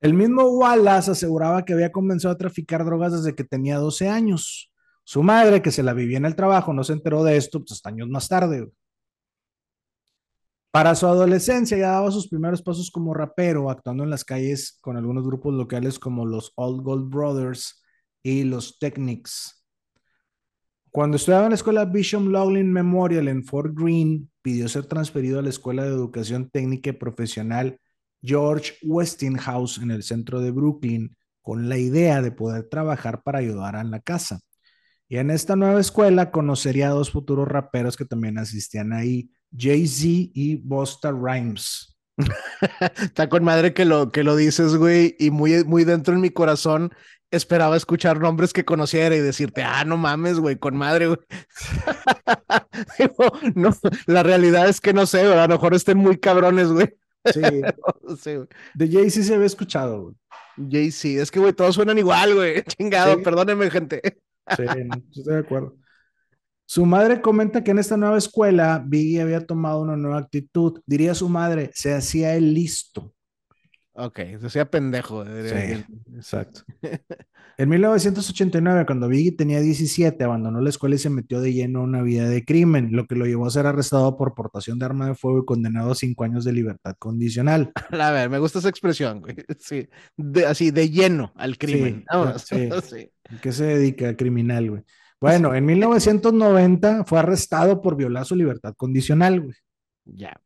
El 0.00 0.14
mismo 0.14 0.42
Wallace 0.42 1.12
aseguraba 1.12 1.64
que 1.64 1.72
había 1.72 1.92
comenzado 1.92 2.34
a 2.34 2.38
traficar 2.38 2.84
drogas 2.84 3.12
desde 3.12 3.36
que 3.36 3.44
tenía 3.44 3.78
12 3.78 4.08
años. 4.08 4.72
Su 5.04 5.22
madre, 5.22 5.62
que 5.62 5.70
se 5.70 5.84
la 5.84 5.92
vivía 5.92 6.16
en 6.16 6.26
el 6.26 6.34
trabajo, 6.34 6.72
no 6.72 6.82
se 6.82 6.94
enteró 6.94 7.22
de 7.22 7.36
esto 7.36 7.60
pues, 7.60 7.72
hasta 7.72 7.90
años 7.90 8.08
más 8.08 8.26
tarde. 8.26 8.68
Para 10.76 10.94
su 10.94 11.06
adolescencia 11.06 11.78
ya 11.78 11.92
daba 11.92 12.10
sus 12.10 12.28
primeros 12.28 12.60
pasos 12.60 12.90
como 12.90 13.14
rapero, 13.14 13.70
actuando 13.70 14.04
en 14.04 14.10
las 14.10 14.26
calles 14.26 14.76
con 14.82 14.98
algunos 14.98 15.24
grupos 15.24 15.54
locales 15.54 15.98
como 15.98 16.26
los 16.26 16.52
Old 16.54 16.82
Gold 16.82 17.08
Brothers 17.08 17.82
y 18.22 18.44
los 18.44 18.78
Technics. 18.78 19.64
Cuando 20.90 21.16
estudiaba 21.16 21.44
en 21.46 21.52
la 21.52 21.54
escuela 21.54 21.86
Bishop 21.86 22.28
Loughlin 22.28 22.70
Memorial 22.70 23.26
en 23.28 23.42
Fort 23.42 23.72
Greene, 23.74 24.26
pidió 24.42 24.68
ser 24.68 24.84
transferido 24.84 25.38
a 25.38 25.42
la 25.42 25.48
Escuela 25.48 25.82
de 25.82 25.88
Educación 25.88 26.50
Técnica 26.50 26.90
y 26.90 26.92
Profesional 26.92 27.80
George 28.20 28.74
Westinghouse 28.82 29.78
en 29.78 29.90
el 29.90 30.02
centro 30.02 30.42
de 30.42 30.50
Brooklyn, 30.50 31.16
con 31.40 31.70
la 31.70 31.78
idea 31.78 32.20
de 32.20 32.32
poder 32.32 32.68
trabajar 32.68 33.22
para 33.22 33.38
ayudar 33.38 33.76
en 33.76 33.90
la 33.90 34.00
casa. 34.00 34.40
Y 35.08 35.16
en 35.16 35.30
esta 35.30 35.56
nueva 35.56 35.80
escuela 35.80 36.30
conocería 36.30 36.88
a 36.88 36.90
dos 36.90 37.10
futuros 37.10 37.48
raperos 37.48 37.96
que 37.96 38.04
también 38.04 38.36
asistían 38.36 38.92
ahí, 38.92 39.30
Jay-Z 39.56 40.30
y 40.34 40.56
Busta 40.56 41.12
Rhymes. 41.12 41.96
Está 43.02 43.28
con 43.28 43.44
madre 43.44 43.74
que 43.74 43.84
lo, 43.84 44.10
que 44.10 44.24
lo 44.24 44.36
dices, 44.36 44.76
güey, 44.76 45.16
y 45.18 45.30
muy, 45.30 45.64
muy 45.64 45.84
dentro 45.84 46.14
en 46.14 46.20
mi 46.20 46.30
corazón 46.30 46.92
esperaba 47.30 47.76
escuchar 47.76 48.20
nombres 48.20 48.52
que 48.52 48.64
conociera 48.64 49.14
y 49.16 49.20
decirte, 49.20 49.62
ah, 49.62 49.84
no 49.84 49.96
mames, 49.96 50.38
güey, 50.38 50.56
con 50.56 50.76
madre, 50.76 51.08
güey. 51.08 51.18
no, 53.54 53.70
la 54.06 54.22
realidad 54.22 54.68
es 54.68 54.80
que 54.80 54.92
no 54.92 55.06
sé, 55.06 55.20
a 55.20 55.46
lo 55.46 55.54
mejor 55.54 55.74
estén 55.74 55.98
muy 55.98 56.18
cabrones, 56.18 56.68
güey. 56.68 56.94
Sí. 57.32 57.40
sí 58.20 58.30
de 58.74 58.88
Jay-Z 58.88 59.26
se 59.26 59.34
había 59.34 59.46
escuchado, 59.46 60.02
güey. 60.02 60.14
Jay-Z, 60.70 61.22
es 61.22 61.30
que, 61.30 61.38
güey, 61.38 61.52
todos 61.52 61.74
suenan 61.74 61.98
igual, 61.98 62.34
güey. 62.34 62.62
Chingado, 62.62 63.22
perdónenme, 63.22 63.70
gente. 63.70 64.00
Sí, 64.56 64.62
estoy 65.14 65.34
de 65.34 65.40
acuerdo. 65.40 65.76
Su 66.66 66.84
madre 66.84 67.20
comenta 67.20 67.62
que 67.62 67.70
en 67.70 67.78
esta 67.78 67.96
nueva 67.96 68.18
escuela 68.18 68.82
Biggie 68.84 69.22
había 69.22 69.46
tomado 69.46 69.80
una 69.80 69.96
nueva 69.96 70.18
actitud. 70.18 70.80
Diría 70.84 71.14
su 71.14 71.28
madre, 71.28 71.70
se 71.72 71.94
hacía 71.94 72.34
el 72.34 72.52
listo. 72.52 73.14
Ok, 73.92 74.18
se 74.40 74.46
hacía 74.46 74.70
pendejo. 74.70 75.24
Sí, 75.24 75.84
exacto. 76.14 76.62
En 77.58 77.70
1989, 77.70 78.84
cuando 78.84 79.08
Biggie 79.08 79.32
tenía 79.32 79.62
17, 79.62 80.22
abandonó 80.22 80.60
la 80.60 80.68
escuela 80.68 80.96
y 80.96 80.98
se 80.98 81.08
metió 81.08 81.40
de 81.40 81.54
lleno 81.54 81.80
a 81.80 81.84
una 81.84 82.02
vida 82.02 82.28
de 82.28 82.44
crimen, 82.44 82.90
lo 82.92 83.06
que 83.06 83.14
lo 83.14 83.24
llevó 83.24 83.46
a 83.46 83.50
ser 83.50 83.64
arrestado 83.64 84.18
por 84.18 84.34
portación 84.34 84.78
de 84.78 84.84
arma 84.84 85.06
de 85.06 85.14
fuego 85.14 85.38
y 85.38 85.46
condenado 85.46 85.92
a 85.92 85.94
cinco 85.94 86.24
años 86.24 86.44
de 86.44 86.52
libertad 86.52 86.94
condicional. 86.98 87.72
A 87.98 88.10
ver, 88.10 88.28
me 88.28 88.38
gusta 88.38 88.58
esa 88.58 88.68
expresión, 88.68 89.22
güey. 89.22 89.36
Sí, 89.58 89.88
así, 90.46 90.70
de 90.70 90.90
lleno 90.90 91.32
al 91.34 91.56
crimen. 91.56 92.04
Sí, 92.44 92.68
sí. 92.84 93.10
¿Qué 93.40 93.52
se 93.52 93.64
dedica? 93.64 94.14
Criminal, 94.16 94.70
güey. 94.70 94.82
Bueno, 95.20 95.54
en 95.54 95.64
1990 95.66 97.04
fue 97.04 97.18
arrestado 97.18 97.80
por 97.80 97.96
violar 97.96 98.24
su 98.24 98.36
libertad 98.36 98.74
condicional, 98.76 99.40
güey. 99.40 99.56
Ya, 100.04 100.40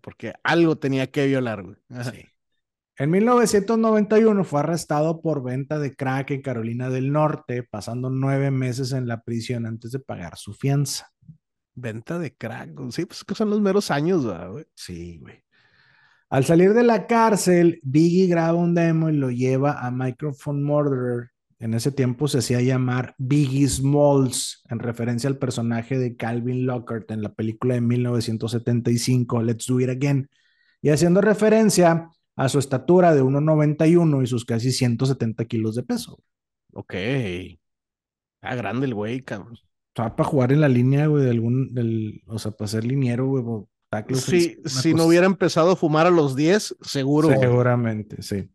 porque 0.00 0.32
algo 0.42 0.78
tenía 0.78 1.10
que 1.10 1.26
violar, 1.26 1.62
güey. 1.62 1.76
Sí. 2.04 2.24
En 2.96 3.10
1991 3.10 4.44
fue 4.44 4.60
arrestado 4.60 5.22
por 5.22 5.42
venta 5.42 5.78
de 5.78 5.96
crack 5.96 6.32
en 6.32 6.42
Carolina 6.42 6.90
del 6.90 7.10
Norte, 7.10 7.62
pasando 7.62 8.10
nueve 8.10 8.50
meses 8.50 8.92
en 8.92 9.08
la 9.08 9.22
prisión 9.22 9.64
antes 9.64 9.92
de 9.92 10.00
pagar 10.00 10.36
su 10.36 10.52
fianza. 10.52 11.10
Venta 11.74 12.18
de 12.18 12.36
crack, 12.36 12.78
sí, 12.90 13.06
pues 13.06 13.24
que 13.24 13.34
son 13.34 13.48
los 13.48 13.60
meros 13.60 13.90
años, 13.90 14.26
güey. 14.26 14.66
Sí, 14.74 15.18
güey. 15.18 15.42
Al 16.28 16.44
salir 16.44 16.74
de 16.74 16.82
la 16.82 17.06
cárcel, 17.06 17.80
Biggie 17.82 18.26
graba 18.26 18.52
un 18.52 18.74
demo 18.74 19.08
y 19.08 19.16
lo 19.16 19.30
lleva 19.30 19.80
a 19.80 19.90
Microphone 19.90 20.62
Murderer. 20.62 21.30
En 21.60 21.74
ese 21.74 21.92
tiempo 21.92 22.26
se 22.26 22.38
hacía 22.38 22.62
llamar 22.62 23.14
Biggie 23.18 23.68
Smalls, 23.68 24.62
en 24.70 24.78
referencia 24.78 25.28
al 25.28 25.36
personaje 25.36 25.98
de 25.98 26.16
Calvin 26.16 26.64
Lockhart 26.64 27.10
en 27.10 27.22
la 27.22 27.34
película 27.34 27.74
de 27.74 27.82
1975, 27.82 29.42
Let's 29.42 29.66
Do 29.66 29.78
It 29.78 29.90
Again, 29.90 30.30
y 30.80 30.88
haciendo 30.88 31.20
referencia 31.20 32.08
a 32.34 32.48
su 32.48 32.58
estatura 32.58 33.14
de 33.14 33.22
1,91 33.22 34.22
y 34.22 34.26
sus 34.26 34.46
casi 34.46 34.72
170 34.72 35.44
kilos 35.44 35.74
de 35.74 35.82
peso. 35.82 36.18
Ok. 36.72 36.94
Ah, 38.40 38.54
grande 38.54 38.86
el 38.86 38.94
güey, 38.94 39.20
cabrón. 39.20 39.58
O 39.98 40.16
para 40.16 40.24
jugar 40.24 40.52
en 40.52 40.62
la 40.62 40.68
línea, 40.68 41.08
güey, 41.08 41.24
de 41.24 41.30
algún, 41.30 41.74
del, 41.74 42.22
o 42.26 42.38
sea, 42.38 42.52
para 42.52 42.68
ser 42.68 42.84
liniero, 42.84 43.26
güey, 43.26 43.66
Sí, 44.14 44.56
si 44.64 44.94
no 44.94 45.04
hubiera 45.04 45.26
empezado 45.26 45.72
a 45.72 45.76
fumar 45.76 46.06
a 46.06 46.10
los 46.10 46.36
10, 46.36 46.76
seguro. 46.80 47.28
Seguramente, 47.28 48.22
sí. 48.22 48.48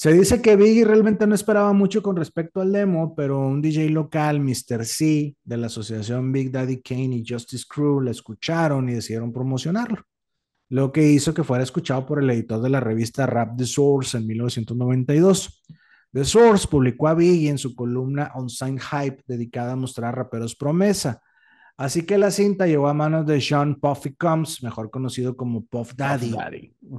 Se 0.00 0.12
dice 0.12 0.40
que 0.40 0.54
Biggie 0.54 0.84
realmente 0.84 1.26
no 1.26 1.34
esperaba 1.34 1.72
mucho 1.72 2.04
con 2.04 2.14
respecto 2.14 2.60
al 2.60 2.70
demo, 2.70 3.16
pero 3.16 3.40
un 3.40 3.60
DJ 3.60 3.90
local, 3.90 4.38
Mr. 4.38 4.84
C, 4.84 5.34
de 5.42 5.56
la 5.56 5.66
asociación 5.66 6.30
Big 6.30 6.52
Daddy 6.52 6.80
Kane 6.82 7.16
y 7.16 7.24
Justice 7.28 7.64
Crew, 7.68 8.00
la 8.02 8.12
escucharon 8.12 8.88
y 8.88 8.94
decidieron 8.94 9.32
promocionarlo 9.32 10.04
lo 10.68 10.92
que 10.92 11.02
hizo 11.02 11.34
que 11.34 11.42
fuera 11.42 11.64
escuchado 11.64 12.06
por 12.06 12.22
el 12.22 12.30
editor 12.30 12.62
de 12.62 12.68
la 12.68 12.78
revista 12.78 13.26
Rap 13.26 13.56
The 13.56 13.66
Source 13.66 14.16
en 14.16 14.26
1992. 14.28 15.64
The 16.12 16.24
Source 16.24 16.68
publicó 16.68 17.08
a 17.08 17.14
Biggie 17.14 17.48
en 17.48 17.58
su 17.58 17.74
columna 17.74 18.30
On 18.36 18.48
Sign 18.48 18.78
Hype 18.78 19.24
dedicada 19.26 19.72
a 19.72 19.76
mostrar 19.76 20.14
raperos 20.14 20.54
promesa. 20.54 21.20
Así 21.76 22.02
que 22.02 22.18
la 22.18 22.30
cinta 22.30 22.68
llegó 22.68 22.86
a 22.86 22.94
manos 22.94 23.26
de 23.26 23.40
Sean 23.40 23.74
Puffy 23.80 24.14
Combs, 24.14 24.62
mejor 24.62 24.90
conocido 24.90 25.36
como 25.36 25.64
Puff 25.64 25.94
Daddy. 25.96 26.36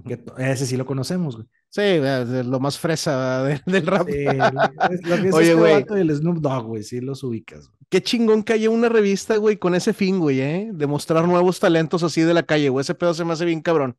Que 0.06 0.22
ese 0.38 0.66
sí 0.66 0.76
lo 0.76 0.86
conocemos, 0.86 1.38
güey. 1.38 1.48
Sí, 1.72 1.82
es 1.82 2.46
lo 2.48 2.60
más 2.60 2.80
fresa 2.80 3.44
del 3.66 3.86
rap. 3.86 4.08
Sí, 4.10 4.26
lo, 4.26 5.16
que 5.22 5.28
es 5.28 5.34
Oye, 5.34 5.78
este 5.78 6.02
el 6.02 6.16
Snoop 6.16 6.40
Dogg, 6.40 6.66
güey, 6.66 6.84
sí 6.84 7.00
los 7.00 7.24
ubicas. 7.24 7.72
Qué 7.90 8.02
chingón 8.02 8.44
que 8.44 8.54
haya 8.54 8.70
una 8.70 8.90
revista, 8.90 9.38
güey, 9.38 9.58
con 9.58 9.76
ese 9.76 9.94
fin, 9.94 10.20
güey, 10.20 10.42
¿eh? 10.42 10.70
De 10.74 10.88
mostrar 10.88 11.28
nuevos 11.28 11.60
talentos 11.60 12.04
así 12.04 12.22
de 12.22 12.34
la 12.34 12.44
calle, 12.44 12.70
güey. 12.70 12.82
Ese 12.82 12.96
pedo 12.96 13.14
se 13.14 13.24
me 13.24 13.34
hace 13.34 13.46
bien 13.46 13.62
cabrón. 13.62 13.98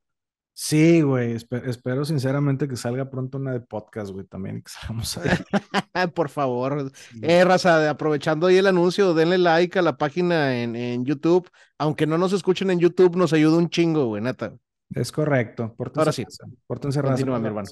Sí, 0.53 1.01
güey. 1.01 1.37
espero 1.65 2.05
sinceramente 2.05 2.69
que 2.69 2.77
salga 2.77 3.09
pronto 3.09 3.39
una 3.39 3.53
de 3.53 3.61
podcast, 3.61 4.11
güey, 4.11 4.27
también 4.27 4.63
que 4.63 4.71
salgamos 4.71 5.17
ahí. 5.19 6.09
Por 6.15 6.29
favor. 6.29 6.91
Eh, 7.23 7.45
raza, 7.45 7.89
aprovechando 7.89 8.49
ahí 8.49 8.57
el 8.57 8.67
anuncio, 8.67 9.15
denle 9.15 9.39
like 9.39 9.79
a 9.79 9.83
la 9.83 9.97
página 9.97 10.61
en, 10.61 10.77
en, 10.77 11.05
YouTube. 11.05 11.49
Aunque 11.79 12.07
no 12.07 12.19
nos 12.19 12.33
escuchen 12.33 12.71
en 12.71 12.81
YouTube, 12.81 13.17
nos 13.17 13.33
ayuda 13.33 13.59
un 13.59 13.71
chingo, 13.71 14.07
güey, 14.07 14.23
neta. 14.23 14.55
Es 14.95 15.13
correcto. 15.13 15.75
Ahora 15.95 16.13
sí. 16.13 16.25
Pórtense 16.67 17.03
Continúa, 17.03 17.39
mi 17.39 17.47
hermano. 17.47 17.69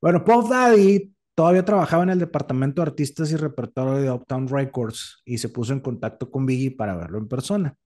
Bueno, 0.00 0.24
Puff 0.24 0.48
Daddy 0.48 1.12
Todavía 1.38 1.64
trabajaba 1.64 2.02
en 2.02 2.10
el 2.10 2.18
departamento 2.18 2.82
de 2.82 2.88
artistas 2.88 3.30
y 3.30 3.36
repertorio 3.36 4.02
de 4.02 4.10
Uptown 4.10 4.48
Records 4.48 5.22
y 5.24 5.38
se 5.38 5.48
puso 5.48 5.72
en 5.72 5.78
contacto 5.78 6.32
con 6.32 6.44
Biggie 6.44 6.72
para 6.72 6.96
verlo 6.96 7.18
en 7.18 7.28
persona. 7.28 7.76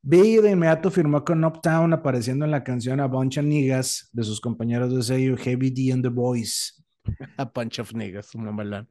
Biggie 0.00 0.40
de 0.40 0.52
inmediato 0.52 0.90
firmó 0.90 1.22
con 1.22 1.44
Uptown 1.44 1.92
apareciendo 1.92 2.46
en 2.46 2.50
la 2.50 2.64
canción 2.64 3.00
A 3.00 3.06
Bunch 3.06 3.36
of 3.36 3.44
Niggas 3.44 4.08
de 4.10 4.22
sus 4.24 4.40
compañeros 4.40 4.90
de 4.94 5.02
sello 5.02 5.36
Heavy 5.36 5.68
D 5.68 5.92
and 5.92 6.02
the 6.02 6.08
Boys. 6.08 6.82
A 7.36 7.44
Bunch 7.44 7.78
of 7.80 7.92
Niggas, 7.92 8.34
una 8.34 8.52
mala. 8.52 8.88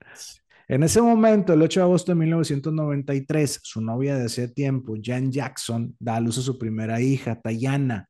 En 0.67 0.83
ese 0.83 1.01
momento, 1.01 1.53
el 1.53 1.63
8 1.63 1.79
de 1.79 1.83
agosto 1.83 2.11
de 2.11 2.15
1993, 2.19 3.61
su 3.63 3.81
novia 3.81 4.15
de 4.15 4.27
ese 4.27 4.47
tiempo, 4.47 4.93
Jan 5.01 5.31
Jackson, 5.31 5.95
da 5.97 6.17
a 6.17 6.19
luz 6.19 6.37
a 6.37 6.41
su 6.43 6.59
primera 6.59 7.01
hija, 7.01 7.41
Tayana, 7.41 8.07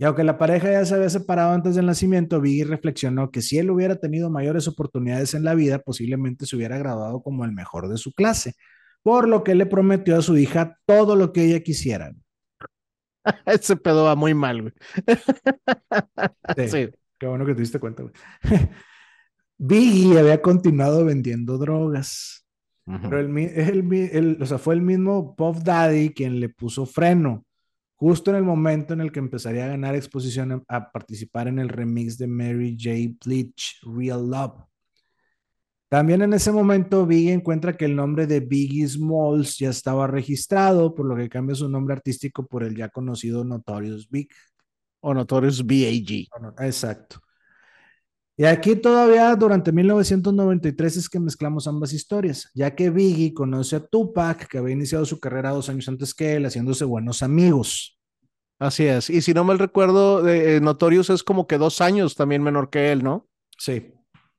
y 0.00 0.04
aunque 0.06 0.24
la 0.24 0.38
pareja 0.38 0.72
ya 0.72 0.82
se 0.86 0.94
había 0.94 1.10
separado 1.10 1.52
antes 1.52 1.74
del 1.74 1.84
nacimiento, 1.84 2.40
Biggie 2.40 2.64
reflexionó 2.64 3.30
que 3.30 3.42
si 3.42 3.58
él 3.58 3.70
hubiera 3.70 3.96
tenido 3.96 4.30
mayores 4.30 4.66
oportunidades 4.66 5.34
en 5.34 5.44
la 5.44 5.54
vida, 5.54 5.80
posiblemente 5.80 6.46
se 6.46 6.56
hubiera 6.56 6.78
graduado 6.78 7.22
como 7.22 7.44
el 7.44 7.52
mejor 7.52 7.86
de 7.86 7.98
su 7.98 8.14
clase, 8.14 8.54
por 9.02 9.28
lo 9.28 9.44
que 9.44 9.54
le 9.54 9.66
prometió 9.66 10.16
a 10.16 10.22
su 10.22 10.38
hija 10.38 10.78
todo 10.86 11.16
lo 11.16 11.34
que 11.34 11.44
ella 11.44 11.60
quisiera. 11.60 12.14
Ese 13.44 13.76
pedo 13.76 14.04
va 14.04 14.14
muy 14.14 14.32
mal, 14.32 14.62
güey. 14.62 14.72
Sí, 16.66 16.88
Qué 17.18 17.26
bueno 17.26 17.44
que 17.44 17.52
te 17.54 17.60
diste 17.60 17.78
cuenta, 17.78 18.02
güey. 18.02 18.14
Biggie 19.58 20.18
había 20.18 20.40
continuado 20.40 21.04
vendiendo 21.04 21.58
drogas. 21.58 22.46
Pero 22.86 23.18
el, 23.18 24.38
o 24.40 24.46
sea, 24.46 24.56
fue 24.56 24.72
el 24.76 24.80
mismo 24.80 25.36
Puff 25.36 25.62
Daddy 25.62 26.14
quien 26.14 26.40
le 26.40 26.48
puso 26.48 26.86
freno 26.86 27.44
justo 28.00 28.30
en 28.30 28.38
el 28.38 28.44
momento 28.44 28.94
en 28.94 29.02
el 29.02 29.12
que 29.12 29.18
empezaría 29.18 29.66
a 29.66 29.68
ganar 29.68 29.94
exposición 29.94 30.64
a 30.68 30.90
participar 30.90 31.48
en 31.48 31.58
el 31.58 31.68
remix 31.68 32.16
de 32.16 32.26
Mary 32.26 32.74
J. 32.80 33.14
Bleach, 33.22 33.78
Real 33.82 34.26
Love. 34.26 34.64
También 35.90 36.22
en 36.22 36.32
ese 36.32 36.50
momento 36.50 37.04
Biggie 37.04 37.34
encuentra 37.34 37.76
que 37.76 37.84
el 37.84 37.94
nombre 37.94 38.26
de 38.26 38.40
Biggie 38.40 38.88
Smalls 38.88 39.58
ya 39.58 39.68
estaba 39.68 40.06
registrado, 40.06 40.94
por 40.94 41.04
lo 41.04 41.14
que 41.14 41.28
cambia 41.28 41.54
su 41.54 41.68
nombre 41.68 41.92
artístico 41.94 42.46
por 42.46 42.64
el 42.64 42.74
ya 42.74 42.88
conocido 42.88 43.44
Notorious 43.44 44.08
Big. 44.08 44.30
O 45.00 45.12
Notorious 45.12 45.66
B.A.G. 45.66 46.28
Exacto. 46.60 47.20
Y 48.40 48.46
aquí 48.46 48.74
todavía 48.74 49.36
durante 49.36 49.70
1993 49.70 50.96
es 50.96 51.10
que 51.10 51.20
mezclamos 51.20 51.66
ambas 51.66 51.92
historias, 51.92 52.50
ya 52.54 52.74
que 52.74 52.88
Biggie 52.88 53.34
conoce 53.34 53.76
a 53.76 53.80
Tupac, 53.80 54.48
que 54.48 54.56
había 54.56 54.72
iniciado 54.72 55.04
su 55.04 55.20
carrera 55.20 55.50
dos 55.50 55.68
años 55.68 55.86
antes 55.88 56.14
que 56.14 56.36
él, 56.36 56.46
haciéndose 56.46 56.86
buenos 56.86 57.22
amigos. 57.22 58.00
Así 58.58 58.86
es. 58.86 59.10
Y 59.10 59.20
si 59.20 59.34
no 59.34 59.44
mal 59.44 59.58
recuerdo, 59.58 60.26
eh, 60.26 60.58
Notorious 60.58 61.10
es 61.10 61.22
como 61.22 61.46
que 61.46 61.58
dos 61.58 61.82
años 61.82 62.14
también 62.16 62.42
menor 62.42 62.70
que 62.70 62.92
él, 62.92 63.04
¿no? 63.04 63.28
Sí. 63.58 63.92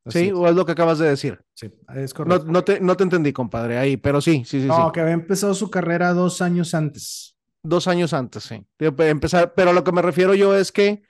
sí, 0.07 0.31
o 0.31 0.47
es 0.47 0.55
lo 0.55 0.65
que 0.65 0.71
acabas 0.71 0.97
de 0.97 1.07
decir. 1.07 1.39
Sí, 1.53 1.71
es 1.93 2.15
correcto. 2.15 2.47
No, 2.47 2.63
te, 2.63 2.79
no 2.79 2.97
te 2.97 3.03
entendí, 3.03 3.31
compadre, 3.31 3.77
ahí, 3.77 3.97
pero 3.97 4.19
sí, 4.19 4.43
sí, 4.47 4.61
sí. 4.61 4.67
No, 4.67 4.91
que 4.91 5.01
había 5.01 5.13
empezado 5.13 5.53
su 5.53 5.69
carrera 5.69 6.11
dos 6.13 6.41
años 6.41 6.73
antes. 6.73 7.37
Dos 7.61 7.87
años 7.87 8.13
antes, 8.13 8.45
sí. 8.45 8.65
Empezar, 8.79 9.53
pero 9.53 9.69
a 9.69 9.73
lo 9.73 9.83
que 9.83 9.91
me 9.91 10.01
refiero 10.01 10.33
yo 10.33 10.57
es 10.57 10.71
que 10.71 11.03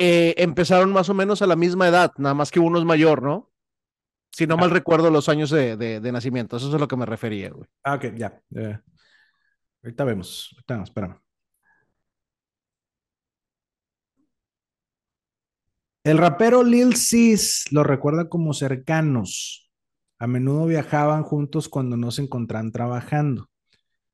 eh, 0.00 0.34
empezaron 0.38 0.92
más 0.92 1.10
o 1.10 1.14
menos 1.14 1.42
a 1.42 1.46
la 1.46 1.56
misma 1.56 1.86
edad, 1.86 2.12
nada 2.16 2.34
más 2.34 2.50
que 2.50 2.58
uno 2.58 2.78
es 2.78 2.86
mayor, 2.86 3.22
¿no? 3.22 3.50
Si 4.32 4.46
no 4.46 4.56
mal 4.56 4.70
recuerdo 4.70 5.10
los 5.10 5.28
años 5.28 5.50
de, 5.50 5.76
de, 5.76 6.12
nacimiento, 6.12 6.56
eso 6.56 6.68
es 6.68 6.74
a 6.74 6.78
lo 6.78 6.88
que 6.88 6.96
me 6.96 7.04
refería, 7.04 7.50
güey. 7.50 7.68
Ah, 7.84 7.96
ok, 7.96 8.14
ya. 8.16 8.40
ahorita 9.82 10.04
vemos, 10.04 10.48
ahorita 10.54 10.74
vemos, 10.74 10.88
espérame. 10.88 11.20
El 16.02 16.16
rapero 16.16 16.64
Lil 16.64 16.96
Sis 16.96 17.66
lo 17.70 17.84
recuerda 17.84 18.30
como 18.30 18.54
cercanos. 18.54 19.70
A 20.18 20.26
menudo 20.26 20.64
viajaban 20.64 21.24
juntos 21.24 21.68
cuando 21.68 21.98
no 21.98 22.10
se 22.10 22.22
encontraban 22.22 22.72
trabajando. 22.72 23.49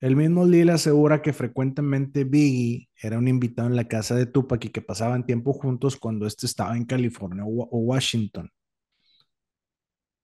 El 0.01 0.17
mismo 0.17 0.45
Lil 0.45 0.71
asegura 0.71 1.23
que 1.23 1.33
frecuentemente 1.33 2.25
Biggie 2.25 2.89
era 3.01 3.19
un 3.19 3.29
invitado 3.29 3.69
en 3.69 3.77
la 3.77 3.89
casa 3.89 4.15
de 4.15 4.27
Tupac 4.27 4.65
y 4.65 4.69
que 4.69 4.83
pasaban 4.83 5.25
tiempo 5.25 5.53
juntos 5.53 5.97
cuando 5.97 6.27
éste 6.27 6.47
estaba 6.47 6.77
en 6.77 6.85
California 6.85 7.45
o 7.47 7.79
Washington. 7.79 8.51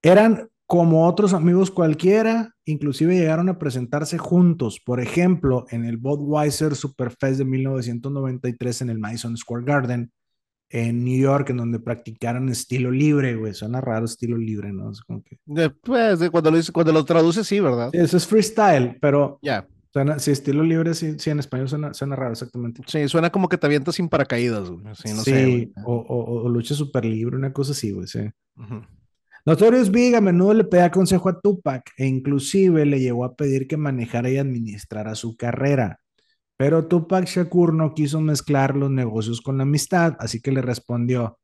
Eran 0.03 0.49
como 0.65 1.07
otros 1.07 1.33
amigos 1.33 1.71
cualquiera, 1.71 2.55
inclusive 2.65 3.15
llegaron 3.15 3.49
a 3.49 3.59
presentarse 3.59 4.17
juntos, 4.17 4.79
por 4.83 4.99
ejemplo, 4.99 5.65
en 5.69 5.85
el 5.85 5.97
Budweiser 5.97 6.75
Superfest 6.75 7.37
de 7.37 7.45
1993 7.45 8.81
en 8.81 8.89
el 8.89 8.99
Madison 8.99 9.37
Square 9.37 9.65
Garden, 9.65 10.11
en 10.73 11.05
New 11.05 11.21
York, 11.21 11.51
en 11.51 11.57
donde 11.57 11.79
practicaron 11.79 12.49
estilo 12.49 12.89
libre, 12.89 13.35
güey. 13.35 13.53
Suena 13.53 13.79
raro 13.79 14.05
estilo 14.05 14.37
libre, 14.37 14.73
¿no? 14.73 14.91
Es 14.91 15.01
como 15.01 15.23
que... 15.23 15.37
Pues, 15.83 16.19
cuando 16.31 16.49
lo, 16.49 16.57
cuando 16.73 16.91
lo 16.91 17.05
traduce, 17.05 17.43
sí, 17.43 17.59
¿verdad? 17.59 17.91
eso 17.93 18.17
es 18.17 18.25
freestyle, 18.25 18.97
pero... 18.99 19.37
Ya. 19.43 19.67
Suena, 19.91 20.17
sí, 20.17 20.31
estilo 20.31 20.63
libre, 20.63 20.95
sí, 20.95 21.19
sí 21.19 21.29
en 21.29 21.37
español 21.37 21.69
suena, 21.69 21.93
suena, 21.93 22.15
raro, 22.15 22.31
exactamente. 22.31 22.81
Sí, 22.87 23.07
suena 23.07 23.29
como 23.29 23.47
que 23.47 23.59
te 23.59 23.67
avientas 23.67 23.93
sin 23.93 24.09
paracaídas, 24.09 24.71
güey. 24.71 24.83
Sí, 24.95 25.13
no 25.13 25.21
sé, 25.21 25.71
o, 25.85 25.93
o, 25.93 26.41
o, 26.41 26.49
lucha 26.49 26.73
súper 26.73 27.05
libre, 27.05 27.35
una 27.35 27.53
cosa 27.53 27.73
así, 27.73 27.91
güey, 27.91 28.07
sí. 28.07 28.21
Notorious 29.45 29.91
Big 29.91 30.15
a 30.15 30.21
menudo 30.21 30.55
le 30.55 30.63
pedía 30.63 30.89
consejo 30.89 31.29
a 31.29 31.39
Tupac 31.39 31.91
e 31.97 32.07
inclusive 32.07 32.83
le 32.87 32.99
llegó 32.99 33.25
a 33.25 33.35
pedir 33.35 33.67
que 33.67 33.77
manejara 33.77 34.31
y 34.31 34.37
administrara 34.37 35.13
su 35.13 35.37
carrera. 35.37 35.99
Pero 36.57 36.87
Tupac 36.87 37.25
Shakur 37.25 37.73
no 37.73 37.93
quiso 37.93 38.21
mezclar 38.21 38.75
los 38.75 38.91
negocios 38.91 39.41
con 39.41 39.57
la 39.57 39.63
amistad, 39.63 40.15
así 40.19 40.41
que 40.41 40.51
le 40.51 40.61
respondió, 40.61 41.39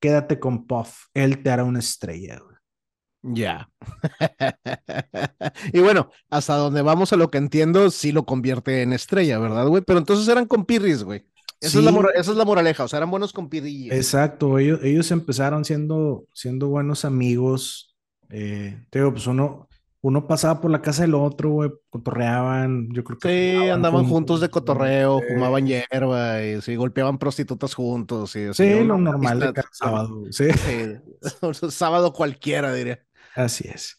quédate 0.00 0.38
con 0.38 0.66
Puff, 0.66 1.06
él 1.14 1.42
te 1.42 1.50
hará 1.50 1.64
una 1.64 1.80
estrella. 1.80 2.40
Ya. 3.22 3.68
y 5.72 5.80
bueno, 5.80 6.10
hasta 6.30 6.54
donde 6.56 6.82
vamos 6.82 7.12
a 7.12 7.16
lo 7.16 7.28
que 7.28 7.38
entiendo, 7.38 7.90
sí 7.90 8.12
lo 8.12 8.24
convierte 8.24 8.82
en 8.82 8.92
estrella, 8.92 9.38
¿verdad, 9.38 9.66
güey? 9.66 9.82
Pero 9.82 9.98
entonces 9.98 10.28
eran 10.28 10.46
compirris, 10.46 11.02
güey. 11.02 11.26
Esa, 11.60 11.78
es 11.78 11.84
la 11.84 11.90
esa, 12.14 12.30
es 12.32 12.36
la 12.36 12.44
moraleja, 12.44 12.84
o 12.84 12.88
sea, 12.88 12.98
eran 12.98 13.10
buenos 13.10 13.32
compirrillos. 13.32 13.96
Exacto, 13.96 14.58
ellos, 14.58 14.80
ellos 14.82 15.10
empezaron 15.10 15.64
siendo, 15.64 16.26
siendo 16.32 16.68
buenos 16.68 17.04
amigos. 17.04 17.96
Eh, 18.28 18.84
te 18.90 18.98
digo, 19.00 19.12
pues 19.12 19.26
uno, 19.26 19.65
uno 20.06 20.28
pasaba 20.28 20.60
por 20.60 20.70
la 20.70 20.80
casa 20.80 21.02
del 21.02 21.16
otro, 21.16 21.50
güey, 21.50 21.70
cotorreaban, 21.90 22.88
yo 22.92 23.02
creo 23.02 23.18
que... 23.18 23.28
Sí, 23.28 23.68
andaban 23.68 24.06
juntos, 24.06 24.40
de 24.40 24.48
cotorreo, 24.48 25.20
fumaban 25.20 25.66
hierba 25.66 26.44
y 26.44 26.62
sí, 26.62 26.76
golpeaban 26.76 27.18
prostitutas 27.18 27.74
juntos. 27.74 28.30
Sí, 28.30 28.54
sí 28.54 28.84
lo 28.84 28.98
normal 28.98 29.40
de 29.40 29.52
cada 29.52 29.68
sábado, 29.72 30.22
sí. 30.30 30.44
sábado 31.70 32.12
cualquiera, 32.12 32.72
diría. 32.72 33.04
Así 33.34 33.66
es. 33.66 33.98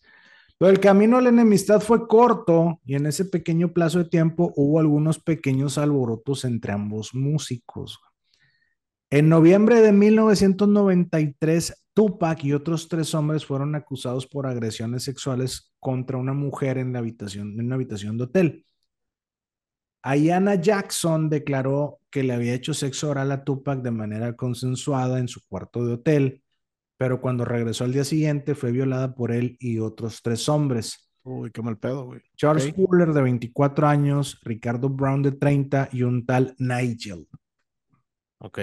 Pero 0.58 0.72
el 0.72 0.80
camino 0.80 1.18
a 1.18 1.22
la 1.22 1.28
enemistad 1.28 1.82
fue 1.82 2.08
corto 2.08 2.80
y 2.86 2.96
en 2.96 3.06
ese 3.06 3.26
pequeño 3.26 3.74
plazo 3.74 3.98
de 3.98 4.06
tiempo 4.06 4.54
hubo 4.56 4.80
algunos 4.80 5.20
pequeños 5.20 5.78
alborotos 5.78 6.46
entre 6.46 6.72
ambos 6.72 7.14
músicos. 7.14 8.00
En 9.10 9.28
noviembre 9.28 9.82
de 9.82 9.92
1993, 9.92 11.88
Tupac 11.98 12.44
y 12.44 12.54
otros 12.54 12.88
tres 12.88 13.16
hombres 13.16 13.44
fueron 13.44 13.74
acusados 13.74 14.28
por 14.28 14.46
agresiones 14.46 15.04
sexuales 15.04 15.74
contra 15.88 16.18
una 16.18 16.34
mujer 16.34 16.78
en, 16.78 16.92
la 16.92 17.00
habitación, 17.00 17.58
en 17.58 17.68
una 17.68 17.76
habitación 17.76 18.18
de 18.18 18.26
hotel. 18.26 18.66
Ayana 20.02 20.56
Jackson 20.56 21.30
declaró 21.30 22.02
que 22.10 22.24
le 22.24 22.34
había 22.34 22.54
hecho 22.54 22.74
sexo 22.74 23.10
oral 23.10 23.32
a 23.32 23.46
Tupac 23.46 23.82
de 23.82 23.92
manera 23.92 24.36
consensuada 24.36 25.18
en 25.20 25.30
su 25.30 25.40
cuarto 25.48 25.86
de 25.86 25.94
hotel 25.94 26.44
pero 26.98 27.22
cuando 27.22 27.46
regresó 27.46 27.84
al 27.84 27.94
día 27.94 28.04
siguiente 28.04 28.56
fue 28.56 28.72
violada 28.72 29.14
por 29.14 29.32
él 29.32 29.56
y 29.60 29.80
otros 29.80 30.22
tres 30.22 30.50
hombres. 30.50 31.10
Uy, 31.24 31.52
qué 31.52 31.62
mal 31.62 31.78
pedo, 31.78 32.06
güey. 32.06 32.22
Charles 32.36 32.74
Fuller, 32.74 33.14
de 33.14 33.22
24 33.22 33.88
años, 33.88 34.40
Ricardo 34.42 34.90
Brown, 34.90 35.22
de 35.22 35.34
30, 35.34 35.90
y 35.92 36.04
un 36.04 36.26
tal 36.26 36.56
Nigel. 36.58 37.28
Ok. 38.40 38.60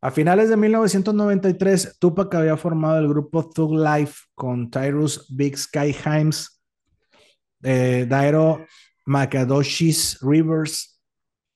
A 0.00 0.10
finales 0.10 0.48
de 0.48 0.56
1993, 0.56 1.96
Tupac 1.98 2.34
había 2.34 2.56
formado 2.56 2.98
el 2.98 3.08
grupo 3.08 3.48
Thug 3.48 3.76
Life 3.76 4.22
con 4.34 4.70
Tyrus 4.70 5.26
Big 5.28 5.58
Sky 5.58 5.94
Himes, 6.04 6.62
eh, 7.62 8.06
Dairo 8.08 8.64
Makadoshis 9.06 10.18
Rivers, 10.20 11.00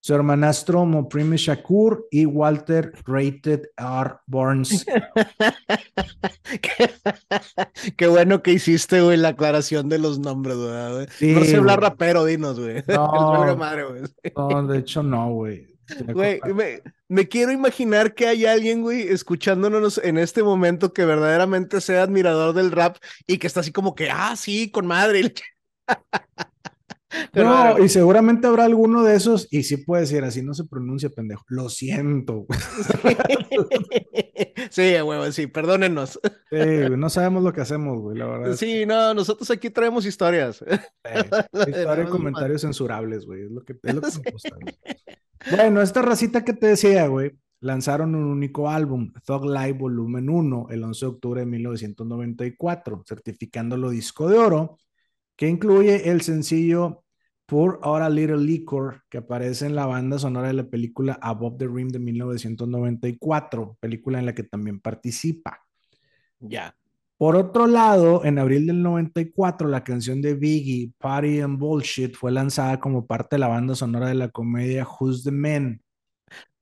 su 0.00 0.14
hermanastro 0.14 0.84
Moprime 0.84 1.36
Shakur 1.36 2.08
y 2.10 2.26
Walter 2.26 2.92
Rated 3.06 3.68
R. 3.76 4.16
Burns. 4.26 4.84
qué, 7.96 8.08
bueno 8.08 8.42
que 8.42 8.54
hiciste, 8.54 9.00
güey, 9.00 9.16
la 9.16 9.28
aclaración 9.28 9.88
de 9.88 10.00
los 10.00 10.18
nombres, 10.18 10.56
güey. 10.56 11.34
no 11.34 11.44
sé 11.44 11.56
hablar 11.56 11.80
rapero, 11.80 12.24
dinos, 12.24 12.58
güey. 12.58 12.82
No, 12.88 13.56
madre, 13.56 13.84
güey. 13.84 14.02
no, 14.36 14.66
de 14.66 14.78
hecho 14.78 15.04
no, 15.04 15.30
güey. 15.30 15.72
Güey, 16.12 16.40
me, 16.54 16.82
quiero 17.28 17.52
imaginar 17.52 18.14
que 18.14 18.26
hay 18.26 18.46
alguien, 18.46 18.82
güey, 18.82 19.02
escuchándonos 19.02 19.98
en 19.98 20.16
este 20.16 20.42
momento 20.42 20.92
que 20.92 21.04
verdaderamente 21.04 21.80
sea 21.80 22.04
admirador 22.04 22.54
del 22.54 22.72
rap 22.72 22.96
y 23.26 23.38
que 23.38 23.46
está 23.46 23.60
así 23.60 23.70
como 23.70 23.94
que, 23.94 24.10
ah, 24.10 24.34
sí, 24.36 24.70
con 24.70 24.86
madre. 24.86 25.34
no, 27.34 27.78
y 27.78 27.88
seguramente 27.88 28.46
habrá 28.46 28.64
alguno 28.64 29.02
de 29.02 29.16
esos, 29.16 29.48
y 29.50 29.62
sí 29.62 29.78
puede 29.78 30.02
decir, 30.02 30.24
así 30.24 30.42
no 30.42 30.54
se 30.54 30.64
pronuncia, 30.64 31.10
pendejo. 31.10 31.44
Lo 31.48 31.68
siento. 31.68 32.46
Sí, 34.70 34.98
güey, 35.00 35.32
sí, 35.32 35.48
perdónenos. 35.48 36.18
Sí, 36.50 36.56
no 36.96 37.10
sabemos 37.10 37.42
lo 37.42 37.52
que 37.52 37.60
hacemos, 37.60 38.00
güey, 38.00 38.16
la 38.16 38.26
verdad. 38.26 38.56
Sí, 38.56 38.86
no, 38.86 39.12
nosotros 39.12 39.50
aquí 39.50 39.68
traemos 39.68 40.06
historias. 40.06 40.64
historia 41.52 42.04
y 42.06 42.10
comentarios 42.10 42.62
censurables, 42.62 43.26
güey, 43.26 43.42
es 43.42 43.50
lo 43.50 43.62
que, 43.62 43.78
es 43.82 43.94
lo 43.94 44.00
que 44.00 44.08
Bueno, 45.54 45.82
esta 45.82 46.00
racita 46.00 46.42
que 46.42 46.54
te 46.54 46.68
decía, 46.68 47.06
güey, 47.06 47.32
lanzaron 47.60 48.14
un 48.14 48.24
único 48.24 48.70
álbum, 48.70 49.12
Thug 49.26 49.44
Life 49.44 49.74
Volumen 49.74 50.30
1, 50.30 50.68
el 50.70 50.84
11 50.84 51.04
de 51.04 51.10
octubre 51.10 51.40
de 51.40 51.46
1994, 51.46 53.02
certificándolo 53.06 53.90
disco 53.90 54.28
de 54.28 54.38
oro 54.38 54.78
que 55.36 55.48
incluye 55.48 56.10
el 56.10 56.20
sencillo 56.22 57.01
Pour 57.52 57.80
Out 57.82 58.00
a 58.00 58.08
Little 58.08 58.38
Liquor, 58.38 59.02
que 59.10 59.18
aparece 59.18 59.66
en 59.66 59.74
la 59.74 59.84
banda 59.84 60.18
sonora 60.18 60.48
de 60.48 60.54
la 60.54 60.64
película 60.64 61.18
Above 61.20 61.58
the 61.58 61.66
Rim 61.66 61.88
de 61.88 61.98
1994, 61.98 63.76
película 63.78 64.18
en 64.18 64.24
la 64.24 64.34
que 64.34 64.42
también 64.42 64.80
participa. 64.80 65.62
Ya. 66.40 66.74
Por 67.18 67.36
otro 67.36 67.66
lado, 67.66 68.24
en 68.24 68.38
abril 68.38 68.66
del 68.66 68.82
94, 68.82 69.68
la 69.68 69.84
canción 69.84 70.22
de 70.22 70.32
Biggie, 70.32 70.94
Party 70.96 71.42
and 71.42 71.58
Bullshit, 71.58 72.16
fue 72.16 72.32
lanzada 72.32 72.80
como 72.80 73.06
parte 73.06 73.36
de 73.36 73.40
la 73.40 73.48
banda 73.48 73.74
sonora 73.74 74.08
de 74.08 74.14
la 74.14 74.30
comedia 74.30 74.88
Who's 74.88 75.22
the 75.22 75.30
Man. 75.30 75.82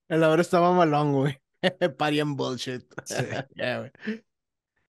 El 0.08 0.24
ahora 0.24 0.42
estaba 0.42 0.72
malón, 0.72 1.12
güey. 1.12 1.38
Party 1.98 2.18
and 2.18 2.36
Bullshit. 2.36 2.82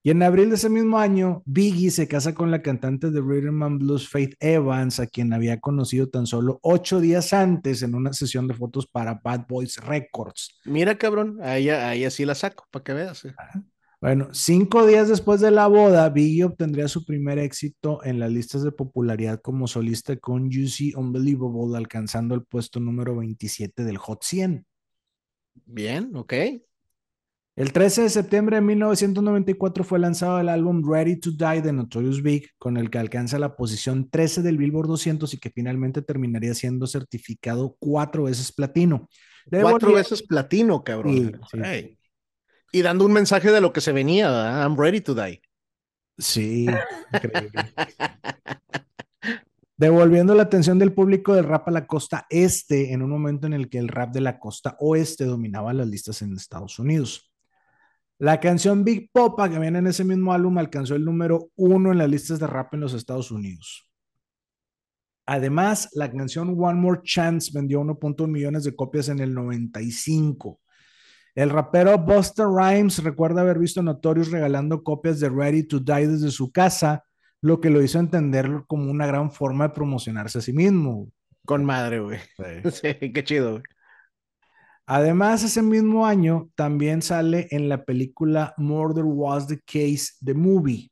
Y 0.04 0.10
en 0.10 0.22
abril 0.24 0.48
de 0.48 0.56
ese 0.56 0.68
mismo 0.68 0.98
año, 0.98 1.42
Biggie 1.46 1.92
se 1.92 2.08
casa 2.08 2.34
con 2.34 2.50
la 2.50 2.60
cantante 2.60 3.12
de 3.12 3.20
Rhythm 3.20 3.62
and 3.62 3.80
Blues 3.80 4.08
Faith 4.08 4.34
Evans, 4.40 4.98
a 4.98 5.06
quien 5.06 5.32
había 5.32 5.60
conocido 5.60 6.08
tan 6.08 6.26
solo 6.26 6.58
ocho 6.62 6.98
días 6.98 7.32
antes 7.32 7.82
en 7.82 7.94
una 7.94 8.12
sesión 8.12 8.48
de 8.48 8.54
fotos 8.54 8.88
para 8.88 9.20
Bad 9.22 9.46
Boys 9.48 9.76
Records. 9.76 10.58
Mira, 10.64 10.98
cabrón, 10.98 11.38
ahí, 11.40 11.68
ahí 11.68 12.04
así 12.04 12.24
la 12.24 12.34
saco, 12.34 12.66
para 12.72 12.82
que 12.82 12.94
veas. 12.94 13.24
Eh. 13.26 13.34
Bueno, 14.00 14.30
cinco 14.32 14.84
días 14.84 15.08
después 15.08 15.40
de 15.40 15.52
la 15.52 15.68
boda, 15.68 16.08
Biggie 16.08 16.42
obtendría 16.42 16.88
su 16.88 17.04
primer 17.04 17.38
éxito 17.38 18.02
en 18.02 18.18
las 18.18 18.32
listas 18.32 18.64
de 18.64 18.72
popularidad 18.72 19.40
como 19.40 19.68
solista 19.68 20.16
con 20.16 20.50
Juicy 20.50 20.94
Unbelievable, 20.96 21.78
alcanzando 21.78 22.34
el 22.34 22.42
puesto 22.42 22.80
número 22.80 23.14
27 23.14 23.84
del 23.84 23.98
Hot 23.98 24.24
100. 24.24 24.66
Bien, 25.64 26.10
ok. 26.16 26.34
El 27.54 27.70
13 27.70 28.02
de 28.02 28.08
septiembre 28.08 28.56
de 28.56 28.62
1994 28.62 29.84
fue 29.84 29.98
lanzado 29.98 30.40
el 30.40 30.48
álbum 30.48 30.82
Ready 30.90 31.16
to 31.16 31.32
Die 31.32 31.60
de 31.60 31.74
Notorious 31.74 32.22
Big, 32.22 32.48
con 32.58 32.78
el 32.78 32.88
que 32.88 32.96
alcanza 32.96 33.38
la 33.38 33.56
posición 33.56 34.08
13 34.08 34.40
del 34.40 34.56
Billboard 34.56 34.88
200 34.88 35.34
y 35.34 35.38
que 35.38 35.50
finalmente 35.50 36.00
terminaría 36.00 36.54
siendo 36.54 36.86
certificado 36.86 37.76
cuatro 37.78 38.24
veces 38.24 38.52
platino. 38.52 39.06
cuatro 39.50 39.92
veces 39.92 40.22
platino, 40.22 40.82
cabrón. 40.82 41.38
Y 42.72 42.80
dando 42.80 43.04
un 43.04 43.12
mensaje 43.12 43.50
de 43.50 43.60
lo 43.60 43.70
que 43.70 43.82
se 43.82 43.92
venía, 43.92 44.30
¿verdad? 44.30 44.62
I'm 44.62 44.78
ready 44.78 45.02
to 45.02 45.14
die. 45.14 45.42
Sí, 46.16 46.66
increíble. 47.12 47.52
Devolviendo 49.76 50.34
la 50.34 50.44
atención 50.44 50.78
del 50.78 50.94
público 50.94 51.34
del 51.34 51.44
rap 51.44 51.68
a 51.68 51.72
la 51.72 51.86
costa 51.86 52.26
este 52.30 52.92
en 52.92 53.02
un 53.02 53.10
momento 53.10 53.46
en 53.46 53.52
el 53.52 53.68
que 53.68 53.78
el 53.78 53.88
rap 53.88 54.14
de 54.14 54.20
la 54.20 54.38
costa 54.38 54.76
oeste 54.78 55.24
dominaba 55.24 55.74
las 55.74 55.88
listas 55.88 56.22
en 56.22 56.34
Estados 56.34 56.78
Unidos. 56.78 57.31
La 58.22 58.38
canción 58.38 58.84
Big 58.84 59.10
Popa, 59.10 59.50
que 59.50 59.58
viene 59.58 59.80
en 59.80 59.88
ese 59.88 60.04
mismo 60.04 60.32
álbum, 60.32 60.56
alcanzó 60.56 60.94
el 60.94 61.04
número 61.04 61.50
uno 61.56 61.90
en 61.90 61.98
las 61.98 62.08
listas 62.08 62.38
de 62.38 62.46
rap 62.46 62.72
en 62.72 62.78
los 62.78 62.94
Estados 62.94 63.32
Unidos. 63.32 63.90
Además, 65.26 65.88
la 65.94 66.08
canción 66.08 66.54
One 66.56 66.80
More 66.80 67.00
Chance 67.02 67.50
vendió 67.52 67.80
1.1 67.80 68.28
millones 68.28 68.62
de 68.62 68.76
copias 68.76 69.08
en 69.08 69.18
el 69.18 69.34
95. 69.34 70.60
El 71.34 71.50
rapero 71.50 71.98
Buster 71.98 72.46
Rhymes 72.46 73.02
recuerda 73.02 73.40
haber 73.40 73.58
visto 73.58 73.82
Notorious 73.82 74.30
regalando 74.30 74.84
copias 74.84 75.18
de 75.18 75.28
Ready 75.28 75.64
to 75.64 75.80
Die 75.80 76.06
desde 76.06 76.30
su 76.30 76.52
casa, 76.52 77.02
lo 77.40 77.60
que 77.60 77.70
lo 77.70 77.82
hizo 77.82 77.98
entender 77.98 78.48
como 78.68 78.88
una 78.88 79.08
gran 79.08 79.32
forma 79.32 79.66
de 79.66 79.74
promocionarse 79.74 80.38
a 80.38 80.42
sí 80.42 80.52
mismo. 80.52 81.10
Con 81.44 81.64
madre, 81.64 81.98
güey. 81.98 82.20
Sí. 82.36 82.70
sí, 82.70 83.12
qué 83.12 83.24
chido, 83.24 83.50
güey. 83.54 83.62
Además, 84.94 85.42
ese 85.42 85.62
mismo 85.62 86.04
año 86.04 86.50
también 86.54 87.00
sale 87.00 87.48
en 87.50 87.70
la 87.70 87.82
película 87.82 88.52
Murder 88.58 89.04
Was 89.06 89.46
the 89.46 89.58
Case, 89.58 90.08
The 90.22 90.34
Movie. 90.34 90.90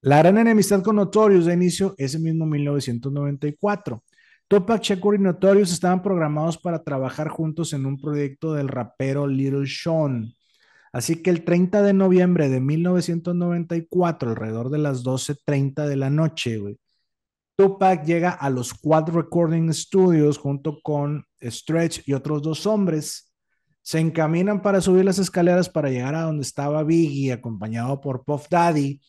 La 0.00 0.16
gran 0.20 0.38
enemistad 0.38 0.82
con 0.82 0.96
Notorious 0.96 1.44
de 1.44 1.52
inicio 1.52 1.94
ese 1.98 2.18
mismo 2.18 2.46
1994. 2.46 4.02
Tupac 4.48 4.82
Shakur 4.82 5.16
y 5.16 5.18
Notorious 5.18 5.72
estaban 5.72 6.02
programados 6.02 6.56
para 6.56 6.82
trabajar 6.82 7.28
juntos 7.28 7.74
en 7.74 7.84
un 7.84 8.00
proyecto 8.00 8.54
del 8.54 8.68
rapero 8.68 9.26
Little 9.26 9.66
Sean. 9.66 10.32
Así 10.90 11.20
que 11.22 11.28
el 11.28 11.44
30 11.44 11.82
de 11.82 11.92
noviembre 11.92 12.48
de 12.48 12.60
1994, 12.60 14.30
alrededor 14.30 14.70
de 14.70 14.78
las 14.78 15.04
12.30 15.04 15.86
de 15.86 15.96
la 15.96 16.08
noche, 16.08 16.56
güey, 16.56 16.78
Tupac 17.56 18.04
llega 18.04 18.30
a 18.30 18.50
los 18.50 18.74
Quad 18.74 19.08
Recording 19.08 19.72
Studios 19.72 20.36
junto 20.36 20.78
con 20.82 21.24
Stretch 21.42 22.06
y 22.06 22.12
otros 22.12 22.42
dos 22.42 22.66
hombres. 22.66 23.32
Se 23.80 23.98
encaminan 23.98 24.60
para 24.60 24.82
subir 24.82 25.06
las 25.06 25.18
escaleras 25.18 25.70
para 25.70 25.88
llegar 25.88 26.14
a 26.14 26.22
donde 26.22 26.42
estaba 26.42 26.82
Biggie, 26.82 27.32
acompañado 27.32 28.00
por 28.00 28.24
Puff 28.24 28.48
Daddy. 28.50 29.00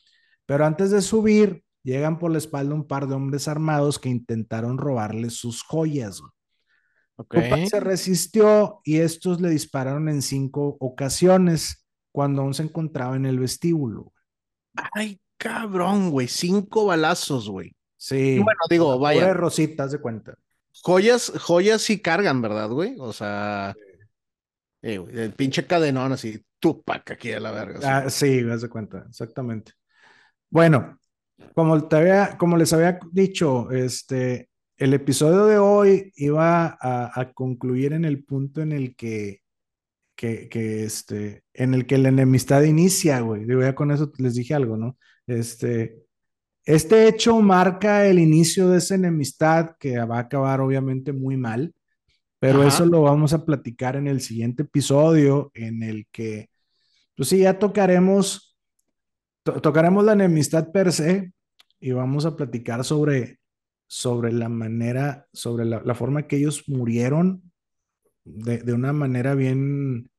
Pero 0.46 0.66
antes 0.66 0.92
de 0.92 1.02
subir, 1.02 1.64
llegan 1.84 2.20
por 2.20 2.32
la 2.32 2.38
espalda 2.38 2.74
un 2.74 2.88
par 2.88 3.08
de 3.08 3.16
hombres 3.16 3.50
armados 3.50 4.00
que 4.00 4.10
intentaron 4.10 4.78
robarle 4.78 5.30
sus 5.30 5.62
joyas. 5.62 6.22
Okay. 7.18 7.50
Tupac 7.50 7.68
se 7.68 7.80
resistió 7.82 8.80
y 8.86 8.98
estos 8.98 9.42
le 9.42 9.50
dispararon 9.50 10.08
en 10.08 10.22
cinco 10.22 10.78
ocasiones 10.80 11.86
cuando 12.14 12.44
aún 12.44 12.54
se 12.54 12.64
encontraba 12.64 13.18
en 13.18 13.26
el 13.26 13.40
vestíbulo. 13.40 14.14
Ay, 14.94 15.20
cabrón, 15.38 16.12
güey, 16.12 16.28
cinco 16.28 16.86
balazos, 16.86 17.50
güey. 17.50 17.77
Sí. 17.98 18.40
bueno, 18.40 18.60
digo, 18.70 19.00
vaya. 19.00 19.34
rositas 19.34 19.92
de 19.92 20.00
cuenta. 20.00 20.36
Joyas, 20.84 21.32
joyas 21.40 21.82
sí 21.82 22.00
cargan, 22.00 22.42
¿verdad, 22.42 22.70
güey? 22.70 22.96
O 23.00 23.12
sea, 23.12 23.76
eh, 24.82 25.04
el 25.14 25.34
pinche 25.34 25.66
cadenón 25.66 26.14
así, 26.14 26.44
Tupac 26.60 27.12
aquí 27.12 27.32
a 27.32 27.40
la 27.40 27.52
verga. 27.52 27.80
Ah, 27.84 28.10
sí, 28.10 28.40
haz 28.50 28.62
de 28.62 28.70
cuenta, 28.70 29.06
exactamente. 29.10 29.74
Bueno, 30.50 31.00
como, 31.56 31.88
te 31.88 31.96
había, 31.96 32.38
como 32.38 32.58
les 32.58 32.72
había 32.74 33.00
dicho, 33.12 33.72
este, 33.72 34.50
el 34.78 34.94
episodio 34.94 35.46
de 35.46 35.58
hoy 35.58 36.14
iba 36.16 36.78
a, 36.80 37.20
a 37.20 37.34
concluir 37.34 37.94
en 37.94 38.06
el 38.06 38.24
punto 38.24 38.62
en 38.62 38.72
el 38.72 38.96
que, 38.96 39.42
que, 40.16 40.50
que, 40.50 40.84
este, 40.84 41.44
en 41.54 41.74
el 41.74 41.86
que 41.86 41.98
la 41.98 42.10
enemistad 42.10 42.64
inicia, 42.64 43.20
güey. 43.22 43.46
Digo, 43.46 43.62
ya 43.62 43.76
con 43.76 43.92
eso 43.92 44.12
les 44.18 44.36
dije 44.36 44.54
algo, 44.54 44.78
¿no? 44.78 44.98
Este, 45.28 46.07
este 46.68 47.08
hecho 47.08 47.40
marca 47.40 48.06
el 48.06 48.20
inicio 48.20 48.68
de 48.68 48.80
esa 48.80 48.96
enemistad 48.96 49.78
que 49.80 49.98
va 50.00 50.18
a 50.18 50.22
acabar 50.22 50.60
obviamente 50.60 51.14
muy 51.14 51.38
mal, 51.38 51.74
pero 52.40 52.60
Ajá. 52.60 52.68
eso 52.68 52.86
lo 52.86 53.02
vamos 53.04 53.32
a 53.32 53.46
platicar 53.46 53.96
en 53.96 54.06
el 54.08 54.20
siguiente 54.20 54.64
episodio 54.64 55.50
en 55.54 55.82
el 55.82 56.08
que, 56.12 56.50
pues 57.16 57.30
sí, 57.30 57.40
ya 57.40 57.58
tocaremos, 57.58 58.58
to 59.44 59.62
tocaremos 59.62 60.04
la 60.04 60.12
enemistad 60.12 60.70
per 60.74 60.92
se 60.92 61.32
y 61.80 61.94
vamos 61.94 62.26
a 62.26 62.36
platicar 62.36 62.84
sobre, 62.84 63.40
sobre 63.88 64.34
la 64.34 64.50
manera, 64.50 65.26
sobre 65.32 65.64
la, 65.64 65.82
la 65.86 65.96
forma 65.96 66.28
que 66.28 66.36
ellos 66.36 66.68
murieron 66.68 67.50
de, 68.26 68.58
de 68.58 68.74
una 68.74 68.92
manera 68.92 69.36
bien, 69.36 70.12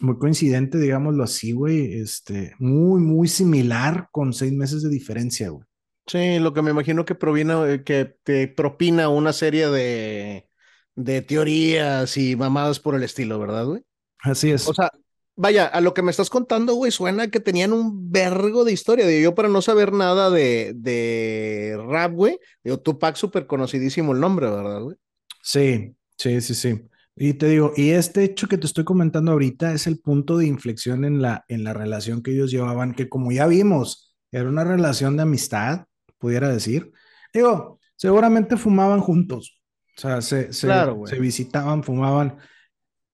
muy 0.00 0.18
coincidente, 0.18 0.78
digámoslo 0.78 1.24
así, 1.24 1.52
güey, 1.52 2.00
este, 2.00 2.54
muy, 2.58 3.00
muy 3.00 3.28
similar 3.28 4.08
con 4.12 4.32
seis 4.32 4.52
meses 4.52 4.82
de 4.82 4.88
diferencia, 4.88 5.50
güey. 5.50 5.64
Sí, 6.06 6.38
lo 6.38 6.54
que 6.54 6.62
me 6.62 6.70
imagino 6.70 7.04
que 7.04 7.14
proviene, 7.14 7.82
que 7.84 8.16
te 8.22 8.48
propina 8.48 9.10
una 9.10 9.32
serie 9.32 9.68
de, 9.68 10.48
de 10.94 11.22
teorías 11.22 12.16
y 12.16 12.34
mamadas 12.34 12.80
por 12.80 12.94
el 12.94 13.02
estilo, 13.02 13.38
¿verdad, 13.38 13.66
güey? 13.66 13.82
Así 14.20 14.50
es. 14.50 14.66
O 14.66 14.72
sea, 14.72 14.90
vaya, 15.36 15.66
a 15.66 15.80
lo 15.80 15.92
que 15.92 16.02
me 16.02 16.10
estás 16.10 16.30
contando, 16.30 16.74
güey, 16.74 16.90
suena 16.90 17.30
que 17.30 17.40
tenían 17.40 17.72
un 17.72 18.10
vergo 18.10 18.64
de 18.64 18.72
historia. 18.72 19.06
Digo, 19.06 19.22
yo 19.22 19.34
para 19.34 19.48
no 19.48 19.60
saber 19.60 19.92
nada 19.92 20.30
de, 20.30 20.72
de 20.76 21.78
rap, 21.86 22.12
güey, 22.12 22.38
digo, 22.64 22.80
Tupac 22.80 23.16
súper 23.16 23.46
conocidísimo 23.46 24.12
el 24.12 24.20
nombre, 24.20 24.48
¿verdad, 24.50 24.80
güey? 24.80 24.96
Sí, 25.42 25.94
sí, 26.16 26.40
sí, 26.40 26.54
sí. 26.54 26.82
Y 27.20 27.34
te 27.34 27.48
digo, 27.48 27.72
y 27.76 27.90
este 27.90 28.22
hecho 28.22 28.46
que 28.46 28.58
te 28.58 28.66
estoy 28.66 28.84
comentando 28.84 29.32
ahorita 29.32 29.72
es 29.72 29.88
el 29.88 29.98
punto 29.98 30.38
de 30.38 30.46
inflexión 30.46 31.04
en 31.04 31.20
la, 31.20 31.44
en 31.48 31.64
la 31.64 31.72
relación 31.72 32.22
que 32.22 32.30
ellos 32.30 32.50
llevaban, 32.50 32.94
que 32.94 33.08
como 33.08 33.32
ya 33.32 33.46
vimos, 33.48 34.16
era 34.30 34.48
una 34.48 34.62
relación 34.62 35.16
de 35.16 35.22
amistad, 35.22 35.86
pudiera 36.18 36.48
decir. 36.48 36.92
Digo, 37.34 37.80
seguramente 37.96 38.56
fumaban 38.56 39.00
juntos, 39.00 39.60
o 39.96 40.00
sea, 40.00 40.22
se, 40.22 40.52
se, 40.52 40.68
Claro, 40.68 41.02
se 41.06 41.18
visitaban, 41.18 41.82
fumaban. 41.82 42.36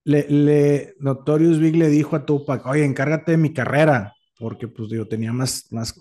Le, 0.05 0.28
le, 0.28 0.94
Notorious 0.98 1.59
Big 1.59 1.76
le 1.76 1.88
dijo 1.88 2.14
a 2.14 2.26
Tupac, 2.26 2.66
oye, 2.66 2.84
encárgate 2.84 3.32
de 3.32 3.38
mi 3.38 3.55
carrera, 3.55 4.12
porque 4.38 4.68
pues 4.68 4.90
digo, 4.90 5.09
tenía 5.09 5.32
más, 5.32 5.72
más, 5.72 5.98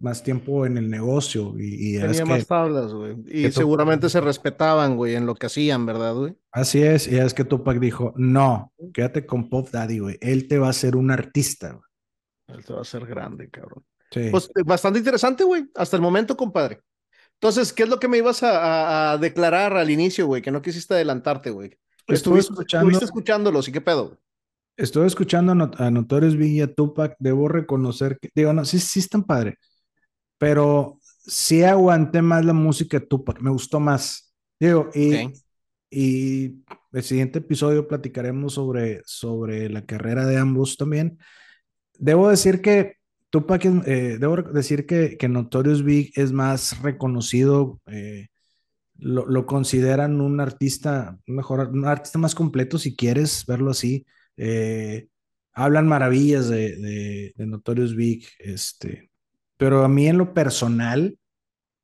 más 0.00 0.22
tiempo 0.22 0.66
en 0.66 0.76
el 0.78 0.90
negocio 0.90 1.54
y, 1.58 1.96
y 1.96 2.00
que- 2.00 2.24
más 2.24 2.46
tablas, 2.46 2.92
güey. 2.92 3.12
Y 3.26 3.44
Tupac- 3.46 3.52
seguramente 3.52 4.08
se 4.08 4.20
respetaban, 4.20 4.96
güey, 4.96 5.14
en 5.14 5.26
lo 5.26 5.34
que 5.34 5.46
hacían, 5.46 5.86
¿verdad, 5.86 6.14
güey? 6.14 6.36
Así 6.52 6.82
es, 6.82 7.08
y 7.08 7.16
es 7.18 7.32
que 7.34 7.44
Tupac 7.44 7.78
dijo, 7.78 8.12
no, 8.16 8.72
quédate 8.92 9.24
con 9.26 9.48
Pop 9.48 9.68
Daddy, 9.70 9.98
güey, 10.00 10.18
él 10.20 10.48
te 10.48 10.58
va 10.58 10.66
a 10.68 10.70
hacer 10.70 10.96
un 10.96 11.10
artista. 11.10 11.72
güey". 11.72 11.84
Él 12.58 12.64
te 12.64 12.72
va 12.72 12.80
a 12.80 12.82
hacer 12.82 13.06
grande, 13.06 13.48
cabrón. 13.50 13.84
Sí. 14.10 14.28
Pues 14.30 14.50
eh, 14.54 14.62
bastante 14.64 14.98
interesante, 15.00 15.44
güey, 15.44 15.66
hasta 15.74 15.96
el 15.96 16.02
momento, 16.02 16.36
compadre. 16.36 16.80
Entonces, 17.40 17.72
¿qué 17.72 17.82
es 17.82 17.88
lo 17.88 17.98
que 17.98 18.08
me 18.08 18.18
ibas 18.18 18.42
a, 18.42 18.58
a- 18.58 19.12
a 19.12 19.18
declarar 19.18 19.76
al 19.76 19.90
inicio, 19.90 20.26
güey? 20.26 20.42
Que 20.42 20.50
no 20.50 20.62
quisiste 20.62 20.94
adelantarte, 20.94 21.50
güey. 21.50 21.70
Estuve 22.06 22.38
Estuviste, 22.38 22.52
escuchando- 22.52 22.86
estuviste 22.86 23.04
escuchándolos 23.04 23.68
y 23.68 23.72
qué 23.72 23.80
pedo. 23.80 24.04
güey? 24.06 24.18
Estoy 24.78 25.06
escuchando 25.06 25.52
a, 25.52 25.54
Not- 25.54 25.80
a 25.80 25.90
Notorious 25.90 26.36
Big 26.36 26.52
y 26.52 26.60
a 26.60 26.72
Tupac, 26.72 27.16
debo 27.18 27.48
reconocer 27.48 28.18
que, 28.20 28.28
digo, 28.34 28.52
no, 28.52 28.64
sí, 28.64 28.78
sí 28.78 29.00
están 29.00 29.24
padre, 29.24 29.56
pero 30.38 30.98
sí 31.02 31.62
aguanté 31.62 32.22
más 32.22 32.44
la 32.44 32.52
música 32.52 33.00
de 33.00 33.06
Tupac, 33.06 33.40
me 33.40 33.50
gustó 33.50 33.80
más. 33.80 34.34
Digo, 34.60 34.90
y, 34.94 35.14
Ok. 35.26 35.34
y 35.90 36.64
el 36.92 37.02
siguiente 37.02 37.38
episodio 37.40 37.86
platicaremos 37.88 38.54
sobre, 38.54 39.02
sobre 39.04 39.68
la 39.68 39.84
carrera 39.86 40.26
de 40.26 40.38
ambos 40.38 40.76
también. 40.76 41.18
Debo 41.98 42.28
decir 42.28 42.60
que 42.62 42.94
Tupac, 43.30 43.64
eh, 43.64 44.18
debo 44.20 44.36
decir 44.42 44.86
que, 44.86 45.16
que 45.18 45.28
Notorious 45.28 45.82
Big 45.84 46.12
es 46.16 46.32
más 46.32 46.80
reconocido, 46.82 47.80
eh, 47.86 48.28
lo, 48.98 49.26
lo 49.26 49.46
consideran 49.46 50.20
un 50.20 50.40
artista 50.40 51.18
mejor, 51.26 51.68
un 51.68 51.84
artista 51.86 52.18
más 52.18 52.34
completo 52.34 52.78
si 52.78 52.96
quieres 52.96 53.44
verlo 53.46 53.70
así. 53.70 54.06
Eh, 54.36 55.08
hablan 55.52 55.86
maravillas 55.88 56.48
de, 56.48 56.76
de, 56.76 57.32
de 57.36 57.46
Notorious 57.46 57.94
Big, 57.96 58.26
este, 58.38 59.10
pero 59.56 59.84
a 59.84 59.88
mí 59.88 60.06
en 60.08 60.18
lo 60.18 60.32
personal 60.34 61.18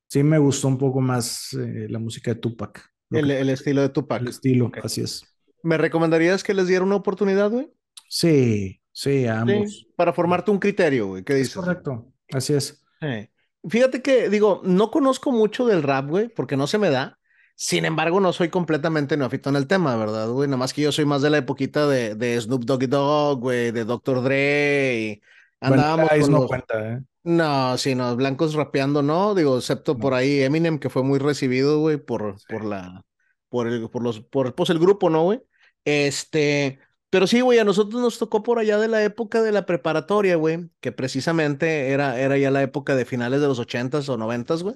sí 0.07 0.23
me 0.23 0.37
gustó 0.37 0.67
un 0.67 0.77
poco 0.77 1.01
más 1.01 1.53
eh, 1.53 1.87
la 1.89 1.99
música 1.99 2.33
de 2.33 2.39
Tupac, 2.39 2.89
El, 3.11 3.27
que- 3.27 3.39
el 3.39 3.49
estilo 3.49 3.81
de 3.81 3.89
Tupac. 3.89 4.21
el 4.21 4.27
estilo, 4.29 4.71
así 4.83 5.01
es. 5.01 5.23
¿Me 5.63 5.77
recomendarías 5.77 6.43
que 6.43 6.53
les 6.53 6.67
diera 6.67 6.83
una 6.83 6.95
oportunidad, 6.95 7.49
güey? 7.49 7.71
Sí, 8.09 8.81
sí, 8.91 9.25
a 9.25 9.41
ambos. 9.41 9.71
Sí, 9.71 9.93
para 9.95 10.13
formarte 10.13 10.51
un 10.51 10.59
criterio, 10.59 11.07
güey. 11.07 11.23
¿Qué 11.23 11.33
Es 11.33 11.39
dices? 11.39 11.55
correcto, 11.55 12.11
así 12.31 12.53
es. 12.53 12.83
Eh, 13.01 13.29
Fíjate 13.67 14.01
que, 14.01 14.27
digo, 14.29 14.61
no 14.65 14.91
conozco 14.91 15.31
mucho 15.31 15.65
del 15.65 15.83
rap, 15.83 16.09
güey, 16.09 16.27
porque 16.27 16.57
no 16.57 16.67
se 16.67 16.77
me 16.77 16.89
da. 16.89 17.17
Sin 17.55 17.85
embargo, 17.85 18.19
no 18.19 18.33
soy 18.33 18.49
completamente 18.49 19.15
neófito 19.15 19.49
en 19.49 19.55
el 19.55 19.67
tema, 19.67 19.95
¿verdad, 19.95 20.27
güey? 20.29 20.49
Nada 20.49 20.57
más 20.57 20.73
que 20.73 20.81
yo 20.81 20.91
soy 20.91 21.05
más 21.05 21.21
de 21.21 21.29
la 21.29 21.37
époquita 21.37 21.87
de, 21.87 22.15
de 22.15 22.41
Snoop 22.41 22.65
Doggy 22.65 22.87
Dogg, 22.87 23.39
güey, 23.39 23.71
de 23.71 23.85
Dr. 23.85 24.21
Dre. 24.21 25.01
y 25.01 25.21
Andábamos 25.61 26.09
con 26.09 26.31
no 26.31 26.39
los- 26.39 26.47
cuenta, 26.47 26.93
¿eh? 26.93 27.01
No, 27.25 27.77
sí, 27.77 27.95
no, 27.95 28.13
blancos 28.17 28.53
rapeando, 28.53 29.01
no, 29.01 29.33
digo, 29.33 29.57
excepto 29.57 29.97
por 29.97 30.13
ahí 30.13 30.41
Eminem, 30.41 30.77
que 30.77 30.89
fue 30.89 31.03
muy 31.03 31.19
recibido, 31.19 31.79
güey, 31.79 31.95
por, 31.97 32.35
por 32.49 32.65
la, 32.65 33.05
por 33.47 33.67
el, 33.67 33.89
por 33.89 34.03
los, 34.03 34.19
por, 34.19 34.53
pues 34.55 34.69
el 34.69 34.79
grupo, 34.79 35.09
¿no, 35.09 35.23
güey? 35.23 35.41
Este, 35.85 36.79
Pero 37.09 37.25
sí, 37.25 37.39
güey, 37.39 37.59
a 37.59 37.63
nosotros 37.63 38.01
nos 38.01 38.19
tocó 38.19 38.43
por 38.43 38.59
allá 38.59 38.77
de 38.77 38.89
la 38.89 39.03
época 39.05 39.41
de 39.41 39.53
la 39.53 39.65
preparatoria, 39.65 40.35
güey, 40.35 40.69
que 40.81 40.91
precisamente 40.91 41.91
era, 41.91 42.19
era 42.19 42.37
ya 42.37 42.51
la 42.51 42.61
época 42.61 42.93
de 42.95 43.05
finales 43.05 43.39
de 43.39 43.47
los 43.47 43.59
ochentas 43.59 44.09
o 44.09 44.17
noventas, 44.17 44.61
güey. 44.61 44.75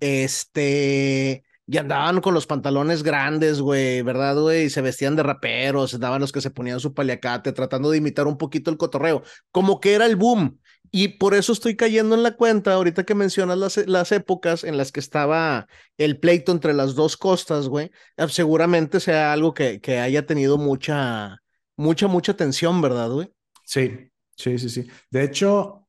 Este, 0.00 1.44
y 1.66 1.76
andaban 1.78 2.20
con 2.20 2.32
los 2.34 2.46
pantalones 2.46 3.02
grandes, 3.02 3.60
güey, 3.60 4.02
¿verdad, 4.02 4.36
güey? 4.40 4.64
Y 4.66 4.70
se 4.70 4.80
vestían 4.80 5.16
de 5.16 5.22
raperos, 5.24 5.98
daban 5.98 6.20
los 6.20 6.32
que 6.32 6.40
se 6.40 6.50
ponían 6.50 6.80
su 6.80 6.94
paliacate, 6.94 7.52
tratando 7.52 7.90
de 7.90 7.98
imitar 7.98 8.26
un 8.26 8.38
poquito 8.38 8.70
el 8.70 8.76
cotorreo, 8.76 9.22
como 9.50 9.80
que 9.80 9.94
era 9.94 10.06
el 10.06 10.16
boom. 10.16 10.60
Y 10.90 11.08
por 11.08 11.34
eso 11.34 11.52
estoy 11.52 11.76
cayendo 11.76 12.14
en 12.14 12.22
la 12.22 12.36
cuenta, 12.36 12.72
ahorita 12.72 13.04
que 13.04 13.14
mencionas 13.14 13.58
las, 13.58 13.76
las 13.86 14.12
épocas 14.12 14.64
en 14.64 14.76
las 14.76 14.92
que 14.92 15.00
estaba 15.00 15.68
el 15.96 16.18
pleito 16.18 16.52
entre 16.52 16.72
las 16.72 16.94
dos 16.94 17.16
costas, 17.16 17.68
güey, 17.68 17.90
eh, 18.16 18.28
seguramente 18.28 19.00
sea 19.00 19.32
algo 19.32 19.54
que, 19.54 19.80
que 19.80 19.98
haya 19.98 20.26
tenido 20.26 20.58
mucha, 20.58 21.42
mucha, 21.76 22.08
mucha 22.08 22.34
tensión, 22.34 22.80
¿verdad, 22.80 23.10
güey? 23.10 23.32
Sí, 23.64 24.10
sí, 24.36 24.58
sí, 24.58 24.68
sí. 24.68 24.86
De 25.10 25.24
hecho, 25.24 25.86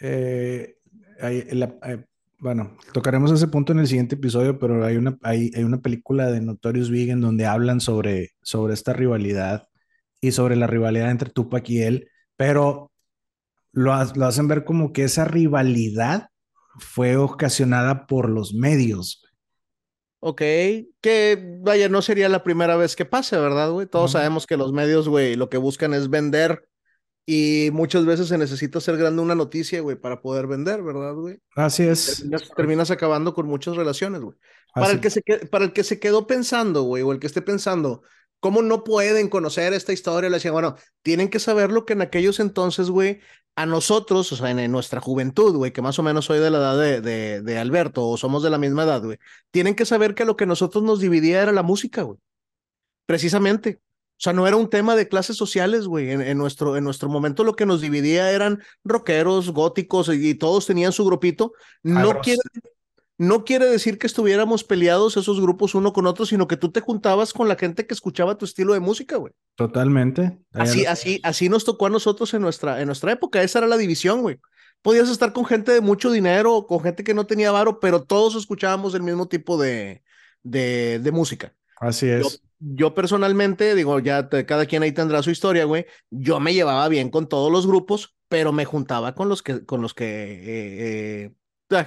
eh, 0.00 0.76
bueno, 2.38 2.76
tocaremos 2.92 3.32
ese 3.32 3.48
punto 3.48 3.72
en 3.72 3.80
el 3.80 3.86
siguiente 3.86 4.14
episodio, 4.14 4.58
pero 4.58 4.84
hay 4.84 4.96
una, 4.96 5.18
hay, 5.22 5.50
hay 5.54 5.64
una 5.64 5.80
película 5.80 6.30
de 6.30 6.40
Notorious 6.40 6.90
Big 6.90 7.10
en 7.10 7.20
donde 7.20 7.46
hablan 7.46 7.80
sobre, 7.80 8.30
sobre 8.42 8.74
esta 8.74 8.92
rivalidad 8.92 9.68
y 10.20 10.32
sobre 10.32 10.56
la 10.56 10.66
rivalidad 10.66 11.10
entre 11.10 11.30
Tupac 11.30 11.68
y 11.68 11.82
él, 11.82 12.08
pero 12.36 12.92
lo, 13.72 13.92
lo 14.14 14.26
hacen 14.26 14.48
ver 14.48 14.64
como 14.64 14.92
que 14.92 15.04
esa 15.04 15.24
rivalidad 15.24 16.28
fue 16.78 17.16
ocasionada 17.16 18.06
por 18.06 18.28
los 18.28 18.54
medios. 18.54 19.24
Ok, 20.20 20.42
que 21.00 21.58
vaya, 21.60 21.88
no 21.88 22.02
sería 22.02 22.28
la 22.28 22.42
primera 22.42 22.76
vez 22.76 22.96
que 22.96 23.04
pase, 23.04 23.38
¿verdad, 23.38 23.70
güey? 23.70 23.86
Todos 23.86 24.12
sabemos 24.12 24.46
que 24.46 24.56
los 24.56 24.72
medios, 24.72 25.08
güey, 25.08 25.36
lo 25.36 25.48
que 25.48 25.58
buscan 25.58 25.94
es 25.94 26.10
vender 26.10 26.68
y 27.24 27.68
muchas 27.72 28.04
veces 28.04 28.28
se 28.28 28.38
necesita 28.38 28.78
hacer 28.78 28.96
grande 28.96 29.22
una 29.22 29.34
noticia, 29.36 29.80
güey, 29.80 29.96
para 29.96 30.20
poder 30.20 30.46
vender, 30.46 30.82
¿verdad, 30.82 31.14
güey? 31.14 31.38
Así 31.54 31.84
es. 31.84 32.24
Terminas, 32.56 32.90
acabando 32.90 33.32
con 33.32 33.46
muchas 33.46 33.76
relaciones, 33.76 34.22
güey. 34.22 34.36
Para 34.74 34.92
el, 34.92 35.00
que 35.00 35.10
se 35.10 35.22
para 35.50 35.66
el 35.66 35.72
que 35.72 35.84
se 35.84 36.00
quedó 36.00 36.26
pensando, 36.26 36.82
güey, 36.82 37.02
o 37.02 37.12
el 37.12 37.20
que 37.20 37.26
esté 37.26 37.42
pensando, 37.42 38.02
¿cómo 38.40 38.62
no 38.62 38.84
pueden 38.84 39.28
conocer 39.28 39.72
esta 39.72 39.92
historia? 39.92 40.30
Le 40.30 40.36
decía, 40.36 40.52
bueno, 40.52 40.76
tienen 41.02 41.28
que 41.28 41.38
saber 41.38 41.70
lo 41.70 41.84
que 41.84 41.94
en 41.94 42.02
aquellos 42.02 42.40
entonces, 42.40 42.90
güey, 42.90 43.20
a 43.56 43.66
nosotros, 43.66 44.30
o 44.32 44.36
sea, 44.36 44.50
en, 44.50 44.70
nuestra 44.70 45.00
juventud, 45.00 45.56
güey, 45.56 45.72
que 45.72 45.82
más 45.82 45.98
o 45.98 46.02
menos 46.02 46.26
soy 46.26 46.38
de 46.38 46.50
la 46.50 46.58
edad 46.58 46.78
de, 46.78 47.00
de, 47.00 47.42
de 47.42 47.58
Alberto, 47.58 48.06
o 48.06 48.16
somos 48.16 48.42
de 48.42 48.50
la 48.50 48.58
misma 48.58 48.84
edad, 48.84 49.02
güey, 49.02 49.18
tienen 49.50 49.74
que 49.74 49.84
saber 49.84 50.14
que 50.14 50.24
lo 50.24 50.36
que 50.36 50.46
nosotros 50.46 50.84
nos 50.84 51.00
dividía 51.00 51.42
era 51.42 51.52
la 51.52 51.62
música, 51.62 52.02
güey. 52.02 52.18
Precisamente. 53.06 53.80
O 54.18 54.20
sea, 54.20 54.32
no 54.32 54.48
era 54.48 54.56
un 54.56 54.68
tema 54.68 54.96
de 54.96 55.08
clases 55.08 55.36
sociales, 55.36 55.86
güey. 55.86 56.10
En, 56.10 56.36
nuestro, 56.36 56.76
en 56.76 56.82
nuestro 56.82 57.08
momento 57.08 57.44
lo 57.44 57.54
que 57.54 57.66
nos 57.66 57.80
dividía 57.80 58.32
eran 58.32 58.60
rockeros, 58.82 59.50
góticos, 59.50 60.08
y, 60.12 60.34
todos 60.34 60.66
tenían 60.66 60.92
su 60.92 61.04
grupito. 61.04 61.52
No 61.84 62.20
quiere, 62.20 62.40
no 63.18 63.44
quiere 63.44 63.66
decir 63.66 63.98
que 63.98 64.06
estuviéramos 64.06 64.62
peleados 64.62 65.16
esos 65.16 65.40
grupos 65.40 65.74
uno 65.74 65.92
con 65.92 66.06
otro, 66.06 66.24
sino 66.24 66.46
que 66.46 66.56
tú 66.56 66.70
te 66.70 66.80
juntabas 66.80 67.32
con 67.32 67.48
la 67.48 67.56
gente 67.56 67.84
que 67.86 67.92
escuchaba 67.92 68.38
tu 68.38 68.44
estilo 68.44 68.74
de 68.74 68.80
música, 68.80 69.16
güey. 69.16 69.32
Totalmente. 69.56 70.38
Así, 70.52 70.86
así, 70.86 71.20
así 71.24 71.48
nos 71.48 71.64
tocó 71.64 71.86
a 71.86 71.90
nosotros 71.90 72.32
en 72.34 72.42
nuestra, 72.42 72.80
en 72.80 72.86
nuestra 72.86 73.10
época. 73.10 73.42
Esa 73.42 73.58
era 73.58 73.66
la 73.66 73.76
división, 73.76 74.22
güey. 74.22 74.38
Podías 74.82 75.10
estar 75.10 75.32
con 75.32 75.44
gente 75.44 75.72
de 75.72 75.80
mucho 75.80 76.12
dinero, 76.12 76.66
con 76.68 76.80
gente 76.80 77.02
que 77.02 77.12
no 77.12 77.26
tenía 77.26 77.50
varo, 77.50 77.80
pero 77.80 78.04
todos 78.04 78.36
escuchábamos 78.36 78.94
el 78.94 79.02
mismo 79.02 79.26
tipo 79.26 79.60
de, 79.60 80.04
de, 80.44 81.00
de 81.00 81.12
música. 81.12 81.52
Así 81.80 82.08
es. 82.08 82.40
Yo, 82.60 82.94
personalmente, 82.94 83.74
digo, 83.74 83.98
ya 83.98 84.28
cada 84.28 84.66
quien 84.66 84.82
ahí 84.84 84.92
tendrá 84.92 85.22
su 85.22 85.30
historia, 85.30 85.64
güey. 85.64 85.86
Yo 86.10 86.38
me 86.38 86.54
llevaba 86.54 86.88
bien 86.88 87.10
con 87.10 87.28
todos 87.28 87.50
los 87.50 87.66
grupos, 87.66 88.16
pero 88.28 88.52
me 88.52 88.64
juntaba 88.64 89.14
con 89.14 89.28
los 89.28 89.42
que, 89.42 89.64
con 89.64 89.82
los 89.82 89.94
que 89.94 90.04
eh, 90.04 91.24
eh, 91.24 91.32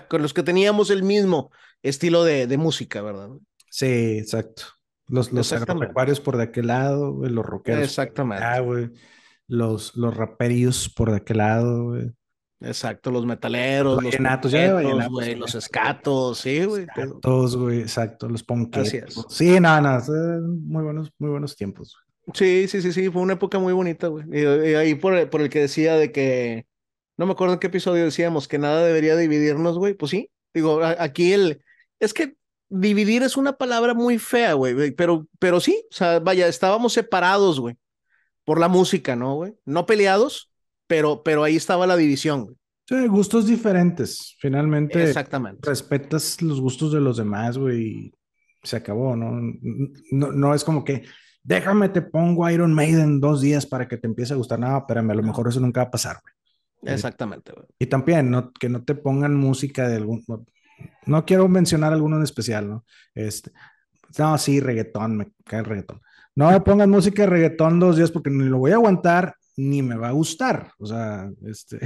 con 0.08 0.22
los 0.22 0.34
que 0.34 0.44
teníamos 0.44 0.90
el 0.90 1.04
mismo 1.04 1.52
estilo 1.82 2.24
de, 2.24 2.48
de 2.48 2.58
música, 2.58 3.02
¿verdad? 3.02 3.30
Sí, 3.70 4.18
exacto. 4.18 4.64
Los, 5.08 5.32
los 5.32 5.52
agropecuarios 5.52 6.20
por 6.22 6.38
de 6.38 6.44
aquel 6.44 6.68
lado, 6.68 7.20
los 7.22 7.46
rockeros. 7.46 7.84
Exactamente. 7.84 8.92
Los, 9.48 9.96
los 9.98 10.16
raperillos 10.16 10.88
por 10.88 11.12
de 11.12 11.18
aquel 11.18 11.38
lado, 11.38 11.84
güey. 11.90 12.12
Exacto, 12.62 13.10
los 13.10 13.26
metaleros, 13.26 13.96
los 13.96 14.04
vallenatos, 14.04 14.54
güey, 15.12 15.36
los 15.36 15.56
escatos, 15.56 16.38
sí, 16.38 16.64
güey. 16.64 16.86
Todos, 17.20 17.58
güey, 17.58 17.82
exacto, 17.82 18.30
los 18.30 18.44
ponquetos. 18.44 19.26
Sí, 19.30 19.60
nada, 19.60 19.82
nada, 19.82 20.40
muy 20.42 20.84
buenos, 20.84 21.12
muy 21.18 21.32
buenos 21.32 21.56
tiempos. 21.56 21.98
Sí, 22.34 22.68
sí, 22.68 22.82
sí, 22.84 22.94
sí, 22.94 23.10
fue 23.10 23.24
una 23.24 23.34
época 23.34 23.58
muy 23.58 23.74
bonita, 23.74 24.08
güey. 24.08 24.26
Y, 24.32 24.76
ahí 24.76 24.94
por, 24.94 25.30
por 25.32 25.42
el 25.42 25.50
que 25.50 25.62
decía 25.62 25.96
de 25.96 26.12
que 26.12 26.68
no 27.18 27.26
me 27.26 27.34
acuerdo 27.34 27.54
en 27.54 27.60
qué 27.60 27.68
episodio 27.68 28.06
decíamos 28.06 28.48
que 28.48 28.58
nada 28.58 28.84
debería 28.84 29.16
dividirnos, 29.16 29.78
güey. 29.78 29.94
Pues 29.94 30.12
sí, 30.12 30.30
digo, 30.54 30.82
aquí 30.84 31.34
el. 31.34 31.64
Es 32.00 32.14
que 32.14 32.36
dividir 32.70 33.22
es 33.24 33.38
una 33.38 33.54
palabra 33.54 33.94
muy 33.94 34.18
fea, 34.18 34.54
güey, 34.54 34.92
pero, 34.92 35.28
pero 35.40 35.60
sí, 35.60 35.84
o 35.92 35.94
sea, 35.94 36.20
vaya, 36.20 36.48
estábamos 36.48 36.94
separados, 36.94 37.60
güey, 37.60 37.76
por 38.46 38.60
la 38.60 38.70
música, 38.70 39.16
¿no, 39.16 39.36
güey? 39.36 39.54
No 39.66 39.86
peleados, 39.86 40.52
pero, 40.88 41.22
pero 41.22 41.44
ahí 41.44 41.58
estaba 41.58 41.86
la 41.86 41.98
división, 41.98 42.46
güey. 42.46 42.56
Sí, 42.88 43.08
gustos 43.08 43.46
diferentes. 43.46 44.36
Finalmente, 44.40 45.04
Exactamente. 45.04 45.70
respetas 45.70 46.42
los 46.42 46.60
gustos 46.60 46.92
de 46.92 47.02
los 47.02 47.18
demás, 47.18 47.58
güey, 47.58 47.82
y 47.82 48.14
se 48.64 48.78
acabó, 48.78 49.16
¿no? 49.16 49.32
No, 50.12 50.32
no 50.32 50.56
es 50.56 50.64
como 50.64 50.84
que 50.84 51.04
déjame 51.44 51.90
te 51.90 52.02
pongo 52.02 52.50
Iron 52.50 52.74
Maiden 52.74 53.20
dos 53.20 53.42
días 53.42 53.66
para 53.66 53.88
que 53.88 53.98
te 53.98 54.08
empiece 54.08 54.34
a 54.34 54.38
gustar 54.38 54.60
nada, 54.60 54.74
no, 54.74 54.80
espérame, 54.80 55.12
a 55.12 55.16
lo 55.16 55.24
mejor 55.24 55.48
eso 55.48 55.60
nunca 55.60 55.82
va 55.82 55.88
a 55.88 55.92
pasar, 55.92 56.18
güey. 56.22 56.34
Exactamente. 56.84 57.54
Y 57.78 57.86
también, 57.86 58.32
¿no? 58.32 58.52
que 58.54 58.70
no 58.70 58.84
te 58.84 58.96
pongan 58.96 59.36
música 59.36 59.88
de 59.88 59.98
algún... 59.98 60.24
No, 61.06 61.26
quiero 61.26 61.48
mencionar 61.48 61.94
alguno 61.94 62.18
en 62.18 62.24
especial, 62.24 62.70
¿no? 62.70 62.86
Este, 63.14 63.52
no, 64.18 64.38
sí, 64.38 64.60
reggaetón, 64.60 65.18
me 65.18 65.32
cae 65.44 65.60
el 65.60 65.66
reggaetón. 65.66 66.02
No 66.36 66.50
me 66.50 66.62
pongan 66.62 66.90
música 66.90 67.24
de 67.24 67.30
reggaetón 67.30 67.80
dos 67.80 67.98
días 67.98 68.12
porque 68.12 68.30
ni 68.30 68.46
lo 68.46 68.58
voy 68.58 68.72
a 68.72 68.76
aguantar 68.76 69.36
ni 69.58 69.82
me 69.82 69.96
va 69.96 70.10
a 70.10 70.14
gustar. 70.14 70.72
O 70.80 70.86
sea, 70.86 71.30
este... 71.46 71.80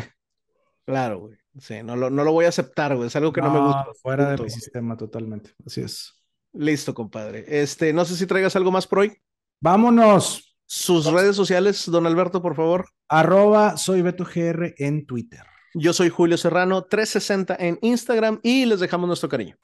Claro, 0.86 1.20
güey. 1.20 1.38
Sí, 1.60 1.82
no 1.84 1.96
lo, 1.96 2.10
no 2.10 2.24
lo 2.24 2.32
voy 2.32 2.46
a 2.46 2.50
aceptar, 2.50 2.96
güey. 2.96 3.08
Es 3.08 3.16
algo 3.16 3.34
que 3.34 3.42
no, 3.42 3.52
me 3.52 3.60
gusta. 3.60 3.88
Fuera 4.02 4.32
de 4.32 4.44
mi 4.44 4.50
sistema 4.50 4.96
totalmente. 4.96 5.52
Así 5.66 5.82
es. 5.82 6.14
Listo, 6.54 6.94
compadre. 6.94 7.44
Este, 7.48 7.92
no 7.92 8.06
sé 8.06 8.16
si 8.16 8.28
traigas 8.28 8.56
algo 8.56 8.72
más 8.72 8.86
por 8.86 9.00
hoy. 9.00 9.18
Vámonos. 9.60 10.45
Sus 10.68 11.06
redes 11.06 11.36
sociales, 11.36 11.84
don 11.90 12.08
Alberto, 12.08 12.42
por 12.42 12.56
favor. 12.56 12.88
Arroba 13.08 13.78
soy 13.78 14.02
Beto 14.02 14.26
GR 14.26 14.74
en 14.78 15.06
Twitter. 15.06 15.42
Yo 15.74 15.94
soy 15.94 16.10
Julio 16.10 16.38
Serrano, 16.38 16.84
360 16.86 17.56
en 17.60 17.78
Instagram 17.82 18.40
y 18.42 18.66
les 18.66 18.80
dejamos 18.80 19.08
nuestro 19.08 19.30
cariño. 19.30 19.58